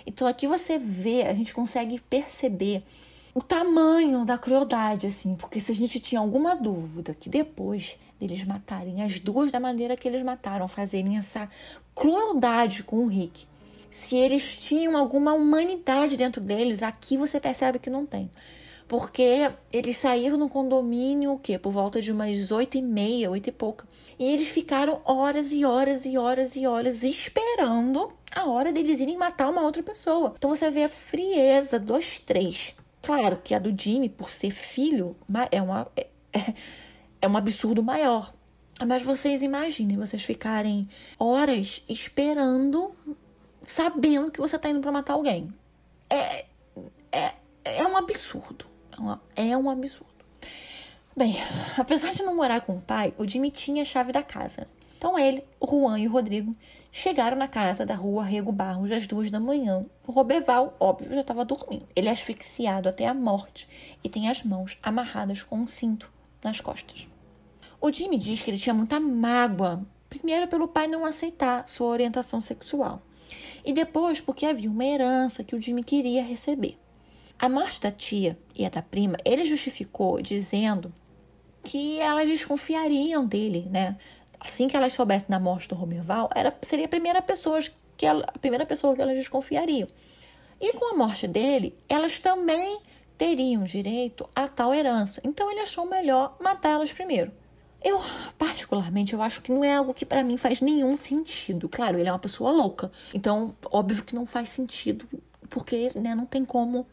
Então 0.06 0.28
aqui 0.28 0.48
você 0.48 0.78
vê, 0.78 1.24
a 1.24 1.34
gente 1.34 1.54
consegue 1.54 2.00
perceber 2.02 2.84
o 3.34 3.42
tamanho 3.42 4.26
da 4.26 4.38
crueldade, 4.38 5.08
assim, 5.08 5.36
porque 5.36 5.60
se 5.60 5.72
a 5.72 5.76
gente 5.76 6.00
tinha 6.00 6.20
alguma 6.20 6.56
dúvida 6.56 7.14
que 7.14 7.30
depois 7.30 7.98
deles 8.20 8.44
matarem 8.44 9.04
as 9.04 9.20
duas 9.20 9.52
da 9.52 9.60
maneira 9.60 9.96
que 9.96 10.08
eles 10.08 10.24
mataram, 10.24 10.68
fazerem 10.68 11.18
essa 11.18 11.50
crueldade 11.94 12.84
com 12.84 12.98
o 12.98 13.08
Rick, 13.08 13.46
se 13.90 14.16
eles 14.16 14.58
tinham 14.58 14.96
alguma 14.98 15.34
humanidade 15.34 16.16
dentro 16.16 16.42
deles, 16.42 16.84
aqui 16.84 17.18
você 17.18 17.40
percebe 17.40 17.80
que 17.80 17.90
não 17.90 18.06
tem. 18.06 18.30
Porque 18.88 19.52
eles 19.72 19.98
saíram 19.98 20.36
no 20.36 20.50
condomínio, 20.50 21.34
o 21.34 21.40
quê? 21.40 21.60
Por 21.60 21.72
volta 21.72 22.02
de 22.02 22.12
umas 22.12 22.52
oito 22.52 22.76
e 22.76 22.82
meia, 22.82 23.30
oito 23.30 23.48
e 23.48 23.52
pouca. 23.52 23.88
E 24.18 24.26
eles 24.26 24.48
ficaram 24.48 25.00
horas 25.06 25.54
e 25.54 25.64
horas 25.64 26.06
e 26.06 26.18
horas 26.18 26.56
e 26.56 26.66
horas 26.66 27.04
esperando 27.04 28.12
a 28.36 28.46
hora 28.48 28.72
deles 28.72 29.00
irem 29.00 29.16
matar 29.16 29.50
uma 29.50 29.62
outra 29.62 29.84
pessoa. 29.84 30.34
Então 30.38 30.50
você 30.50 30.72
vê 30.72 30.84
a 30.84 30.90
frieza 30.90 31.80
dos 31.80 32.20
três. 32.20 32.74
Claro 33.02 33.40
que 33.44 33.54
a 33.54 33.60
do 33.60 33.76
Jimmy, 33.80 34.10
por 34.10 34.30
ser 34.30 34.52
filho, 34.52 35.16
é, 35.52 35.62
uma, 35.62 35.88
é, 35.96 36.08
é 37.22 37.28
um 37.28 37.38
absurdo 37.38 37.84
maior. 37.84 38.34
Mas 38.88 39.02
vocês 39.02 39.44
imaginem 39.44 39.98
vocês 39.98 40.24
ficarem 40.24 40.88
horas 41.20 41.84
esperando, 41.88 42.96
sabendo 43.70 44.32
que 44.32 44.42
você 44.42 44.56
está 44.56 44.70
indo 44.70 44.82
para 44.82 44.92
matar 44.92 45.14
alguém. 45.14 45.54
É, 46.10 46.46
é, 47.12 47.34
é 47.64 47.86
um 47.86 47.96
absurdo. 47.96 48.66
É, 48.92 49.00
uma, 49.00 49.22
é 49.36 49.58
um 49.58 49.70
absurdo. 49.70 50.10
Bem, 51.16 51.36
apesar 51.78 52.12
de 52.12 52.24
não 52.24 52.36
morar 52.36 52.62
com 52.62 52.78
o 52.78 52.82
pai, 52.82 53.14
o 53.18 53.28
Jimmy 53.28 53.52
tinha 53.52 53.84
a 53.84 53.86
chave 53.86 54.12
da 54.12 54.24
casa. 54.24 54.68
Então 54.98 55.18
ele, 55.18 55.44
o 55.60 55.68
Juan 55.68 56.00
e 56.00 56.08
o 56.08 56.12
Rodrigo 56.12 56.52
chegaram 56.92 57.38
na 57.38 57.48
casa 57.48 57.86
da 57.86 57.94
rua 57.94 58.24
Rego 58.24 58.52
Barros 58.52 58.92
às 58.92 59.06
duas 59.06 59.30
da 59.30 59.40
manhã. 59.40 59.86
O 60.06 60.12
Roberval, 60.12 60.76
óbvio, 60.80 61.12
já 61.12 61.22
estava 61.22 61.46
dormindo. 61.46 61.88
Ele 61.96 62.10
é 62.10 62.12
asfixiado 62.12 62.90
até 62.90 63.08
a 63.08 63.14
morte 63.14 63.70
e 64.04 64.10
tem 64.10 64.30
as 64.30 64.44
mãos 64.44 64.78
amarradas 64.82 65.44
com 65.44 65.58
um 65.58 65.68
cinto 65.68 66.12
nas 66.44 66.60
costas. 66.60 67.08
O 67.80 67.92
Jimmy 67.92 68.18
diz 68.18 68.42
que 68.42 68.50
ele 68.50 68.58
tinha 68.58 68.74
muita 68.74 69.00
mágoa, 69.00 69.86
primeiro 70.10 70.48
pelo 70.48 70.68
pai 70.68 70.88
não 70.88 71.06
aceitar 71.06 71.66
sua 71.66 71.88
orientação 71.88 72.42
sexual, 72.42 73.02
e 73.66 73.74
depois 73.74 74.22
porque 74.22 74.46
havia 74.46 74.70
uma 74.70 74.86
herança 74.86 75.44
que 75.44 75.56
o 75.56 75.62
Jimmy 75.62 75.84
queria 75.84 76.24
receber. 76.24 76.78
A 77.38 77.48
morte 77.48 77.80
da 77.82 77.92
tia 77.92 78.38
e 78.56 78.66
a 78.66 78.70
da 78.70 78.82
prima, 78.82 79.18
ele 79.24 79.46
justificou 79.46 80.22
dizendo 80.22 80.94
que 81.64 82.00
elas 82.00 82.28
desconfiariam 82.28 83.26
dele, 83.26 83.68
né? 83.70 83.98
assim 84.40 84.68
que 84.68 84.78
elas 84.78 84.94
soubessem 84.94 85.28
da 85.30 85.40
morte 85.40 85.68
do 85.68 85.76
Romerval, 85.76 86.30
era, 86.34 86.56
seria 86.62 86.86
a 86.86 86.90
primeira 86.90 87.22
pessoa 87.22 87.60
que 87.98 88.06
ela, 88.06 88.24
a 88.28 88.40
primeira 88.40 88.66
pessoa 88.66 88.96
que 88.96 89.02
elas 89.02 89.18
desconfiariam. 89.18 89.88
E 90.62 90.74
com 90.74 90.94
a 90.94 90.98
morte 90.98 91.28
dele, 91.28 91.76
elas 91.88 92.20
também 92.20 92.80
teriam 93.18 93.64
direito 93.64 94.30
a 94.36 94.48
tal 94.48 94.74
herança. 94.74 95.22
Então 95.24 95.52
ele 95.52 95.60
achou 95.60 95.86
melhor 95.86 96.38
matá-las 96.40 96.94
primeiro. 96.94 97.32
Eu, 97.82 98.02
particularmente, 98.38 99.14
eu 99.14 99.22
acho 99.22 99.42
que 99.42 99.52
não 99.52 99.64
é 99.64 99.76
algo 99.76 99.94
que 99.94 100.06
para 100.06 100.24
mim 100.24 100.38
faz 100.38 100.62
nenhum 100.62 100.98
sentido. 100.98 101.70
Claro, 101.70 101.98
ele 101.98 102.10
é 102.10 102.12
uma 102.12 102.20
pessoa 102.20 102.52
louca. 102.52 102.92
Então, 103.14 103.56
óbvio 103.72 104.04
que 104.04 104.14
não 104.14 104.26
faz 104.26 104.50
sentido, 104.50 105.08
porque 105.50 105.92
né, 105.96 106.14
não 106.14 106.26
tem 106.26 106.44
como 106.44 106.86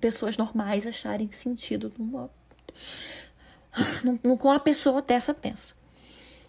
pessoas 0.00 0.36
normais 0.36 0.86
acharem 0.86 1.30
sentido 1.32 1.92
numa, 1.98 2.30
com 4.38 4.50
a 4.50 4.60
pessoa 4.60 5.02
dessa 5.02 5.34
pensa. 5.34 5.74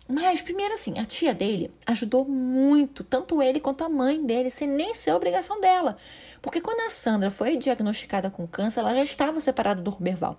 Mas, 0.10 0.42
primeiro 0.42 0.74
assim, 0.74 0.98
a 0.98 1.06
tia 1.06 1.34
dele 1.34 1.70
ajudou 1.86 2.24
muito, 2.24 3.04
tanto 3.04 3.42
ele 3.42 3.60
quanto 3.60 3.84
a 3.84 3.90
mãe 3.90 4.26
dele, 4.26 4.50
sem 4.50 4.66
nem 4.66 4.94
ser 4.94 5.12
obrigação 5.12 5.60
dela. 5.60 5.98
Porque 6.42 6.62
quando 6.62 6.80
a 6.80 6.90
Sandra 6.90 7.30
foi 7.30 7.58
diagnosticada 7.58 8.30
com 8.30 8.48
câncer, 8.48 8.80
ela 8.80 8.94
já 8.94 9.04
estava 9.04 9.42
separada 9.42 9.82
do 9.82 9.92
Roberval. 9.92 10.38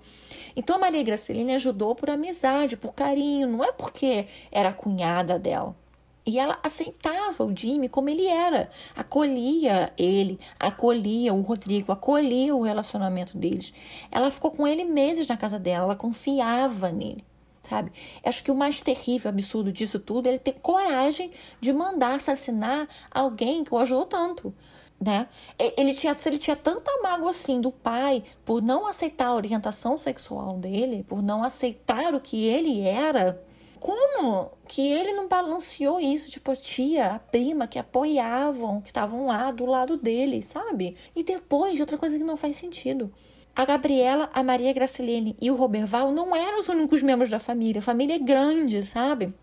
Então 0.57 0.77
a 0.77 0.79
Maria 0.79 1.03
Graceline 1.03 1.55
ajudou 1.55 1.95
por 1.95 2.09
amizade, 2.09 2.79
por 2.79 2.95
carinho, 2.95 3.47
não 3.47 3.63
é 3.63 3.71
porque 3.71 4.27
era 4.51 4.71
a 4.71 4.75
cunhada 4.75 5.39
dela. 5.39 5.77
E 6.25 6.39
ela 6.39 6.59
aceitava 6.63 7.45
o 7.45 7.55
Jimmy 7.55 7.91
como 7.91 8.09
ele 8.09 8.27
era, 8.27 8.71
acolhia 8.97 9.93
ele, 9.99 10.39
acolhia 10.59 11.33
o 11.35 11.43
Rodrigo, 11.43 11.93
acolhia 11.93 12.55
o 12.55 12.63
relacionamento 12.63 13.37
deles. 13.37 13.73
Ela 14.11 14.31
ficou 14.31 14.51
com 14.51 14.67
ele 14.67 14.85
meses 14.85 15.27
na 15.27 15.37
casa 15.37 15.59
dela, 15.59 15.85
ela 15.85 15.97
confiava 15.97 16.91
nele 16.91 17.25
sabe? 17.69 17.93
Acho 18.25 18.43
que 18.43 18.51
o 18.51 18.55
mais 18.55 18.81
terrível, 18.81 19.29
absurdo 19.29 19.73
disso 19.73 19.99
tudo 19.99 20.27
é 20.27 20.31
ele 20.31 20.39
ter 20.39 20.55
coragem 20.55 21.31
de 21.61 21.73
mandar 21.73 22.15
assassinar 22.15 22.89
alguém 23.11 23.65
que 23.65 23.75
o 23.75 23.79
ajudou 23.79 24.07
tanto. 24.07 24.55
Né? 25.01 25.29
Ele 25.77 25.95
tinha, 25.95 26.17
ele 26.27 26.39
tinha 26.39 26.57
tanta 26.57 26.91
mágoa 27.01 27.31
assim 27.31 27.61
do 27.61 27.71
pai 27.71 28.25
por 28.45 28.61
não 28.61 28.87
aceitar 28.87 29.29
a 29.29 29.35
orientação 29.35 29.97
sexual 29.97 30.59
dele, 30.59 31.05
por 31.09 31.23
não 31.23 31.45
aceitar 31.45 32.15
o 32.15 32.21
que 32.21 32.47
ele 32.47 32.81
era. 32.81 33.41
Como 33.79 34.51
que 34.67 34.91
ele 34.91 35.13
não 35.13 35.29
balanceou 35.29 36.01
isso? 36.01 36.29
Tipo, 36.29 36.51
a 36.51 36.57
tia, 36.57 37.15
a 37.15 37.19
prima 37.21 37.69
que 37.69 37.79
apoiavam, 37.79 38.81
que 38.81 38.89
estavam 38.89 39.27
lá 39.27 39.53
do 39.53 39.67
lado 39.67 39.97
dele, 39.97 40.43
sabe? 40.43 40.97
E 41.15 41.23
depois, 41.23 41.79
outra 41.79 41.97
coisa 41.97 42.19
que 42.19 42.25
não 42.25 42.37
faz 42.37 42.57
sentido. 42.57 43.13
A 43.59 43.65
Gabriela, 43.65 44.31
a 44.33 44.41
Maria 44.41 44.73
Gracilene 44.73 45.37
e 45.41 45.51
o 45.51 45.57
Roberval 45.57 46.13
não 46.13 46.37
eram 46.37 46.61
os 46.61 46.69
únicos 46.69 47.03
membros 47.03 47.29
da 47.29 47.41
família. 47.41 47.81
A 47.81 47.83
família 47.83 48.15
é 48.15 48.19
grande, 48.21 48.85
sabe? 48.85 49.35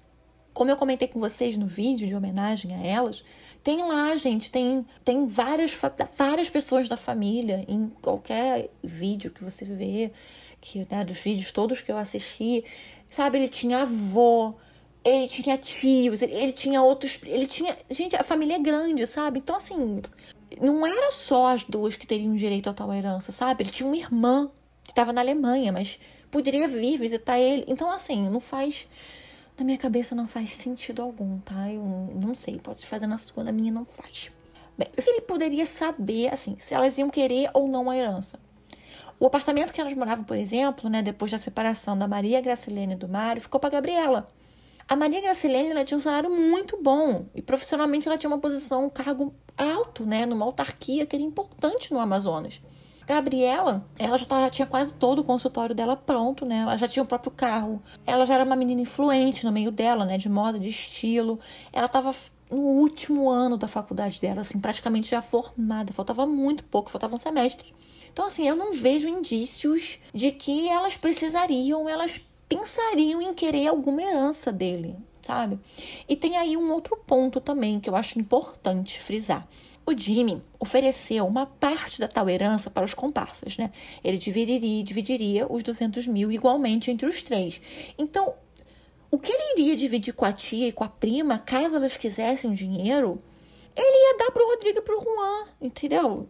Como 0.54 0.72
eu 0.72 0.78
comentei 0.78 1.06
com 1.10 1.20
vocês 1.20 1.58
no 1.58 1.68
vídeo 1.68 2.08
de 2.08 2.16
homenagem 2.16 2.74
a 2.74 2.82
elas, 2.82 3.26
tem 3.62 3.84
lá, 3.84 4.16
gente, 4.16 4.50
tem, 4.50 4.86
tem 5.04 5.28
várias, 5.28 5.78
várias 6.18 6.50
pessoas 6.50 6.88
da 6.88 6.96
família 6.96 7.66
em 7.68 7.90
qualquer 8.02 8.70
vídeo 8.82 9.32
que 9.32 9.44
você 9.44 9.66
vê, 9.66 10.14
que, 10.62 10.88
né, 10.90 11.04
dos 11.04 11.20
vídeos 11.20 11.52
todos 11.52 11.82
que 11.82 11.92
eu 11.92 11.98
assisti, 11.98 12.64
sabe? 13.10 13.38
Ele 13.38 13.50
tinha 13.50 13.82
avô, 13.82 14.54
ele 15.04 15.28
tinha 15.28 15.58
tios, 15.58 16.22
ele, 16.22 16.34
ele 16.34 16.54
tinha 16.54 16.82
outros. 16.82 17.20
Ele 17.24 17.46
tinha. 17.48 17.78
Gente, 17.90 18.16
a 18.16 18.24
família 18.24 18.56
é 18.56 18.60
grande, 18.60 19.06
sabe? 19.06 19.40
Então, 19.40 19.58
assim, 19.58 20.02
não 20.62 20.86
era 20.86 21.12
só 21.12 21.48
as 21.48 21.64
duas 21.64 21.96
que 21.96 22.08
teriam 22.08 22.36
direito 22.36 22.70
a 22.70 22.74
tal 22.74 22.94
herança, 22.94 23.32
sabe? 23.32 23.64
Ele 23.64 23.72
tinha 23.72 23.88
uma 23.88 23.98
irmã 23.98 24.50
que 24.84 24.92
estava 24.92 25.12
na 25.12 25.22
Alemanha, 25.22 25.72
mas 25.72 26.00
poderia 26.32 26.68
vir 26.68 26.98
visitar 26.98 27.40
ele. 27.40 27.64
Então, 27.68 27.92
assim, 27.92 28.30
não 28.30 28.40
faz. 28.40 28.88
Na 29.58 29.64
minha 29.64 29.78
cabeça 29.78 30.14
não 30.14 30.28
faz 30.28 30.54
sentido 30.54 31.02
algum, 31.02 31.40
tá? 31.40 31.72
Eu 31.72 31.84
não 32.14 32.36
sei, 32.36 32.60
pode 32.60 32.82
se 32.82 32.86
fazer 32.86 33.08
na 33.08 33.18
sua, 33.18 33.44
na 33.44 33.52
minha 33.52 33.72
não 33.72 33.86
faz. 33.86 34.32
Bem, 34.78 34.90
ele 34.98 35.22
poderia 35.22 35.66
saber, 35.66 36.34
assim, 36.34 36.58
se 36.60 36.74
elas 36.74 36.98
iam 36.98 37.10
querer 37.10 37.50
ou 37.54 37.68
não 37.68 37.90
a 37.90 37.98
herança. 37.98 38.38
O 39.18 39.26
apartamento 39.26 39.72
que 39.72 39.80
elas 39.80 39.94
moravam, 39.94 40.26
por 40.26 40.36
exemplo, 40.36 40.90
né, 40.90 41.02
depois 41.02 41.32
da 41.32 41.38
separação 41.38 41.98
da 41.98 42.08
Maria 42.08 42.42
Gracilene 42.42 42.94
e 42.94 42.98
do 42.98 43.08
Mário, 43.08 43.42
ficou 43.42 43.60
para 43.60 43.70
Gabriela. 43.70 44.28
A 44.88 44.96
Maria 44.96 45.20
Gracilene 45.20 45.72
ela 45.72 45.84
tinha 45.84 45.98
um 45.98 46.02
salário 46.02 46.30
muito 46.30 46.82
bom 46.82 47.26
e 47.34 47.42
profissionalmente 47.42 48.08
ela 48.08 48.18
tinha 48.18 48.30
uma 48.30 48.38
posição, 48.38 48.86
um 48.86 48.90
cargo 48.90 49.34
alto, 49.58 50.06
né, 50.06 50.26
numa 50.28 50.46
autarquia 50.46 51.06
que 51.08 51.16
era 51.16 51.24
importante 51.24 51.92
no 51.92 52.00
Amazonas. 52.00 52.62
Gabriela, 53.08 53.86
ela 53.98 54.18
já 54.18 54.26
tava, 54.26 54.50
tinha 54.50 54.66
quase 54.66 54.94
todo 54.94 55.20
o 55.20 55.24
consultório 55.24 55.76
dela 55.76 55.96
pronto, 55.96 56.44
né? 56.44 56.58
Ela 56.58 56.76
já 56.76 56.88
tinha 56.88 57.04
o 57.04 57.06
próprio 57.06 57.32
carro. 57.32 57.80
Ela 58.06 58.26
já 58.26 58.34
era 58.34 58.44
uma 58.44 58.56
menina 58.56 58.82
influente 58.82 59.46
no 59.46 59.52
meio 59.52 59.72
dela, 59.72 60.06
né? 60.06 60.18
De 60.18 60.28
moda, 60.28 60.58
de 60.58 60.70
estilo. 60.70 61.40
Ela 61.72 61.86
estava 61.86 62.16
no 62.50 62.58
último 62.58 63.30
ano 63.30 63.58
da 63.58 63.68
faculdade 63.68 64.20
dela, 64.20 64.42
assim, 64.42 64.60
praticamente 64.60 65.12
já 65.12 65.22
formada. 65.22 65.94
Faltava 65.94 66.26
muito 66.26 66.64
pouco, 66.64 66.90
faltava 66.90 67.16
um 67.16 67.20
semestre. 67.20 67.76
Então, 68.12 68.26
assim, 68.26 68.48
eu 68.48 68.56
não 68.56 68.74
vejo 68.74 69.08
indícios 69.08 70.00
de 70.12 70.32
que 70.32 70.68
elas 70.68 70.98
precisariam, 70.98 71.88
elas 71.88 72.22
pensariam 72.48 73.22
em 73.22 73.34
querer 73.34 73.68
alguma 73.68 74.02
herança 74.02 74.52
dele, 74.52 74.96
sabe? 75.22 75.60
E 76.08 76.16
tem 76.16 76.38
aí 76.38 76.56
um 76.56 76.72
outro 76.72 76.96
ponto 76.98 77.40
também 77.40 77.80
que 77.80 77.90
eu 77.90 77.96
acho 77.96 78.20
importante 78.20 79.02
frisar. 79.02 79.48
O 79.88 79.96
Jimmy 79.96 80.42
ofereceu 80.60 81.28
uma 81.28 81.46
parte 81.46 82.00
da 82.00 82.08
tal 82.08 82.28
herança 82.28 82.72
para 82.72 82.86
os 82.86 82.94
comparsas, 82.94 83.56
né? 83.58 83.72
Ele 84.04 84.18
dividiria, 84.18 84.84
dividiria 84.84 85.52
os 85.52 85.62
200 85.62 86.08
mil 86.08 86.32
igualmente 86.32 86.90
entre 86.90 87.08
os 87.08 87.22
três. 87.22 87.62
Então, 87.98 88.34
o 89.12 89.20
que 89.20 89.32
ele 89.32 89.62
iria 89.62 89.76
dividir 89.76 90.14
com 90.14 90.26
a 90.26 90.34
tia 90.34 90.68
e 90.68 90.72
com 90.72 90.84
a 90.84 90.90
prima, 90.90 91.38
caso 91.38 91.76
elas 91.76 91.96
quisessem 91.96 92.50
o 92.50 92.56
dinheiro, 92.56 93.22
ele 93.76 94.08
ia 94.08 94.18
dar 94.18 94.32
pro 94.32 94.48
Rodrigo 94.48 94.80
e 94.80 94.82
pro 94.82 95.00
Juan, 95.00 95.48
entendeu? 95.62 96.30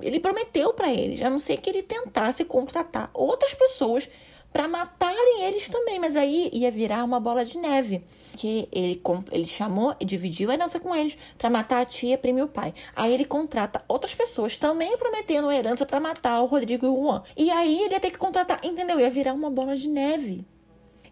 Ele 0.00 0.20
prometeu 0.20 0.72
para 0.72 0.92
eles, 0.92 1.20
a 1.22 1.30
não 1.30 1.38
ser 1.38 1.56
que 1.56 1.70
ele 1.70 1.82
tentasse 1.82 2.44
contratar 2.44 3.10
outras 3.14 3.54
pessoas 3.54 4.08
para 4.52 4.68
matarem 4.68 5.44
eles 5.44 5.68
também, 5.68 5.98
mas 5.98 6.14
aí 6.14 6.50
ia 6.52 6.70
virar 6.70 7.04
uma 7.04 7.18
bola 7.18 7.44
de 7.44 7.58
neve. 7.58 8.04
Que 8.36 8.68
ele, 8.72 9.00
ele 9.30 9.46
chamou 9.46 9.94
e 10.00 10.04
dividiu 10.04 10.50
a 10.50 10.54
herança 10.54 10.80
com 10.80 10.94
eles 10.94 11.16
para 11.36 11.50
matar 11.50 11.82
a 11.82 11.84
tia, 11.84 12.14
a 12.14 12.18
prima 12.18 12.40
e 12.40 12.42
o 12.42 12.48
pai. 12.48 12.74
Aí 12.94 13.12
ele 13.12 13.24
contrata 13.24 13.84
outras 13.88 14.14
pessoas 14.14 14.56
também 14.56 14.96
prometendo 14.96 15.48
a 15.48 15.56
herança 15.56 15.84
para 15.84 16.00
matar 16.00 16.40
o 16.42 16.46
Rodrigo 16.46 16.86
e 16.86 16.88
o 16.88 17.02
Juan. 17.02 17.22
E 17.36 17.50
aí 17.50 17.82
ele 17.82 17.94
ia 17.94 18.00
ter 18.00 18.10
que 18.10 18.18
contratar, 18.18 18.60
entendeu? 18.64 18.98
Ia 18.98 19.10
virar 19.10 19.34
uma 19.34 19.50
bola 19.50 19.76
de 19.76 19.88
neve. 19.88 20.46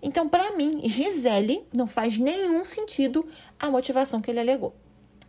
Então, 0.03 0.29
para 0.29 0.53
mim, 0.53 0.81
Gisele 0.85 1.67
não 1.73 1.87
faz 1.87 2.17
nenhum 2.19 2.65
sentido 2.65 3.27
a 3.59 3.71
motivação 3.71 4.21
que 4.21 4.31
ele 4.31 4.41
alegou. 4.41 4.75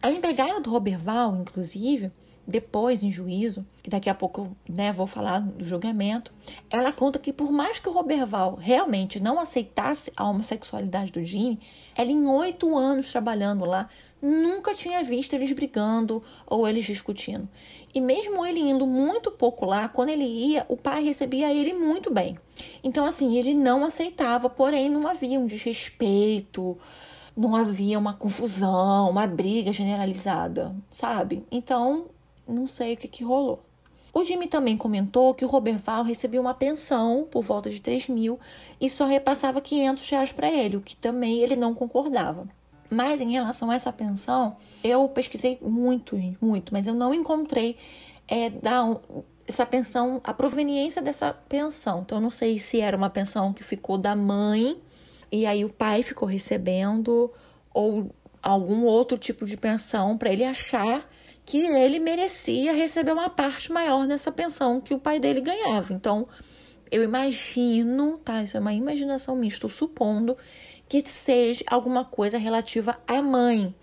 A 0.02 0.10
empregada 0.12 0.60
do 0.62 0.69
Roberval, 0.69 1.36
inclusive, 1.36 2.12
depois 2.47 3.04
em 3.04 3.12
juízo, 3.12 3.65
que 3.82 3.89
daqui 3.89 4.10
a 4.10 4.15
pouco 4.15 4.56
né, 4.67 4.91
vou 4.91 5.08
falar 5.08 5.39
do 5.39 5.63
julgamento, 5.63 6.34
ela 6.69 6.91
conta 6.91 7.19
que 7.19 7.32
por 7.32 7.51
mais 7.51 7.80
que 7.80 7.89
o 7.89 7.91
Roberval 7.91 8.56
realmente 8.56 9.19
não 9.19 9.39
aceitasse 9.39 10.12
a 10.15 10.27
homossexualidade 10.27 11.12
do 11.12 11.23
Jimmy, 11.23 11.60
ela 11.95 12.12
em 12.12 12.27
oito 12.27 12.77
anos 12.77 13.12
trabalhando 13.12 13.65
lá 13.65 13.89
nunca 14.21 14.75
tinha 14.75 15.04
visto 15.04 15.34
eles 15.34 15.51
brigando 15.51 16.23
ou 16.45 16.67
eles 16.67 16.86
discutindo. 16.86 17.49
E 17.93 17.99
mesmo 17.99 18.45
ele 18.45 18.60
indo 18.60 18.86
muito 18.86 19.32
pouco 19.32 19.65
lá, 19.65 19.88
quando 19.89 20.10
ele 20.10 20.23
ia, 20.23 20.65
o 20.69 20.77
pai 20.77 21.04
recebia 21.04 21.54
ele 21.54 21.73
muito 21.73 22.13
bem. 22.13 22.38
Então, 22.84 23.06
assim, 23.06 23.36
ele 23.38 23.54
não 23.54 23.84
aceitava, 23.84 24.49
porém 24.49 24.89
não 24.89 25.08
havia 25.08 25.39
um 25.39 25.47
desrespeito, 25.47 26.77
não 27.36 27.56
havia 27.56 27.99
uma 27.99 28.13
confusão, 28.13 29.10
uma 29.10 29.27
briga 29.27 29.73
generalizada, 29.73 30.73
sabe? 30.89 31.43
Então, 31.51 32.06
não 32.51 32.67
sei 32.67 32.93
o 32.93 32.97
que, 32.97 33.07
que 33.07 33.23
rolou. 33.23 33.63
O 34.13 34.25
Jimmy 34.25 34.47
também 34.47 34.75
comentou 34.75 35.33
que 35.33 35.45
o 35.45 35.47
Roberval 35.47 36.03
recebia 36.03 36.41
uma 36.41 36.53
pensão 36.53 37.25
por 37.31 37.43
volta 37.43 37.69
de 37.69 37.79
3 37.79 38.09
mil 38.09 38.39
e 38.79 38.89
só 38.89 39.05
repassava 39.05 39.61
500 39.61 40.09
reais 40.09 40.31
para 40.33 40.51
ele, 40.51 40.75
o 40.75 40.81
que 40.81 40.97
também 40.97 41.39
ele 41.39 41.55
não 41.55 41.73
concordava. 41.73 42.47
Mas 42.89 43.21
em 43.21 43.31
relação 43.31 43.71
a 43.71 43.75
essa 43.75 43.93
pensão, 43.93 44.57
eu 44.83 45.07
pesquisei 45.07 45.57
muito, 45.61 46.17
muito, 46.41 46.73
mas 46.73 46.87
eu 46.87 46.93
não 46.93 47.13
encontrei 47.13 47.77
é, 48.27 48.49
da, 48.49 48.97
essa 49.47 49.65
pensão, 49.65 50.19
a 50.23 50.33
proveniência 50.33 51.01
dessa 51.01 51.33
pensão. 51.33 52.01
Então, 52.01 52.17
eu 52.17 52.21
não 52.21 52.29
sei 52.29 52.59
se 52.59 52.81
era 52.81 52.97
uma 52.97 53.09
pensão 53.09 53.53
que 53.53 53.63
ficou 53.63 53.97
da 53.97 54.13
mãe 54.13 54.77
e 55.31 55.45
aí 55.45 55.63
o 55.63 55.69
pai 55.69 56.03
ficou 56.03 56.27
recebendo 56.27 57.31
ou 57.73 58.09
algum 58.41 58.83
outro 58.83 59.17
tipo 59.17 59.45
de 59.45 59.55
pensão 59.55 60.17
para 60.17 60.31
ele 60.31 60.43
achar 60.43 61.07
que 61.51 61.65
ele 61.65 61.99
merecia 61.99 62.71
receber 62.71 63.11
uma 63.11 63.29
parte 63.29 63.73
maior 63.73 64.07
dessa 64.07 64.31
pensão 64.31 64.79
que 64.79 64.93
o 64.93 64.97
pai 64.97 65.19
dele 65.19 65.41
ganhava. 65.41 65.91
Então, 65.91 66.25
eu 66.89 67.03
imagino, 67.03 68.17
tá? 68.19 68.41
Isso 68.41 68.55
é 68.55 68.59
uma 68.61 68.71
imaginação 68.71 69.35
minha, 69.35 69.51
estou 69.51 69.69
supondo 69.69 70.37
que 70.87 71.05
seja 71.05 71.61
alguma 71.67 72.05
coisa 72.05 72.37
relativa 72.37 72.97
à 73.05 73.21
mãe. 73.21 73.75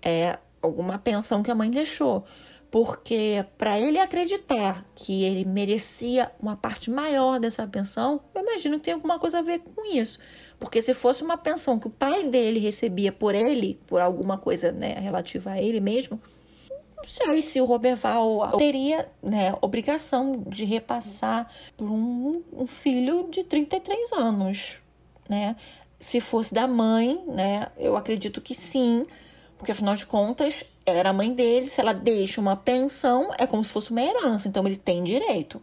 É 0.00 0.38
alguma 0.62 0.98
pensão 0.98 1.42
que 1.42 1.50
a 1.50 1.54
mãe 1.54 1.70
deixou. 1.70 2.24
Porque 2.70 3.44
para 3.58 3.78
ele 3.78 3.98
acreditar 3.98 4.82
que 4.94 5.24
ele 5.24 5.44
merecia 5.44 6.32
uma 6.40 6.56
parte 6.56 6.90
maior 6.90 7.38
dessa 7.38 7.66
pensão, 7.66 8.18
eu 8.34 8.40
imagino 8.40 8.78
que 8.78 8.86
tem 8.86 8.94
alguma 8.94 9.18
coisa 9.18 9.40
a 9.40 9.42
ver 9.42 9.58
com 9.58 9.84
isso. 9.94 10.18
Porque 10.58 10.80
se 10.80 10.94
fosse 10.94 11.22
uma 11.22 11.36
pensão 11.36 11.78
que 11.78 11.86
o 11.86 11.90
pai 11.90 12.24
dele 12.24 12.58
recebia 12.58 13.12
por 13.12 13.34
ele, 13.34 13.78
por 13.86 14.00
alguma 14.00 14.38
coisa 14.38 14.72
né, 14.72 14.94
relativa 14.98 15.50
a 15.50 15.60
ele 15.60 15.80
mesmo, 15.80 16.18
não 16.98 17.04
sei 17.04 17.42
se 17.42 17.60
o 17.60 17.64
Roberval 17.64 18.56
teria 18.58 19.08
né, 19.22 19.54
obrigação 19.60 20.42
de 20.46 20.64
repassar 20.64 21.48
por 21.76 21.88
um, 21.88 22.42
um 22.52 22.66
filho 22.66 23.28
de 23.30 23.44
33 23.44 24.12
anos, 24.12 24.80
né? 25.28 25.54
Se 26.00 26.20
fosse 26.20 26.52
da 26.52 26.66
mãe, 26.66 27.22
né? 27.26 27.68
Eu 27.76 27.96
acredito 27.96 28.40
que 28.40 28.54
sim, 28.54 29.06
porque 29.56 29.72
afinal 29.72 29.94
de 29.94 30.06
contas 30.06 30.64
era 30.84 31.10
a 31.10 31.12
mãe 31.12 31.32
dele. 31.32 31.70
Se 31.70 31.80
ela 31.80 31.92
deixa 31.92 32.40
uma 32.40 32.56
pensão, 32.56 33.32
é 33.38 33.46
como 33.46 33.64
se 33.64 33.70
fosse 33.70 33.90
uma 33.90 34.02
herança, 34.02 34.48
então 34.48 34.66
ele 34.66 34.76
tem 34.76 35.02
direito. 35.04 35.60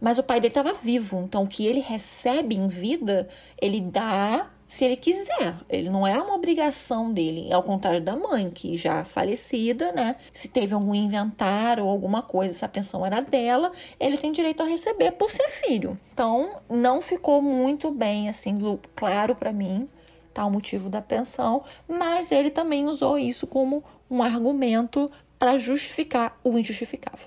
Mas 0.00 0.18
o 0.18 0.22
pai 0.22 0.40
dele 0.40 0.52
estava 0.52 0.72
vivo, 0.72 1.22
então 1.24 1.42
o 1.42 1.48
que 1.48 1.66
ele 1.66 1.80
recebe 1.80 2.54
em 2.54 2.68
vida, 2.68 3.28
ele 3.60 3.80
dá 3.80 4.48
se 4.68 4.84
ele 4.84 4.96
quiser. 4.96 5.56
Ele 5.68 5.88
não 5.88 6.06
é 6.06 6.20
uma 6.22 6.34
obrigação 6.34 7.10
dele, 7.10 7.50
ao 7.50 7.62
contrário 7.62 8.02
da 8.02 8.14
mãe, 8.14 8.50
que 8.50 8.76
já 8.76 9.02
falecida, 9.02 9.90
né? 9.92 10.14
Se 10.30 10.46
teve 10.46 10.74
algum 10.74 10.94
inventário 10.94 11.84
ou 11.84 11.90
alguma 11.90 12.20
coisa, 12.20 12.52
se 12.52 12.64
a 12.64 12.68
pensão 12.68 13.04
era 13.04 13.20
dela, 13.20 13.72
ele 13.98 14.18
tem 14.18 14.30
direito 14.30 14.62
a 14.62 14.66
receber 14.66 15.12
por 15.12 15.30
ser 15.30 15.48
filho. 15.48 15.98
Então, 16.12 16.60
não 16.68 17.00
ficou 17.00 17.40
muito 17.40 17.90
bem 17.90 18.28
assim 18.28 18.58
claro 18.94 19.34
para 19.34 19.52
mim 19.52 19.88
tá 20.34 20.44
o 20.44 20.50
motivo 20.50 20.88
da 20.88 21.02
pensão, 21.02 21.64
mas 21.88 22.30
ele 22.30 22.50
também 22.50 22.86
usou 22.86 23.18
isso 23.18 23.44
como 23.44 23.82
um 24.08 24.22
argumento 24.22 25.10
para 25.36 25.58
justificar 25.58 26.38
o 26.44 26.56
injustificável. 26.56 27.26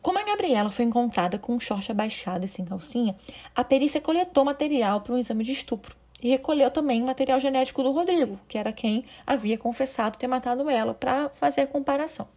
Como 0.00 0.18
a 0.18 0.24
Gabriela 0.24 0.72
foi 0.72 0.84
encontrada 0.84 1.38
com 1.38 1.54
um 1.54 1.60
short 1.60 1.92
abaixado 1.92 2.44
e 2.44 2.48
sem 2.48 2.64
calcinha, 2.64 3.14
a 3.54 3.62
perícia 3.62 4.00
coletou 4.00 4.44
material 4.44 5.02
para 5.02 5.14
um 5.14 5.18
exame 5.18 5.44
de 5.44 5.52
estupro 5.52 6.01
e 6.22 6.28
recolheu 6.28 6.70
também 6.70 7.02
material 7.02 7.40
genético 7.40 7.82
do 7.82 7.90
Rodrigo, 7.90 8.38
que 8.46 8.56
era 8.56 8.72
quem 8.72 9.04
havia 9.26 9.58
confessado 9.58 10.16
ter 10.16 10.28
matado 10.28 10.70
ela, 10.70 10.94
para 10.94 11.28
fazer 11.30 11.62
a 11.62 11.66
comparação. 11.66 12.28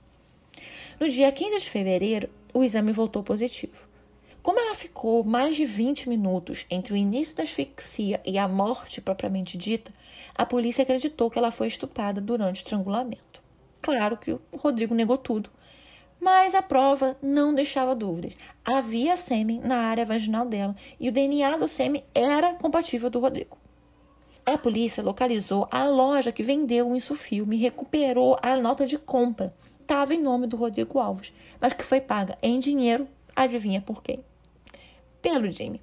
No 1.00 1.08
dia 1.08 1.32
15 1.32 1.60
de 1.60 1.70
fevereiro, 1.70 2.30
o 2.54 2.64
exame 2.64 2.92
voltou 2.92 3.22
positivo. 3.22 3.86
Como 4.42 4.60
ela 4.60 4.76
ficou 4.76 5.24
mais 5.24 5.56
de 5.56 5.66
20 5.66 6.08
minutos 6.08 6.66
entre 6.70 6.94
o 6.94 6.96
início 6.96 7.36
da 7.36 7.44
asfixia 7.44 8.22
e 8.26 8.38
a 8.38 8.48
morte 8.48 9.02
propriamente 9.02 9.58
dita, 9.58 9.94
a 10.34 10.46
polícia 10.46 10.84
acreditou 10.84 11.30
que 11.30 11.38
ela 11.38 11.52
foi 11.52 11.68
estuprada 11.68 12.22
durante 12.22 12.58
o 12.58 12.62
estrangulamento. 12.62 13.42
Claro 13.82 14.18
que 14.18 14.32
o 14.32 14.42
Rodrigo 14.56 14.96
negou 14.96 15.18
tudo, 15.18 15.50
mas 16.20 16.56
a 16.56 16.62
prova 16.62 17.18
não 17.22 17.54
deixava 17.54 17.96
dúvidas. 17.96 18.34
Havia 18.64 19.18
sêmen 19.18 19.60
na 19.60 19.78
área 19.78 20.06
vaginal 20.06 20.46
dela 20.46 20.76
e 21.00 21.10
o 21.10 21.12
DNA 21.12 21.58
do 21.58 21.68
sêmen 21.68 22.04
era 22.14 22.54
compatível 22.54 23.10
do 23.10 23.20
Rodrigo. 23.20 23.58
A 24.48 24.60
polícia 24.60 25.02
localizou 25.02 25.68
a 25.72 25.86
loja 25.86 26.32
que 26.32 26.44
vendeu 26.44 26.88
o 26.88 26.96
insufilme 26.96 27.56
e 27.56 27.60
recuperou 27.60 28.38
a 28.44 28.56
nota 28.56 28.86
de 28.86 28.96
compra. 28.96 29.52
Estava 29.82 30.14
em 30.14 30.22
nome 30.22 30.46
do 30.46 30.56
Rodrigo 30.56 31.00
Alves, 31.00 31.34
mas 31.60 31.74
que 31.74 31.84
foi 31.84 32.00
paga 32.00 32.38
em 32.44 32.60
dinheiro, 32.60 33.08
adivinha 33.36 33.82
por 33.82 34.04
quem? 34.04 34.24
Pelo 35.20 35.50
Jamie. 35.50 35.82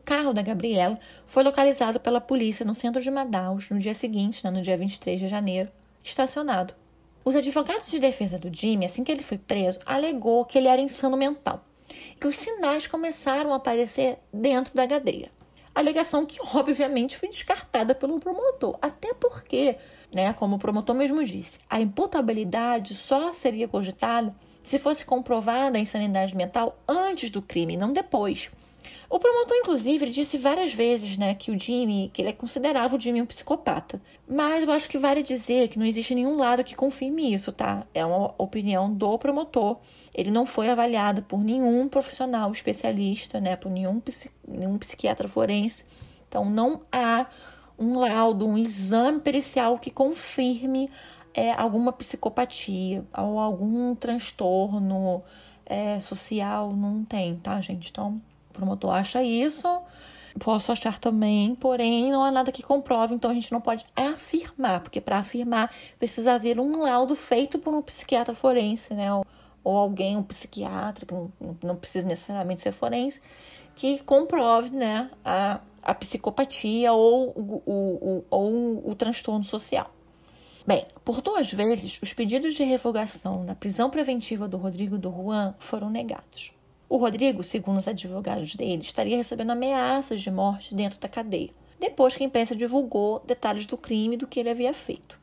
O 0.00 0.02
carro 0.04 0.32
da 0.32 0.42
Gabriela 0.42 0.98
foi 1.26 1.44
localizado 1.44 2.00
pela 2.00 2.20
polícia 2.20 2.66
no 2.66 2.74
centro 2.74 3.00
de 3.00 3.08
Manaus 3.08 3.70
no 3.70 3.78
dia 3.78 3.94
seguinte, 3.94 4.44
né, 4.44 4.50
no 4.50 4.62
dia 4.62 4.76
23 4.76 5.20
de 5.20 5.28
janeiro, 5.28 5.70
estacionado. 6.02 6.74
Os 7.24 7.36
advogados 7.36 7.88
de 7.88 8.00
defesa 8.00 8.36
do 8.36 8.52
Jimmy, 8.52 8.84
assim 8.84 9.04
que 9.04 9.12
ele 9.12 9.22
foi 9.22 9.38
preso, 9.38 9.78
alegou 9.86 10.44
que 10.44 10.58
ele 10.58 10.66
era 10.66 10.82
insano 10.82 11.16
mental, 11.16 11.64
que 12.20 12.26
os 12.26 12.36
sinais 12.36 12.88
começaram 12.88 13.52
a 13.52 13.56
aparecer 13.56 14.18
dentro 14.32 14.74
da 14.74 14.88
cadeia 14.88 15.30
alegação 15.74 16.26
que 16.26 16.38
obviamente 16.54 17.16
foi 17.16 17.28
descartada 17.28 17.94
pelo 17.94 18.20
promotor, 18.20 18.78
até 18.80 19.14
porque, 19.14 19.76
né, 20.12 20.32
como 20.34 20.56
o 20.56 20.58
promotor 20.58 20.94
mesmo 20.94 21.24
disse, 21.24 21.60
a 21.68 21.80
imputabilidade 21.80 22.94
só 22.94 23.32
seria 23.32 23.68
cogitada 23.68 24.34
se 24.62 24.78
fosse 24.78 25.04
comprovada 25.04 25.76
a 25.76 25.80
insanidade 25.80 26.36
mental 26.36 26.78
antes 26.86 27.30
do 27.30 27.42
crime, 27.42 27.76
não 27.76 27.92
depois. 27.92 28.50
O 29.12 29.18
promotor, 29.18 29.58
inclusive, 29.58 30.08
disse 30.08 30.38
várias 30.38 30.72
vezes, 30.72 31.18
né, 31.18 31.34
que 31.34 31.50
o 31.50 31.58
Jimmy, 31.58 32.10
que 32.14 32.22
ele 32.22 32.30
é 32.30 32.32
considerava 32.32 32.96
o 32.96 32.98
Jimmy 32.98 33.20
um 33.20 33.26
psicopata. 33.26 34.00
Mas 34.26 34.62
eu 34.62 34.72
acho 34.72 34.88
que 34.88 34.96
vale 34.96 35.22
dizer 35.22 35.68
que 35.68 35.78
não 35.78 35.84
existe 35.84 36.14
nenhum 36.14 36.34
lado 36.38 36.64
que 36.64 36.74
confirme 36.74 37.30
isso, 37.30 37.52
tá? 37.52 37.86
É 37.92 38.06
uma 38.06 38.34
opinião 38.38 38.90
do 38.90 39.18
promotor. 39.18 39.80
Ele 40.14 40.30
não 40.30 40.46
foi 40.46 40.70
avaliado 40.70 41.20
por 41.24 41.44
nenhum 41.44 41.86
profissional 41.88 42.50
especialista, 42.52 43.38
né, 43.38 43.54
por 43.54 43.70
nenhum, 43.70 44.00
nenhum 44.48 44.78
psiquiatra 44.78 45.28
forense. 45.28 45.84
Então 46.26 46.46
não 46.46 46.80
há 46.90 47.26
um 47.78 47.98
laudo, 47.98 48.48
um 48.48 48.56
exame 48.56 49.20
pericial 49.20 49.78
que 49.78 49.90
confirme 49.90 50.88
é, 51.34 51.52
alguma 51.52 51.92
psicopatia 51.92 53.04
ou 53.14 53.38
algum 53.38 53.94
transtorno 53.94 55.22
é, 55.66 56.00
social. 56.00 56.74
Não 56.74 57.04
tem, 57.04 57.36
tá, 57.36 57.60
gente? 57.60 57.90
Então 57.90 58.18
o 58.52 58.54
promotor 58.54 58.92
acha 58.92 59.22
isso 59.22 59.68
Posso 60.38 60.72
achar 60.72 60.98
também, 60.98 61.54
porém 61.54 62.10
não 62.10 62.24
há 62.24 62.30
nada 62.30 62.50
que 62.50 62.62
comprove, 62.62 63.14
então 63.14 63.30
a 63.30 63.34
gente 63.34 63.52
não 63.52 63.60
pode 63.60 63.84
afirmar, 63.94 64.80
porque 64.80 65.00
para 65.00 65.18
afirmar 65.18 65.70
precisa 65.98 66.34
haver 66.34 66.58
um 66.58 66.82
laudo 66.82 67.14
feito 67.14 67.58
por 67.58 67.74
um 67.74 67.82
psiquiatra 67.82 68.34
forense, 68.34 68.94
né? 68.94 69.12
Ou, 69.14 69.26
alguém, 69.76 70.16
um 70.16 70.22
psiquiatra, 70.22 71.06
não, 71.10 71.56
não 71.62 71.76
precisa 71.76 72.06
necessariamente 72.06 72.62
ser 72.62 72.72
forense, 72.72 73.20
que 73.74 74.00
comprove, 74.00 74.70
né, 74.70 75.08
a, 75.24 75.60
a 75.82 75.94
psicopatia 75.94 76.92
ou 76.92 77.28
o, 77.28 77.62
o, 77.64 77.72
o, 77.72 78.24
ou 78.28 78.90
o 78.90 78.94
transtorno 78.94 79.44
social. 79.44 79.90
Bem, 80.66 80.86
por 81.04 81.20
duas 81.20 81.52
vezes, 81.52 82.00
os 82.02 82.12
pedidos 82.12 82.54
de 82.54 82.64
revogação 82.64 83.44
da 83.44 83.54
prisão 83.54 83.88
preventiva 83.88 84.48
do 84.48 84.56
Rodrigo 84.56 84.98
do 84.98 85.10
Juan 85.10 85.54
foram 85.58 85.90
negados. 85.90 86.52
O 86.92 86.98
Rodrigo, 86.98 87.42
segundo 87.42 87.78
os 87.78 87.88
advogados 87.88 88.54
dele, 88.54 88.82
estaria 88.82 89.16
recebendo 89.16 89.52
ameaças 89.52 90.20
de 90.20 90.30
morte 90.30 90.74
dentro 90.74 91.00
da 91.00 91.08
cadeia, 91.08 91.48
depois 91.80 92.14
que 92.14 92.22
a 92.22 92.26
imprensa 92.26 92.54
divulgou 92.54 93.22
detalhes 93.26 93.66
do 93.66 93.78
crime 93.78 94.14
e 94.14 94.18
do 94.18 94.26
que 94.26 94.38
ele 94.38 94.50
havia 94.50 94.74
feito. 94.74 95.18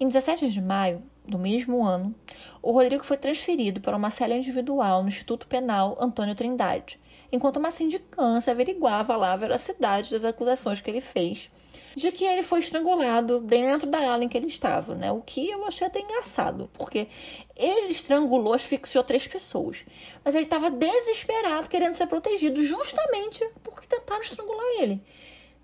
Em 0.00 0.06
17 0.06 0.48
de 0.48 0.60
maio 0.60 1.00
do 1.24 1.38
mesmo 1.38 1.84
ano, 1.84 2.12
o 2.60 2.72
Rodrigo 2.72 3.04
foi 3.04 3.16
transferido 3.16 3.80
para 3.80 3.96
uma 3.96 4.10
cela 4.10 4.34
individual 4.34 5.00
no 5.00 5.08
Instituto 5.08 5.46
Penal 5.46 5.96
Antônio 6.00 6.34
Trindade, 6.34 6.98
enquanto 7.30 7.58
uma 7.58 7.70
sindicância 7.70 8.50
averiguava 8.50 9.14
lá 9.14 9.32
a 9.32 9.36
veracidade 9.36 10.10
das 10.10 10.24
acusações 10.24 10.80
que 10.80 10.90
ele 10.90 11.00
fez 11.00 11.52
de 11.94 12.10
que 12.12 12.24
ele 12.24 12.42
foi 12.42 12.60
estrangulado 12.60 13.40
dentro 13.40 13.88
da 13.88 13.98
ala 13.98 14.24
em 14.24 14.28
que 14.28 14.36
ele 14.36 14.46
estava, 14.46 14.94
né? 14.94 15.10
O 15.12 15.20
que 15.20 15.48
eu 15.48 15.64
achei 15.66 15.86
até 15.86 16.00
engraçado, 16.00 16.70
porque 16.72 17.08
ele 17.56 17.92
estrangulou, 17.92 18.54
asfixiou 18.54 19.04
três 19.04 19.26
pessoas, 19.26 19.84
mas 20.24 20.34
ele 20.34 20.44
estava 20.44 20.70
desesperado, 20.70 21.68
querendo 21.68 21.94
ser 21.94 22.06
protegido, 22.06 22.62
justamente 22.62 23.48
porque 23.62 23.86
tentaram 23.86 24.22
estrangular 24.22 24.66
ele. 24.80 25.02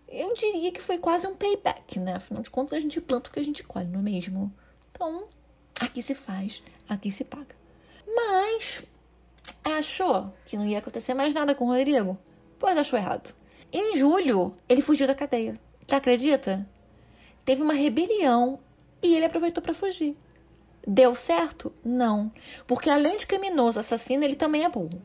Eu 0.09 0.33
diria 0.33 0.73
que 0.73 0.81
foi 0.81 0.99
quase 0.99 1.27
um 1.27 1.35
payback, 1.35 1.99
né? 1.99 2.14
Afinal 2.14 2.43
de 2.43 2.51
contas, 2.51 2.79
a 2.79 2.81
gente 2.81 3.01
planta 3.01 3.29
o 3.29 3.33
que 3.33 3.41
a 3.41 3.45
gente 3.45 3.62
colhe, 3.62 3.87
não 3.87 4.01
é 4.01 4.03
mesmo? 4.03 4.53
Então, 4.91 5.29
aqui 5.81 6.01
se 6.01 6.14
faz, 6.14 6.62
aqui 6.88 7.11
se 7.11 7.25
paga. 7.25 7.55
Mas 8.07 8.83
achou 9.62 10.33
que 10.47 10.57
não 10.57 10.67
ia 10.67 10.79
acontecer 10.79 11.12
mais 11.12 11.35
nada 11.35 11.55
com 11.55 11.67
o 11.67 11.69
Rodrigo? 11.69 12.19
Pois 12.59 12.77
achou 12.77 12.99
errado. 12.99 13.35
Em 13.71 13.97
julho, 13.99 14.55
ele 14.67 14.81
fugiu 14.81 15.07
da 15.07 15.14
cadeia. 15.14 15.61
Tu 15.88 15.94
acredita? 15.94 16.68
Teve 17.46 17.62
uma 17.62 17.72
rebelião 17.72 18.61
e 19.03 19.16
ele 19.16 19.24
aproveitou 19.24 19.62
para 19.62 19.72
fugir. 19.72 20.14
Deu 20.87 21.14
certo? 21.14 21.72
Não. 21.83 22.31
Porque 22.66 22.90
além 22.90 23.16
de 23.16 23.27
criminoso, 23.27 23.81
assassino, 23.81 24.22
ele 24.22 24.37
também 24.37 24.64
é 24.64 24.68
burro. 24.68 25.01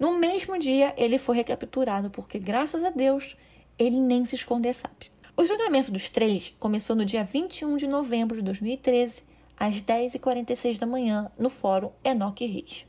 No 0.00 0.16
mesmo 0.16 0.58
dia, 0.58 0.94
ele 0.96 1.18
foi 1.18 1.36
recapturado, 1.36 2.08
porque 2.08 2.38
graças 2.38 2.82
a 2.82 2.88
Deus, 2.88 3.36
ele 3.78 4.00
nem 4.00 4.24
se 4.24 4.34
esconder 4.34 4.72
sabe. 4.72 5.12
O 5.36 5.44
julgamento 5.44 5.92
dos 5.92 6.08
três 6.08 6.56
começou 6.58 6.96
no 6.96 7.04
dia 7.04 7.24
21 7.24 7.76
de 7.76 7.86
novembro 7.86 8.38
de 8.38 8.42
2013, 8.42 9.24
às 9.54 9.82
10h46 9.82 10.78
da 10.78 10.86
manhã, 10.86 11.30
no 11.38 11.50
Fórum 11.50 11.90
Enoch 12.02 12.42
Riz. 12.42 12.86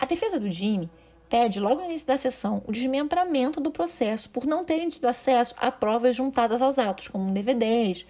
A 0.00 0.06
defesa 0.06 0.40
do 0.40 0.50
Jimmy 0.50 0.88
pede 1.28 1.60
logo 1.60 1.80
no 1.80 1.86
início 1.86 2.06
da 2.06 2.16
sessão 2.16 2.62
o 2.66 2.72
desmembramento 2.72 3.60
do 3.60 3.70
processo 3.70 4.28
por 4.30 4.46
não 4.46 4.64
terem 4.64 4.88
tido 4.88 5.06
acesso 5.06 5.54
a 5.58 5.70
provas 5.70 6.16
juntadas 6.16 6.62
aos 6.62 6.78
autos, 6.78 7.08
como 7.08 7.32
DVDs, 7.32 8.06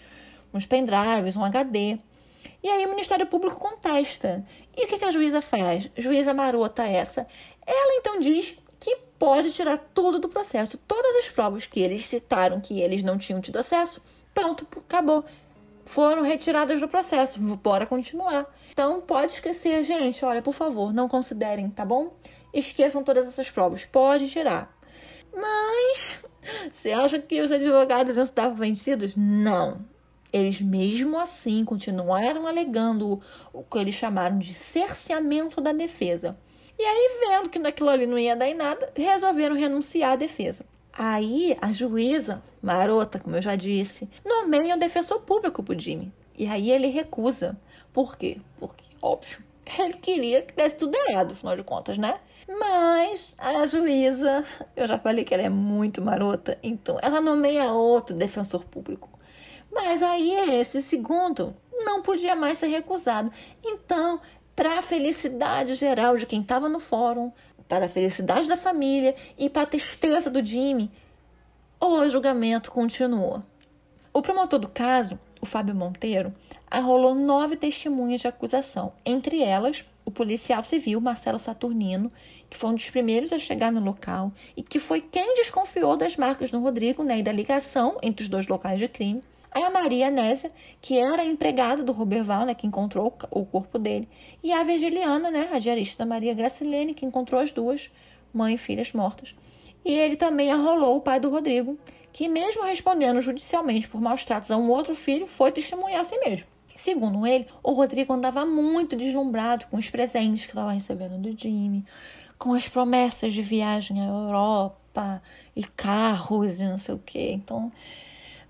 uns 0.52 0.66
pendrives, 0.66 1.36
um 1.36 1.44
HD. 1.44 1.98
E 2.62 2.68
aí 2.68 2.86
o 2.86 2.90
Ministério 2.90 3.26
Público 3.26 3.58
contesta. 3.58 4.44
E 4.76 4.84
o 4.84 4.86
que 4.86 5.04
a 5.04 5.10
juíza 5.10 5.40
faz? 5.40 5.90
Juíza 5.96 6.34
marota 6.34 6.84
essa. 6.84 7.26
Ela 7.66 7.98
então 7.98 8.20
diz 8.20 8.56
que 8.78 8.96
pode 9.18 9.52
tirar 9.52 9.78
tudo 9.94 10.18
do 10.18 10.28
processo, 10.28 10.78
todas 10.78 11.16
as 11.16 11.30
provas 11.30 11.66
que 11.66 11.80
eles 11.80 12.04
citaram 12.06 12.60
que 12.60 12.80
eles 12.80 13.02
não 13.02 13.18
tinham 13.18 13.40
tido 13.40 13.58
acesso, 13.58 14.02
pronto, 14.34 14.66
acabou. 14.76 15.24
Foram 15.84 16.22
retiradas 16.22 16.80
do 16.80 16.88
processo, 16.88 17.38
bora 17.56 17.86
continuar. 17.86 18.46
Então 18.72 19.00
pode 19.00 19.32
esquecer, 19.32 19.82
gente, 19.82 20.24
olha, 20.24 20.42
por 20.42 20.52
favor, 20.52 20.92
não 20.92 21.08
considerem, 21.08 21.70
tá 21.70 21.84
bom? 21.84 22.12
Esqueçam 22.58 23.02
todas 23.02 23.28
essas 23.28 23.50
provas. 23.50 23.84
Pode 23.84 24.28
tirar. 24.28 24.76
Mas 25.34 26.18
você 26.72 26.92
acha 26.92 27.18
que 27.18 27.40
os 27.40 27.50
advogados 27.50 28.16
estavam 28.16 28.56
vencidos? 28.56 29.14
Não. 29.16 29.84
Eles 30.32 30.60
mesmo 30.60 31.18
assim 31.18 31.64
continuaram 31.64 32.46
alegando 32.46 33.20
o 33.52 33.62
que 33.62 33.78
eles 33.78 33.94
chamaram 33.94 34.38
de 34.38 34.52
cerceamento 34.54 35.60
da 35.60 35.72
defesa. 35.72 36.38
E 36.78 36.82
aí, 36.82 37.20
vendo 37.20 37.48
que 37.48 37.58
naquilo 37.58 37.88
ali 37.88 38.06
não 38.06 38.18
ia 38.18 38.36
dar 38.36 38.48
em 38.48 38.54
nada, 38.54 38.92
resolveram 38.94 39.56
renunciar 39.56 40.12
à 40.12 40.16
defesa. 40.16 40.66
Aí 40.92 41.56
a 41.60 41.72
juíza, 41.72 42.42
marota, 42.62 43.18
como 43.18 43.36
eu 43.36 43.42
já 43.42 43.56
disse, 43.56 44.08
nomeia 44.24 44.74
o 44.74 44.78
defensor 44.78 45.20
público 45.20 45.62
pro 45.62 45.78
Jimmy. 45.78 46.12
E 46.36 46.46
aí 46.46 46.70
ele 46.70 46.88
recusa. 46.88 47.56
Por 47.92 48.16
quê? 48.16 48.38
Porque, 48.58 48.84
óbvio, 49.00 49.38
ele 49.78 49.94
queria 49.94 50.42
que 50.42 50.54
desse 50.54 50.76
tudo 50.76 50.94
errado, 51.08 51.32
afinal 51.32 51.56
de 51.56 51.62
contas, 51.62 51.96
né? 51.96 52.20
Mas 52.48 53.34
a 53.38 53.66
juíza, 53.66 54.44
eu 54.76 54.86
já 54.86 54.98
falei 54.98 55.24
que 55.24 55.34
ela 55.34 55.42
é 55.42 55.48
muito 55.48 56.00
marota, 56.00 56.56
então 56.62 56.98
ela 57.02 57.20
nomeia 57.20 57.72
outro 57.72 58.14
defensor 58.14 58.64
público. 58.64 59.08
Mas 59.72 60.02
aí 60.02 60.32
esse 60.60 60.80
segundo 60.80 61.54
não 61.84 62.02
podia 62.02 62.36
mais 62.36 62.58
ser 62.58 62.68
recusado. 62.68 63.32
Então, 63.64 64.20
para 64.54 64.78
a 64.78 64.82
felicidade 64.82 65.74
geral 65.74 66.16
de 66.16 66.24
quem 66.24 66.40
estava 66.40 66.68
no 66.68 66.78
fórum, 66.78 67.32
para 67.68 67.86
a 67.86 67.88
felicidade 67.88 68.48
da 68.48 68.56
família 68.56 69.14
e 69.36 69.50
para 69.50 69.62
a 69.62 69.66
tristeza 69.66 70.30
do 70.30 70.44
Jimmy, 70.44 70.90
o 71.80 72.08
julgamento 72.08 72.70
continuou. 72.70 73.42
O 74.12 74.22
promotor 74.22 74.58
do 74.58 74.68
caso, 74.68 75.18
o 75.40 75.46
Fábio 75.46 75.74
Monteiro, 75.74 76.32
arrolou 76.70 77.14
nove 77.14 77.56
testemunhas 77.56 78.20
de 78.20 78.28
acusação, 78.28 78.92
entre 79.04 79.42
elas 79.42 79.84
o 80.06 80.10
policial 80.10 80.64
civil 80.64 81.00
Marcelo 81.00 81.38
Saturnino, 81.38 82.10
que 82.48 82.56
foi 82.56 82.70
um 82.70 82.74
dos 82.74 82.88
primeiros 82.88 83.32
a 83.32 83.38
chegar 83.38 83.72
no 83.72 83.80
local 83.80 84.32
e 84.56 84.62
que 84.62 84.78
foi 84.78 85.00
quem 85.00 85.34
desconfiou 85.34 85.96
das 85.96 86.16
marcas 86.16 86.52
no 86.52 86.60
Rodrigo 86.60 87.02
né, 87.02 87.18
e 87.18 87.22
da 87.22 87.32
ligação 87.32 87.98
entre 88.00 88.22
os 88.22 88.28
dois 88.28 88.46
locais 88.46 88.78
de 88.78 88.86
crime. 88.86 89.20
A 89.52 89.68
Maria 89.68 90.10
Nésia, 90.10 90.52
que 90.80 90.96
era 90.96 91.24
empregada 91.24 91.82
do 91.82 91.90
Roberval, 91.90 92.46
né, 92.46 92.54
que 92.54 92.66
encontrou 92.66 93.16
o 93.30 93.44
corpo 93.44 93.78
dele, 93.78 94.08
e 94.44 94.52
a 94.52 94.62
Virgiliana, 94.62 95.30
né, 95.30 95.48
a 95.52 95.58
diarista 95.58 96.06
Maria 96.06 96.34
Gracilene, 96.34 96.94
que 96.94 97.06
encontrou 97.06 97.40
as 97.40 97.50
duas, 97.50 97.90
mãe 98.32 98.54
e 98.54 98.58
filhas 98.58 98.92
mortas. 98.92 99.34
E 99.84 99.92
ele 99.92 100.14
também 100.14 100.52
arrolou 100.52 100.96
o 100.96 101.00
pai 101.00 101.18
do 101.18 101.30
Rodrigo, 101.30 101.78
que 102.12 102.28
mesmo 102.28 102.64
respondendo 102.64 103.20
judicialmente 103.20 103.88
por 103.88 104.00
maus 104.00 104.24
tratos 104.24 104.50
a 104.50 104.56
um 104.56 104.70
outro 104.70 104.94
filho, 104.94 105.26
foi 105.26 105.50
testemunhar 105.50 106.00
a 106.00 106.04
si 106.04 106.18
mesmo. 106.18 106.55
Segundo 106.76 107.26
ele, 107.26 107.46
o 107.62 107.72
Rodrigo 107.72 108.12
andava 108.12 108.44
muito 108.44 108.94
deslumbrado 108.94 109.66
com 109.68 109.78
os 109.78 109.88
presentes 109.88 110.44
que 110.44 110.52
estava 110.52 110.72
recebendo 110.72 111.16
do 111.16 111.36
Jimmy, 111.36 111.84
com 112.38 112.52
as 112.52 112.68
promessas 112.68 113.32
de 113.32 113.40
viagem 113.42 114.00
à 114.00 114.04
Europa 114.04 115.22
e 115.56 115.64
carros 115.64 116.60
e 116.60 116.64
não 116.64 116.76
sei 116.76 116.94
o 116.94 116.98
que. 116.98 117.32
Então, 117.32 117.72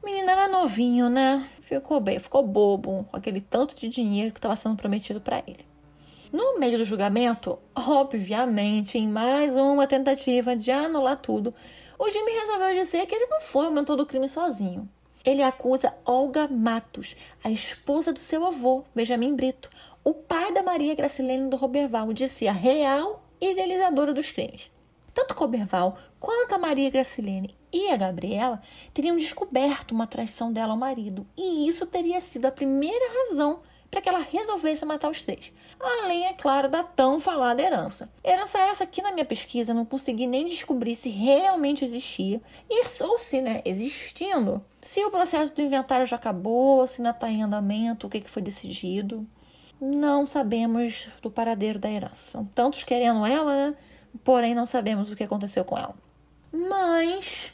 o 0.02 0.06
menino 0.06 0.28
era 0.28 0.48
novinho, 0.48 1.08
né? 1.08 1.48
Ficou 1.62 2.00
bem, 2.00 2.18
ficou 2.18 2.42
bobo 2.42 3.06
com 3.08 3.16
aquele 3.16 3.40
tanto 3.40 3.76
de 3.76 3.88
dinheiro 3.88 4.32
que 4.32 4.38
estava 4.38 4.56
sendo 4.56 4.74
prometido 4.76 5.20
para 5.20 5.42
ele. 5.46 5.64
No 6.32 6.58
meio 6.58 6.78
do 6.78 6.84
julgamento, 6.84 7.56
obviamente, 7.76 8.98
em 8.98 9.08
mais 9.08 9.56
uma 9.56 9.86
tentativa 9.86 10.56
de 10.56 10.72
anular 10.72 11.16
tudo, 11.16 11.54
o 11.96 12.10
Jimmy 12.10 12.32
resolveu 12.32 12.74
dizer 12.74 13.06
que 13.06 13.14
ele 13.14 13.26
não 13.26 13.40
foi 13.40 13.68
o 13.68 13.72
mentor 13.72 13.96
do 13.96 14.04
crime 14.04 14.28
sozinho. 14.28 14.88
Ele 15.26 15.42
acusa 15.42 15.92
Olga 16.04 16.46
Matos, 16.46 17.16
a 17.42 17.50
esposa 17.50 18.12
do 18.12 18.20
seu 18.20 18.46
avô, 18.46 18.84
Benjamin 18.94 19.34
Brito, 19.34 19.68
o 20.04 20.14
pai 20.14 20.52
da 20.52 20.62
Maria 20.62 20.94
Gracilene 20.94 21.50
do 21.50 21.56
Roberval, 21.56 22.12
de 22.12 22.28
ser 22.28 22.46
a 22.46 22.52
real 22.52 23.24
idealizadora 23.40 24.14
dos 24.14 24.30
crimes. 24.30 24.70
Tanto 25.12 25.34
Roberval 25.34 25.98
quanto 26.20 26.54
a 26.54 26.58
Maria 26.58 26.88
Gracilene 26.90 27.56
e 27.72 27.90
a 27.90 27.96
Gabriela 27.96 28.62
teriam 28.94 29.16
descoberto 29.16 29.90
uma 29.90 30.06
traição 30.06 30.52
dela 30.52 30.74
ao 30.74 30.78
marido, 30.78 31.26
e 31.36 31.66
isso 31.66 31.86
teria 31.86 32.20
sido 32.20 32.46
a 32.46 32.52
primeira 32.52 33.12
razão 33.18 33.62
para 33.90 34.00
que 34.00 34.08
ela 34.08 34.18
resolvesse 34.20 34.84
matar 34.84 35.10
os 35.10 35.22
três. 35.22 35.52
Além, 35.78 36.26
é 36.26 36.32
claro, 36.32 36.68
da 36.68 36.82
tão 36.82 37.20
falada 37.20 37.62
herança. 37.62 38.10
Herança 38.24 38.58
essa 38.58 38.86
que 38.86 39.02
na 39.02 39.12
minha 39.12 39.24
pesquisa 39.24 39.74
não 39.74 39.84
consegui 39.84 40.26
nem 40.26 40.46
descobrir 40.46 40.96
se 40.96 41.08
realmente 41.08 41.84
existia 41.84 42.40
e 42.68 42.84
ou 43.02 43.18
se, 43.18 43.40
né, 43.40 43.62
existindo, 43.64 44.64
se 44.80 45.04
o 45.04 45.10
processo 45.10 45.54
do 45.54 45.62
inventário 45.62 46.06
já 46.06 46.16
acabou, 46.16 46.86
se 46.86 47.00
ainda 47.00 47.10
está 47.10 47.30
em 47.30 47.42
andamento, 47.42 48.06
o 48.06 48.10
que, 48.10 48.20
que 48.20 48.30
foi 48.30 48.42
decidido. 48.42 49.26
Não 49.80 50.26
sabemos 50.26 51.08
do 51.20 51.30
paradeiro 51.30 51.78
da 51.78 51.90
herança. 51.90 52.46
Tantos 52.54 52.82
querendo 52.82 53.26
ela, 53.26 53.54
né? 53.54 53.76
Porém, 54.24 54.54
não 54.54 54.64
sabemos 54.64 55.12
o 55.12 55.16
que 55.16 55.24
aconteceu 55.24 55.64
com 55.64 55.76
ela. 55.76 55.94
Mas 56.50 57.52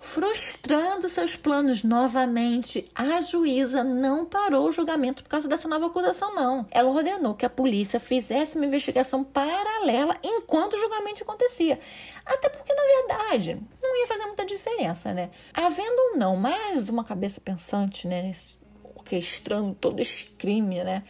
frustrando-se 0.00 1.14
seus 1.14 1.36
planos 1.36 1.84
novamente, 1.84 2.90
a 2.94 3.20
juíza 3.20 3.84
não 3.84 4.24
parou 4.24 4.66
o 4.68 4.72
julgamento 4.72 5.22
por 5.22 5.28
causa 5.28 5.46
dessa 5.46 5.68
nova 5.68 5.86
acusação, 5.86 6.34
não. 6.34 6.66
Ela 6.70 6.90
ordenou 6.90 7.34
que 7.34 7.44
a 7.44 7.50
polícia 7.50 8.00
fizesse 8.00 8.56
uma 8.56 8.64
investigação 8.64 9.22
paralela 9.22 10.16
enquanto 10.24 10.74
o 10.74 10.80
julgamento 10.80 11.22
acontecia. 11.22 11.78
Até 12.24 12.48
porque, 12.48 12.72
na 12.74 12.82
verdade, 12.82 13.60
não 13.80 14.00
ia 14.00 14.06
fazer 14.06 14.24
muita 14.24 14.46
diferença, 14.46 15.12
né? 15.12 15.30
Havendo 15.52 16.00
ou 16.10 16.16
não 16.16 16.34
mais 16.34 16.88
uma 16.88 17.04
cabeça 17.04 17.40
pensante, 17.40 18.08
né, 18.08 18.22
nesse, 18.22 18.58
orquestrando 18.82 19.74
todo 19.74 20.00
esse 20.00 20.24
crime, 20.24 20.82
né? 20.82 21.04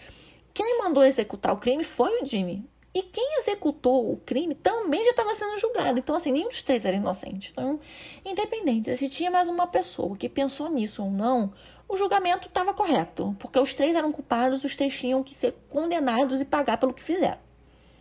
Quem 0.53 0.79
mandou 0.79 1.05
executar 1.05 1.55
o 1.55 1.59
crime 1.59 1.85
foi 1.85 2.21
o 2.21 2.27
Jimmy. 2.27 2.69
E 2.93 3.03
quem 3.03 3.39
executou 3.39 4.13
o 4.13 4.17
crime 4.17 4.55
também 4.55 5.05
já 5.05 5.11
estava 5.11 5.35
sendo 5.35 5.59
julgado. 5.59 6.01
Então, 6.01 6.17
assim, 6.17 6.33
nenhum 6.33 6.49
dos 6.49 6.63
três 6.63 6.85
era 6.85 6.97
inocente. 6.97 7.51
Então, 7.53 7.79
independente 8.25 8.97
se 8.97 9.09
tinha 9.09 9.31
mais 9.31 9.49
uma 9.49 9.67
pessoa 9.67 10.17
que 10.17 10.29
pensou 10.29 10.69
nisso 10.69 11.05
ou 11.05 11.11
não, 11.11 11.53
o 11.89 11.97
julgamento 11.97 12.49
estava 12.49 12.75
correto. 12.75 13.37
Porque 13.39 13.59
os 13.61 13.73
três 13.75 13.95
eram 13.95 14.11
culpados, 14.11 14.65
os 14.65 14.75
três 14.75 14.93
tinham 14.93 15.23
que 15.23 15.35
ser 15.35 15.55
condenados 15.69 16.41
e 16.41 16.45
pagar 16.45 16.79
pelo 16.79 16.93
que 16.93 17.05
fizeram. 17.05 17.39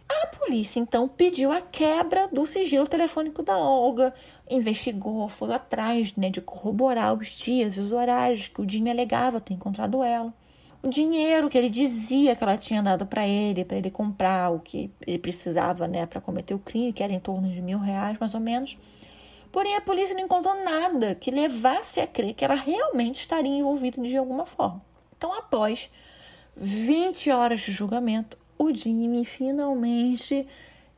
A 0.09 0.25
polícia, 0.25 0.79
então, 0.79 1.07
pediu 1.07 1.51
a 1.51 1.61
quebra 1.61 2.27
do 2.27 2.47
sigilo 2.47 2.87
telefônico 2.87 3.43
da 3.43 3.55
Olga, 3.59 4.11
investigou, 4.49 5.29
foi 5.29 5.53
atrás 5.53 6.15
né, 6.15 6.31
de 6.31 6.41
corroborar 6.41 7.13
os 7.13 7.27
dias 7.27 7.77
e 7.77 7.79
os 7.79 7.91
horários 7.91 8.47
que 8.47 8.59
o 8.59 8.67
Jimmy 8.67 8.89
alegava 8.89 9.39
ter 9.39 9.53
encontrado 9.53 10.01
ela 10.01 10.33
o 10.81 10.87
dinheiro 10.87 11.49
que 11.49 11.57
ele 11.57 11.69
dizia 11.69 12.35
que 12.35 12.43
ela 12.43 12.57
tinha 12.57 12.81
dado 12.81 13.05
para 13.05 13.27
ele, 13.27 13.65
para 13.65 13.77
ele 13.77 13.91
comprar 13.91 14.49
o 14.49 14.59
que 14.59 14.91
ele 15.05 15.19
precisava, 15.19 15.87
né, 15.87 16.05
para 16.05 16.21
cometer 16.21 16.53
o 16.53 16.59
crime, 16.59 16.93
que 16.93 17.03
era 17.03 17.11
em 17.11 17.19
torno 17.19 17.51
de 17.51 17.61
mil 17.61 17.79
reais, 17.79 18.17
mais 18.19 18.33
ou 18.33 18.39
menos. 18.39 18.77
Porém, 19.51 19.75
a 19.75 19.81
polícia 19.81 20.15
não 20.15 20.23
encontrou 20.23 20.55
nada 20.63 21.15
que 21.15 21.31
levasse 21.31 21.99
a 21.99 22.07
crer 22.07 22.33
que 22.33 22.45
ela 22.45 22.55
realmente 22.55 23.21
estaria 23.21 23.51
envolvida 23.51 24.01
de 24.01 24.15
alguma 24.15 24.45
forma. 24.45 24.81
Então, 25.17 25.33
após 25.33 25.89
20 26.55 27.31
horas 27.31 27.61
de 27.61 27.71
julgamento, 27.71 28.37
o 28.57 28.73
Jimmy 28.73 29.25
finalmente 29.25 30.47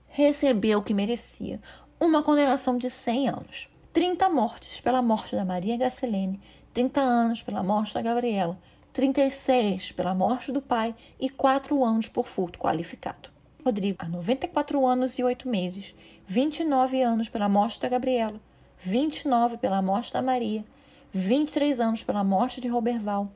recebeu 0.09 0.79
o 0.79 0.83
que 0.83 0.93
merecia: 0.93 1.61
uma 1.99 2.21
condenação 2.21 2.77
de 2.77 2.89
100 2.89 3.29
anos. 3.29 3.69
30 3.93 4.29
mortes 4.29 4.79
pela 4.79 5.01
morte 5.01 5.35
da 5.35 5.43
Maria 5.43 5.75
Gracilene, 5.75 6.39
30 6.73 7.01
anos 7.01 7.41
pela 7.41 7.61
morte 7.61 7.93
da 7.93 8.01
Gabriela, 8.01 8.57
36 8.93 9.93
pela 9.93 10.13
morte 10.13 10.51
do 10.51 10.61
pai 10.61 10.93
e 11.19 11.29
4 11.29 11.83
anos 11.83 12.09
por 12.09 12.27
furto 12.27 12.59
qualificado. 12.59 13.29
Rodrigo, 13.63 13.97
há 14.01 14.09
94 14.09 14.85
anos 14.85 15.17
e 15.17 15.23
8 15.23 15.47
meses, 15.47 15.95
29 16.27 17.01
anos 17.01 17.29
pela 17.29 17.47
morte 17.47 17.79
da 17.79 17.87
Gabriela, 17.87 18.41
29 18.77 19.57
pela 19.57 19.81
morte 19.81 20.11
da 20.11 20.21
Maria, 20.21 20.65
23 21.13 21.79
anos 21.79 22.03
pela 22.03 22.23
morte 22.23 22.59
de 22.59 22.67
Roberval, 22.67 23.31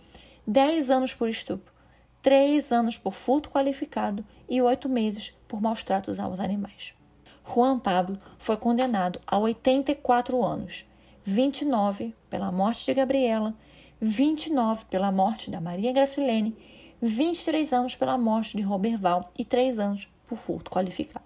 10 0.46 0.92
anos 0.92 1.14
por 1.14 1.30
estupro, 1.30 1.74
3 2.22 2.72
anos 2.72 2.98
por 2.98 3.14
furto 3.14 3.50
qualificado 3.50 4.26
e 4.50 4.62
8 4.62 4.90
meses 4.90 5.34
por 5.48 5.62
maus 5.62 5.84
tratos 5.84 6.20
aos 6.20 6.40
animais. 6.40 6.94
Juan 7.46 7.80
Pablo 7.80 8.20
foi 8.40 8.58
condenado 8.58 9.22
a 9.26 9.38
84 9.38 10.44
anos, 10.44 10.86
29 11.24 12.14
pela 12.30 12.52
morte 12.52 12.86
de 12.86 12.94
Gabriela, 12.94 13.56
29 14.02 14.86
pela 14.86 15.12
morte 15.12 15.50
da 15.50 15.62
Maria 15.62 15.94
Gracilene, 15.94 16.56
23 17.02 17.74
anos 17.74 17.96
pela 17.96 18.18
morte 18.18 18.58
de 18.58 18.64
Roberval 18.64 19.32
e 19.38 19.46
3 19.46 19.80
anos 19.80 20.10
por 20.28 20.38
furto 20.38 20.72
qualificado. 20.72 21.26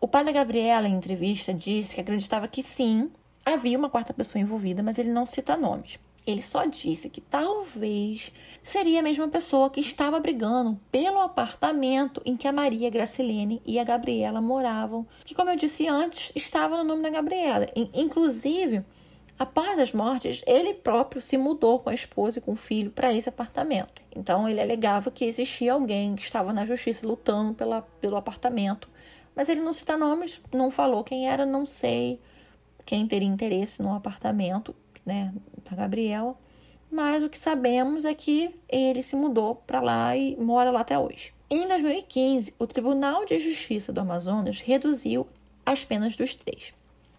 O 0.00 0.06
da 0.06 0.30
Gabriela, 0.30 0.88
em 0.88 0.94
entrevista, 0.94 1.54
disse 1.54 1.94
que 1.94 2.00
acreditava 2.00 2.46
que 2.46 2.62
sim, 2.62 3.10
havia 3.44 3.78
uma 3.78 3.88
quarta 3.88 4.12
pessoa 4.12 4.42
envolvida, 4.42 4.82
mas 4.82 4.98
ele 4.98 5.10
não 5.10 5.24
cita 5.24 5.56
nomes. 5.56 5.98
Ele 6.26 6.42
só 6.42 6.64
disse 6.64 7.08
que 7.08 7.20
talvez 7.20 8.32
seria 8.62 8.98
a 8.98 9.02
mesma 9.02 9.28
pessoa 9.28 9.70
que 9.70 9.80
estava 9.80 10.18
brigando 10.18 10.78
pelo 10.90 11.20
apartamento 11.20 12.20
em 12.26 12.36
que 12.36 12.48
a 12.48 12.52
Maria 12.52 12.90
Gracilene 12.90 13.62
e 13.64 13.78
a 13.78 13.84
Gabriela 13.84 14.40
moravam, 14.40 15.06
que, 15.24 15.34
como 15.34 15.50
eu 15.50 15.56
disse 15.56 15.86
antes, 15.86 16.32
estava 16.34 16.76
no 16.76 16.84
nome 16.84 17.02
da 17.02 17.10
Gabriela. 17.10 17.68
Inclusive, 17.94 18.84
Após 19.38 19.78
as 19.78 19.92
mortes, 19.92 20.42
ele 20.46 20.72
próprio 20.72 21.20
se 21.20 21.36
mudou 21.36 21.78
com 21.80 21.90
a 21.90 21.94
esposa 21.94 22.38
e 22.38 22.42
com 22.42 22.52
o 22.52 22.56
filho 22.56 22.90
para 22.90 23.12
esse 23.12 23.28
apartamento. 23.28 24.00
Então 24.14 24.48
ele 24.48 24.60
alegava 24.60 25.10
que 25.10 25.26
existia 25.26 25.74
alguém 25.74 26.16
que 26.16 26.22
estava 26.22 26.54
na 26.54 26.64
justiça 26.64 27.06
lutando 27.06 27.52
pela, 27.52 27.82
pelo 28.00 28.16
apartamento. 28.16 28.88
Mas 29.34 29.50
ele 29.50 29.60
não 29.60 29.74
cita 29.74 29.98
nomes, 29.98 30.40
não 30.50 30.70
falou 30.70 31.04
quem 31.04 31.28
era, 31.28 31.44
não 31.44 31.66
sei 31.66 32.18
quem 32.86 33.06
teria 33.06 33.28
interesse 33.28 33.82
no 33.82 33.92
apartamento 33.92 34.74
né, 35.04 35.34
da 35.68 35.76
Gabriela. 35.76 36.34
Mas 36.90 37.22
o 37.22 37.28
que 37.28 37.38
sabemos 37.38 38.06
é 38.06 38.14
que 38.14 38.54
ele 38.66 39.02
se 39.02 39.16
mudou 39.16 39.56
para 39.56 39.82
lá 39.82 40.16
e 40.16 40.34
mora 40.36 40.70
lá 40.70 40.80
até 40.80 40.98
hoje. 40.98 41.34
Em 41.50 41.68
2015, 41.68 42.54
o 42.58 42.66
Tribunal 42.66 43.26
de 43.26 43.38
Justiça 43.38 43.92
do 43.92 44.00
Amazonas 44.00 44.60
reduziu 44.60 45.26
as 45.64 45.84
penas 45.84 46.16
dos 46.16 46.34
três. 46.34 46.72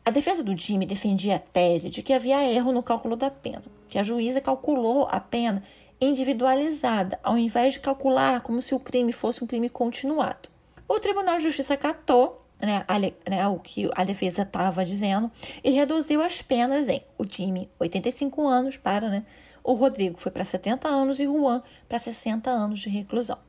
A 0.08 0.10
defesa 0.10 0.42
do 0.42 0.56
Jimmy 0.56 0.86
defendia 0.86 1.36
a 1.36 1.40
tese 1.40 1.90
de 1.90 2.02
que 2.02 2.14
havia 2.14 2.42
erro 2.50 2.72
no 2.72 2.82
cálculo 2.82 3.18
da 3.18 3.30
pena, 3.30 3.62
que 3.90 4.00
a 4.00 4.04
juíza 4.04 4.40
calculou 4.40 5.06
a 5.12 5.20
pena 5.20 5.62
individualizada, 6.00 7.20
ao 7.22 7.38
invés 7.38 7.74
de 7.74 7.82
calcular 7.82 8.40
como 8.40 8.62
se 8.62 8.74
o 8.74 8.80
crime 8.80 9.12
fosse 9.12 9.44
um 9.44 9.48
crime 9.48 9.68
continuado. 9.68 10.48
O 10.88 10.98
Tribunal 10.98 11.36
de 11.36 11.44
Justiça 11.44 11.74
acatou 11.74 12.42
né, 12.58 12.86
a, 12.88 12.98
né, 13.30 13.46
o 13.50 13.60
que 13.60 13.90
a 13.98 14.06
defesa 14.06 14.44
estava 14.44 14.86
dizendo 14.86 15.30
e 15.62 15.72
reduziu 15.72 16.22
as 16.22 16.42
penas 16.42 16.88
em 16.88 17.02
o 17.18 17.26
Jimmy, 17.30 17.70
85 17.78 18.48
anos, 18.48 18.78
para, 18.78 19.10
né? 19.10 19.26
O 19.62 19.74
Rodrigo 19.74 20.18
foi 20.18 20.32
para 20.32 20.46
70 20.46 20.88
anos 20.88 21.20
e 21.20 21.28
o 21.28 21.38
Juan 21.38 21.62
para 21.90 22.00
60 22.00 22.50
anos 22.50 22.80
de 22.80 22.88
reclusão. 22.88 23.40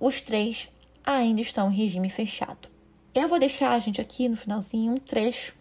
Os 0.00 0.22
três 0.22 0.70
ainda 1.04 1.42
estão 1.42 1.70
em 1.70 1.76
regime 1.76 2.08
fechado. 2.08 2.70
Eu 3.14 3.28
vou 3.28 3.38
deixar 3.38 3.78
gente 3.80 4.00
aqui 4.00 4.30
no 4.30 4.36
finalzinho 4.36 4.94
um 4.94 4.96
trecho 4.96 5.54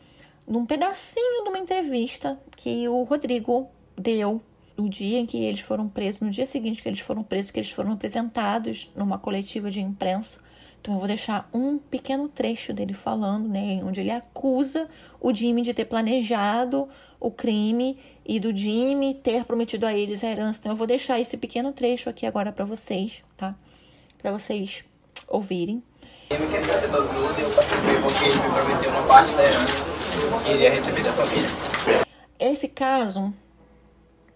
num 0.47 0.65
pedacinho 0.65 1.43
de 1.43 1.49
uma 1.49 1.57
entrevista 1.57 2.39
que 2.55 2.87
o 2.87 3.03
Rodrigo 3.03 3.67
deu 3.97 4.41
no 4.77 4.89
dia 4.89 5.19
em 5.19 5.25
que 5.25 5.43
eles 5.43 5.61
foram 5.61 5.87
presos, 5.87 6.21
no 6.21 6.29
dia 6.29 6.45
seguinte 6.45 6.81
que 6.81 6.89
eles 6.89 6.99
foram 6.99 7.23
presos, 7.23 7.51
que 7.51 7.59
eles 7.59 7.71
foram 7.71 7.93
apresentados 7.93 8.91
numa 8.95 9.17
coletiva 9.17 9.71
de 9.71 9.81
imprensa. 9.81 10.39
Então 10.81 10.93
eu 10.93 10.99
vou 10.99 11.07
deixar 11.07 11.49
um 11.51 11.79
pequeno 11.79 12.27
trecho 12.27 12.71
dele 12.71 12.93
falando, 12.93 13.47
né, 13.47 13.81
onde 13.83 14.01
ele 14.01 14.11
acusa 14.11 14.87
o 15.19 15.33
Jimmy 15.33 15.63
de 15.63 15.73
ter 15.73 15.85
planejado 15.85 16.87
o 17.19 17.31
crime 17.31 17.97
e 18.23 18.39
do 18.39 18.55
Jimmy 18.55 19.15
ter 19.15 19.45
prometido 19.45 19.85
a 19.85 19.93
eles 19.93 20.23
a 20.23 20.27
herança. 20.27 20.59
Então 20.59 20.73
eu 20.73 20.75
vou 20.75 20.85
deixar 20.85 21.19
esse 21.19 21.37
pequeno 21.37 21.71
trecho 21.71 22.09
aqui 22.09 22.25
agora 22.25 22.51
para 22.51 22.65
vocês, 22.65 23.23
tá? 23.35 23.55
Para 24.19 24.31
vocês 24.31 24.83
ouvirem. 25.27 25.81
Jimmy 26.31 26.47
que 26.47 26.59
tudo 26.59 27.39
e 27.39 27.41
eu 27.41 27.51
participei 27.51 27.95
porque 28.01 28.25
ele 28.25 28.35
me 28.35 28.53
prometeu 28.53 28.91
uma 28.91 29.03
parte 29.07 29.33
da 29.35 29.43
herança 29.43 29.94
que 30.43 30.51
iria 30.51 30.71
receber 30.71 31.03
da 31.03 31.13
família. 31.13 31.49
Esse 32.39 32.67
caso 32.67 33.33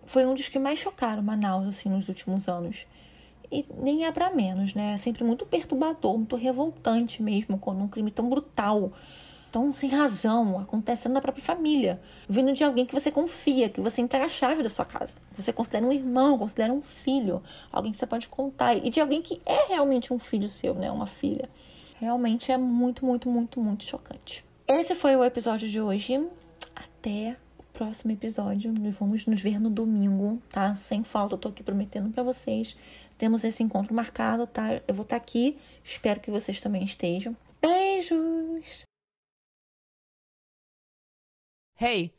foi 0.06 0.26
um 0.26 0.34
dos 0.34 0.48
que 0.48 0.58
mais 0.58 0.80
chocaram 0.80 1.22
Manaus 1.22 1.68
assim 1.68 1.90
nos 1.90 2.08
últimos 2.10 2.48
anos. 2.48 2.88
E 3.52 3.66
nem 3.82 4.06
é 4.06 4.12
para 4.12 4.30
menos, 4.30 4.74
né? 4.74 4.94
É 4.94 4.98
sempre 4.98 5.24
muito 5.24 5.46
perturbador, 5.46 6.18
muito 6.18 6.36
revoltante 6.36 7.22
mesmo 7.22 7.58
quando 7.58 7.82
um 7.82 7.88
crime 7.88 8.12
tão 8.12 8.30
brutal, 8.30 8.92
tão 9.52 9.74
sem 9.74 9.90
razão, 9.90 10.60
acontecendo 10.60 11.14
na 11.14 11.22
própria 11.22 11.44
família, 11.44 12.00
vindo 12.28 12.54
de 12.54 12.64
alguém 12.64 12.86
que 12.86 12.94
você 12.94 13.12
confia, 13.12 13.68
que 13.68 13.82
você 13.82 14.02
entrega 14.02 14.26
a 14.26 14.30
chave 14.30 14.62
da 14.62 14.70
sua 14.70 14.86
casa, 14.86 15.18
você 15.36 15.52
considera 15.52 15.86
um 15.86 15.92
irmão, 15.92 16.38
considera 16.38 16.72
um 16.72 16.82
filho, 16.82 17.42
alguém 17.72 17.92
que 17.92 17.98
você 17.98 18.06
pode 18.06 18.28
contar, 18.28 18.76
e 18.76 18.90
de 18.90 19.02
alguém 19.02 19.22
que 19.22 19.42
é 19.46 19.68
realmente 19.70 20.14
um 20.14 20.20
filho 20.20 20.48
seu, 20.50 20.76
né? 20.76 20.92
Uma 20.92 21.08
filha. 21.08 21.50
Realmente 22.00 22.52
é 22.52 22.58
muito, 22.58 23.06
muito, 23.06 23.28
muito, 23.30 23.60
muito 23.60 23.84
chocante. 23.84 24.46
Esse 24.72 24.94
foi 24.94 25.16
o 25.16 25.24
episódio 25.24 25.68
de 25.68 25.82
hoje. 25.82 26.24
Até 26.76 27.36
o 27.58 27.64
próximo 27.74 28.12
episódio. 28.12 28.72
Vamos 28.92 29.26
nos 29.26 29.42
ver 29.42 29.60
no 29.60 29.68
domingo, 29.68 30.40
tá? 30.52 30.76
Sem 30.76 31.04
falta, 31.04 31.34
eu 31.34 31.40
tô 31.40 31.48
aqui 31.50 31.64
prometendo 31.64 32.12
para 32.12 32.22
vocês. 32.22 32.78
Temos 33.18 33.44
esse 33.44 33.64
encontro 33.64 33.96
marcado, 33.96 34.46
tá? 34.46 34.76
Eu 34.88 34.94
vou 34.94 35.02
estar 35.02 35.18
tá 35.18 35.24
aqui. 35.24 35.58
Espero 35.84 36.20
que 36.20 36.30
vocês 36.30 36.62
também 36.62 36.84
estejam. 36.84 37.36
Beijos! 37.60 38.84
Hey! 41.82 42.19